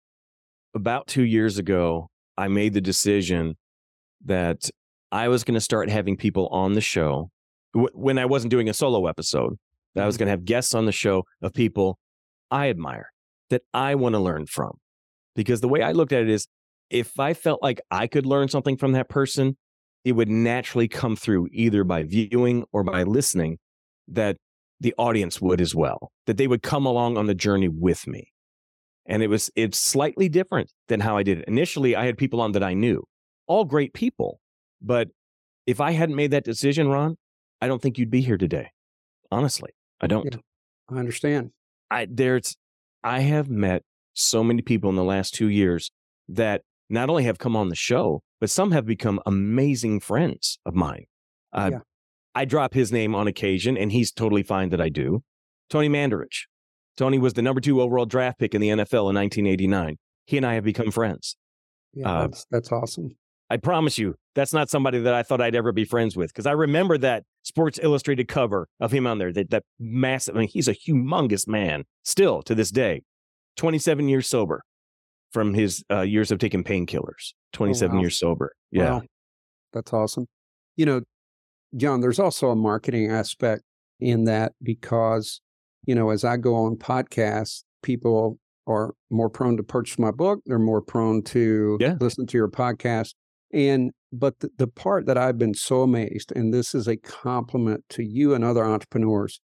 about 0.74 1.06
two 1.06 1.22
years 1.24 1.58
ago, 1.58 2.10
I 2.36 2.48
made 2.48 2.74
the 2.74 2.80
decision 2.80 3.56
that 4.24 4.70
I 5.12 5.28
was 5.28 5.44
going 5.44 5.54
to 5.54 5.60
start 5.60 5.88
having 5.90 6.16
people 6.16 6.48
on 6.48 6.72
the 6.74 6.80
show 6.80 7.30
w- 7.74 7.90
when 7.94 8.18
I 8.18 8.24
wasn't 8.26 8.50
doing 8.50 8.68
a 8.68 8.74
solo 8.74 9.06
episode. 9.06 9.58
That 9.94 10.04
I 10.04 10.06
was 10.06 10.16
Mhm. 10.16 10.20
going 10.20 10.26
to 10.26 10.30
have 10.32 10.44
guests 10.44 10.74
on 10.74 10.86
the 10.86 10.92
show 10.92 11.24
of 11.40 11.52
people 11.54 11.98
I 12.50 12.68
admire 12.68 13.12
that 13.50 13.62
I 13.72 13.94
want 13.94 14.14
to 14.14 14.18
learn 14.18 14.46
from. 14.46 14.78
Because 15.36 15.60
the 15.60 15.68
way 15.68 15.82
I 15.82 15.92
looked 15.92 16.12
at 16.12 16.22
it 16.22 16.28
is 16.28 16.48
if 16.90 17.18
I 17.18 17.34
felt 17.34 17.62
like 17.62 17.80
I 17.90 18.06
could 18.06 18.26
learn 18.26 18.48
something 18.48 18.76
from 18.76 18.92
that 18.92 19.08
person, 19.08 19.56
it 20.04 20.12
would 20.12 20.28
naturally 20.28 20.88
come 20.88 21.16
through 21.16 21.48
either 21.52 21.82
by 21.84 22.02
viewing 22.02 22.64
or 22.72 22.82
by 22.84 23.02
listening 23.02 23.58
that 24.08 24.36
the 24.80 24.94
audience 24.98 25.40
would 25.40 25.60
as 25.60 25.74
well, 25.74 26.12
that 26.26 26.36
they 26.36 26.46
would 26.46 26.62
come 26.62 26.84
along 26.84 27.16
on 27.16 27.26
the 27.26 27.34
journey 27.34 27.68
with 27.68 28.06
me. 28.06 28.30
And 29.06 29.22
it 29.22 29.28
was 29.28 29.50
it's 29.54 29.78
slightly 29.78 30.28
different 30.28 30.70
than 30.88 31.00
how 31.00 31.16
I 31.16 31.22
did 31.22 31.38
it. 31.38 31.44
Initially, 31.48 31.96
I 31.96 32.06
had 32.06 32.18
people 32.18 32.40
on 32.40 32.52
that 32.52 32.62
I 32.62 32.74
knew, 32.74 33.04
all 33.46 33.64
great 33.64 33.92
people. 33.92 34.40
But 34.80 35.08
if 35.66 35.80
I 35.80 35.92
hadn't 35.92 36.16
made 36.16 36.30
that 36.30 36.44
decision, 36.44 36.88
Ron, 36.88 37.16
I 37.60 37.66
don't 37.66 37.80
think 37.80 37.98
you'd 37.98 38.10
be 38.10 38.20
here 38.20 38.38
today. 38.38 38.70
Honestly, 39.30 39.70
I 40.00 40.06
don't. 40.06 40.26
Yeah. 40.30 40.40
I 40.90 40.98
understand. 40.98 41.50
I 41.90 42.06
there's 42.10 42.56
I 43.02 43.20
have 43.20 43.48
met 43.48 43.82
so 44.14 44.44
many 44.44 44.62
people 44.62 44.90
in 44.90 44.96
the 44.96 45.04
last 45.04 45.34
two 45.34 45.48
years 45.48 45.90
that 46.28 46.62
not 46.88 47.08
only 47.10 47.24
have 47.24 47.38
come 47.38 47.56
on 47.56 47.68
the 47.68 47.74
show, 47.76 48.22
but 48.40 48.50
some 48.50 48.72
have 48.72 48.86
become 48.86 49.20
amazing 49.26 50.00
friends 50.00 50.58
of 50.66 50.74
mine. 50.74 51.04
Uh, 51.52 51.70
Yeah. 51.72 51.78
I 52.36 52.44
drop 52.44 52.74
his 52.74 52.90
name 52.90 53.14
on 53.14 53.28
occasion, 53.28 53.76
and 53.76 53.92
he's 53.92 54.10
totally 54.10 54.42
fine 54.42 54.70
that 54.70 54.80
I 54.80 54.88
do. 54.88 55.22
Tony 55.70 55.88
Mandarich. 55.88 56.46
Tony 56.96 57.18
was 57.18 57.34
the 57.34 57.42
number 57.42 57.60
two 57.60 57.80
overall 57.80 58.06
draft 58.06 58.38
pick 58.40 58.54
in 58.54 58.60
the 58.60 58.68
NFL 58.70 59.08
in 59.08 59.14
1989. 59.14 59.96
He 60.26 60.36
and 60.36 60.44
I 60.46 60.54
have 60.54 60.64
become 60.64 60.90
friends. 60.90 61.36
Yeah, 61.92 62.10
Uh, 62.10 62.20
that's 62.26 62.46
that's 62.50 62.72
awesome. 62.72 63.16
I 63.50 63.56
promise 63.58 63.98
you, 63.98 64.14
that's 64.34 64.52
not 64.52 64.68
somebody 64.68 64.98
that 65.00 65.14
I 65.14 65.22
thought 65.22 65.40
I'd 65.40 65.54
ever 65.54 65.70
be 65.70 65.84
friends 65.84 66.16
with 66.16 66.28
because 66.30 66.46
I 66.46 66.52
remember 66.52 66.98
that 66.98 67.22
Sports 67.42 67.78
Illustrated 67.80 68.26
cover 68.26 68.66
of 68.80 68.90
him 68.90 69.06
on 69.06 69.18
there. 69.18 69.32
That 69.32 69.50
that 69.50 69.62
massive. 69.78 70.34
I 70.36 70.40
mean, 70.40 70.48
he's 70.48 70.66
a 70.66 70.74
humongous 70.74 71.46
man 71.46 71.84
still 72.02 72.42
to 72.42 72.54
this 72.54 72.70
day. 72.72 73.02
Twenty-seven 73.56 74.08
years 74.08 74.26
sober 74.26 74.64
from 75.34 75.52
his 75.52 75.84
uh, 75.90 76.00
years 76.00 76.30
of 76.30 76.38
taking 76.38 76.64
painkillers. 76.64 77.34
Twenty-seven 77.52 77.96
wow. 77.96 78.02
years 78.02 78.18
sober. 78.18 78.52
Yeah. 78.70 78.90
Wow. 78.90 79.02
That's 79.74 79.92
awesome. 79.92 80.26
You 80.76 80.86
know, 80.86 81.00
John, 81.76 82.00
there's 82.00 82.20
also 82.20 82.48
a 82.50 82.56
marketing 82.56 83.10
aspect 83.10 83.62
in 84.00 84.24
that 84.24 84.52
because, 84.62 85.40
you 85.86 85.94
know, 85.94 86.10
as 86.10 86.24
I 86.24 86.36
go 86.36 86.54
on 86.54 86.76
podcasts, 86.76 87.64
people 87.82 88.38
are 88.66 88.94
more 89.10 89.28
prone 89.28 89.56
to 89.56 89.62
purchase 89.62 89.98
my 89.98 90.10
book. 90.10 90.40
They're 90.46 90.58
more 90.58 90.80
prone 90.80 91.22
to 91.24 91.76
Yeah. 91.80 91.96
listen 92.00 92.26
to 92.26 92.38
your 92.38 92.48
podcast. 92.48 93.14
And, 93.52 93.90
but 94.12 94.38
the, 94.40 94.50
the 94.56 94.68
part 94.68 95.06
that 95.06 95.18
I've 95.18 95.38
been 95.38 95.54
so 95.54 95.82
amazed, 95.82 96.32
and 96.34 96.54
this 96.54 96.74
is 96.74 96.88
a 96.88 96.96
compliment 96.96 97.84
to 97.90 98.02
you 98.04 98.34
and 98.34 98.44
other 98.44 98.64
entrepreneurs, 98.64 99.40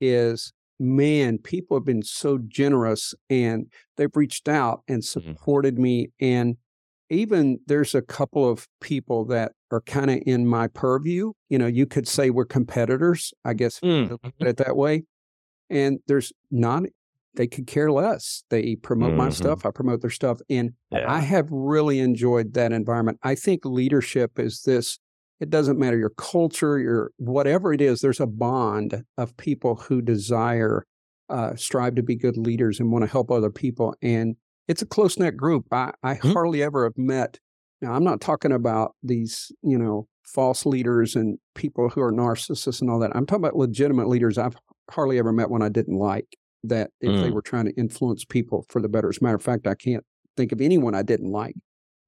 is 0.00 0.52
man, 0.80 1.38
people 1.38 1.76
have 1.76 1.84
been 1.84 2.02
so 2.02 2.38
generous 2.38 3.14
and 3.30 3.70
they've 3.96 4.14
reached 4.16 4.48
out 4.48 4.82
and 4.88 5.02
Mhm. 5.14 5.36
supported 5.36 5.78
me. 5.78 6.08
And 6.20 6.56
even 7.10 7.60
there's 7.66 7.94
a 7.94 8.02
couple 8.02 8.48
of 8.48 8.68
people 8.80 9.24
that 9.26 9.52
are 9.70 9.82
kind 9.82 10.10
of 10.10 10.20
in 10.26 10.46
my 10.46 10.68
purview. 10.68 11.32
You 11.50 11.58
know, 11.58 11.66
you 11.66 11.86
could 11.86 12.08
say 12.08 12.30
we're 12.30 12.46
competitors, 12.46 13.32
I 13.44 13.54
guess, 13.54 13.78
if 13.78 14.10
you 14.10 14.10
Mm. 14.10 14.10
look 14.24 14.34
at 14.40 14.46
it 14.48 14.56
that 14.58 14.76
way. 14.76 15.04
And 15.70 16.00
there's 16.06 16.32
not, 16.50 16.84
they 17.34 17.46
could 17.46 17.66
care 17.66 17.90
less. 17.92 18.44
They 18.50 18.76
promote 18.76 19.14
my 19.14 19.28
Mhm. 19.28 19.32
stuff, 19.32 19.66
I 19.66 19.70
promote 19.70 20.00
their 20.02 20.10
stuff. 20.10 20.40
And 20.50 20.72
Yeah. 20.90 21.06
I 21.06 21.20
have 21.20 21.48
really 21.50 21.98
enjoyed 22.00 22.54
that 22.54 22.72
environment. 22.72 23.18
I 23.22 23.34
think 23.34 23.64
leadership 23.64 24.38
is 24.38 24.62
this 24.62 24.98
it 25.42 25.50
doesn't 25.50 25.78
matter 25.78 25.98
your 25.98 26.10
culture, 26.16 26.78
your 26.78 27.10
whatever 27.18 27.72
it 27.72 27.80
is, 27.80 28.00
there's 28.00 28.20
a 28.20 28.26
bond 28.26 29.04
of 29.18 29.36
people 29.36 29.74
who 29.74 30.00
desire, 30.00 30.84
uh, 31.28 31.56
strive 31.56 31.96
to 31.96 32.02
be 32.02 32.14
good 32.14 32.36
leaders 32.36 32.78
and 32.78 32.92
want 32.92 33.02
to 33.04 33.10
help 33.10 33.30
other 33.30 33.50
people. 33.50 33.94
And 34.00 34.36
it's 34.68 34.82
a 34.82 34.86
close 34.86 35.18
knit 35.18 35.36
group. 35.36 35.66
I, 35.72 35.92
I 36.04 36.14
Hmm. 36.14 36.30
hardly 36.30 36.62
ever 36.62 36.84
have 36.84 36.96
met. 36.96 37.40
Now, 37.80 37.92
I'm 37.92 38.04
not 38.04 38.20
talking 38.20 38.52
about 38.52 38.94
these, 39.02 39.50
you 39.62 39.76
know, 39.76 40.06
false 40.24 40.64
leaders 40.64 41.16
and 41.16 41.38
people 41.56 41.88
who 41.88 42.00
are 42.00 42.12
narcissists 42.12 42.80
and 42.80 42.88
all 42.88 43.00
that. 43.00 43.10
I'm 43.16 43.26
talking 43.26 43.44
about 43.44 43.56
legitimate 43.56 44.06
leaders 44.08 44.38
I've 44.38 44.56
hardly 44.90 45.18
ever 45.18 45.32
met 45.32 45.50
one 45.50 45.62
I 45.62 45.68
didn't 45.68 45.98
like 45.98 46.36
that 46.62 46.90
if 47.00 47.20
they 47.20 47.30
Mm. 47.30 47.32
were 47.32 47.42
trying 47.42 47.64
to 47.64 47.72
influence 47.72 48.24
people 48.24 48.64
for 48.68 48.80
the 48.80 48.88
better. 48.88 49.08
As 49.08 49.18
a 49.20 49.24
matter 49.24 49.34
of 49.36 49.42
fact, 49.42 49.66
I 49.66 49.74
can't 49.74 50.04
think 50.36 50.52
of 50.52 50.60
anyone 50.60 50.94
I 50.94 51.02
didn't 51.02 51.32
like. 51.32 51.56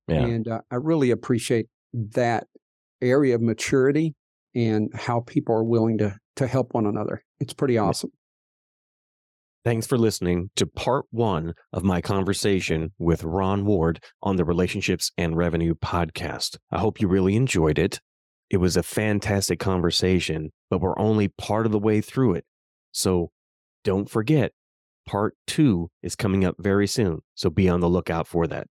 Yeah. 0.06 0.24
And 0.24 0.46
uh, 0.46 0.60
I 0.70 0.76
really 0.76 1.10
appreciate 1.10 1.66
that 1.92 2.46
area 3.04 3.34
of 3.34 3.42
maturity 3.42 4.14
and 4.54 4.90
how 4.94 5.20
people 5.20 5.54
are 5.54 5.64
willing 5.64 5.98
to 5.98 6.16
to 6.36 6.46
help 6.46 6.74
one 6.74 6.86
another. 6.86 7.22
It's 7.38 7.54
pretty 7.54 7.78
awesome. 7.78 8.10
Thanks 9.64 9.86
for 9.86 9.96
listening 9.96 10.50
to 10.56 10.66
part 10.66 11.06
one 11.10 11.54
of 11.72 11.84
my 11.84 12.02
conversation 12.02 12.92
with 12.98 13.24
Ron 13.24 13.64
Ward 13.64 14.02
on 14.22 14.36
the 14.36 14.44
Relationships 14.44 15.10
and 15.16 15.36
Revenue 15.36 15.74
podcast. 15.74 16.58
I 16.70 16.80
hope 16.80 17.00
you 17.00 17.08
really 17.08 17.34
enjoyed 17.34 17.78
it. 17.78 18.00
It 18.50 18.58
was 18.58 18.76
a 18.76 18.82
fantastic 18.82 19.58
conversation, 19.58 20.50
but 20.68 20.80
we're 20.82 20.98
only 20.98 21.28
part 21.28 21.64
of 21.64 21.72
the 21.72 21.78
way 21.78 22.02
through 22.02 22.34
it. 22.34 22.44
So 22.92 23.30
don't 23.84 24.08
forget, 24.08 24.52
part 25.06 25.34
two 25.46 25.88
is 26.02 26.14
coming 26.14 26.44
up 26.44 26.56
very 26.58 26.86
soon. 26.86 27.20
So 27.34 27.48
be 27.48 27.68
on 27.68 27.80
the 27.80 27.88
lookout 27.88 28.28
for 28.28 28.46
that. 28.46 28.66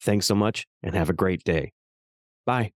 Thanks 0.00 0.26
so 0.26 0.34
much 0.34 0.66
and 0.82 0.96
have 0.96 1.08
a 1.08 1.14
great 1.14 1.44
day. 1.44 1.72
Bye. 2.44 2.72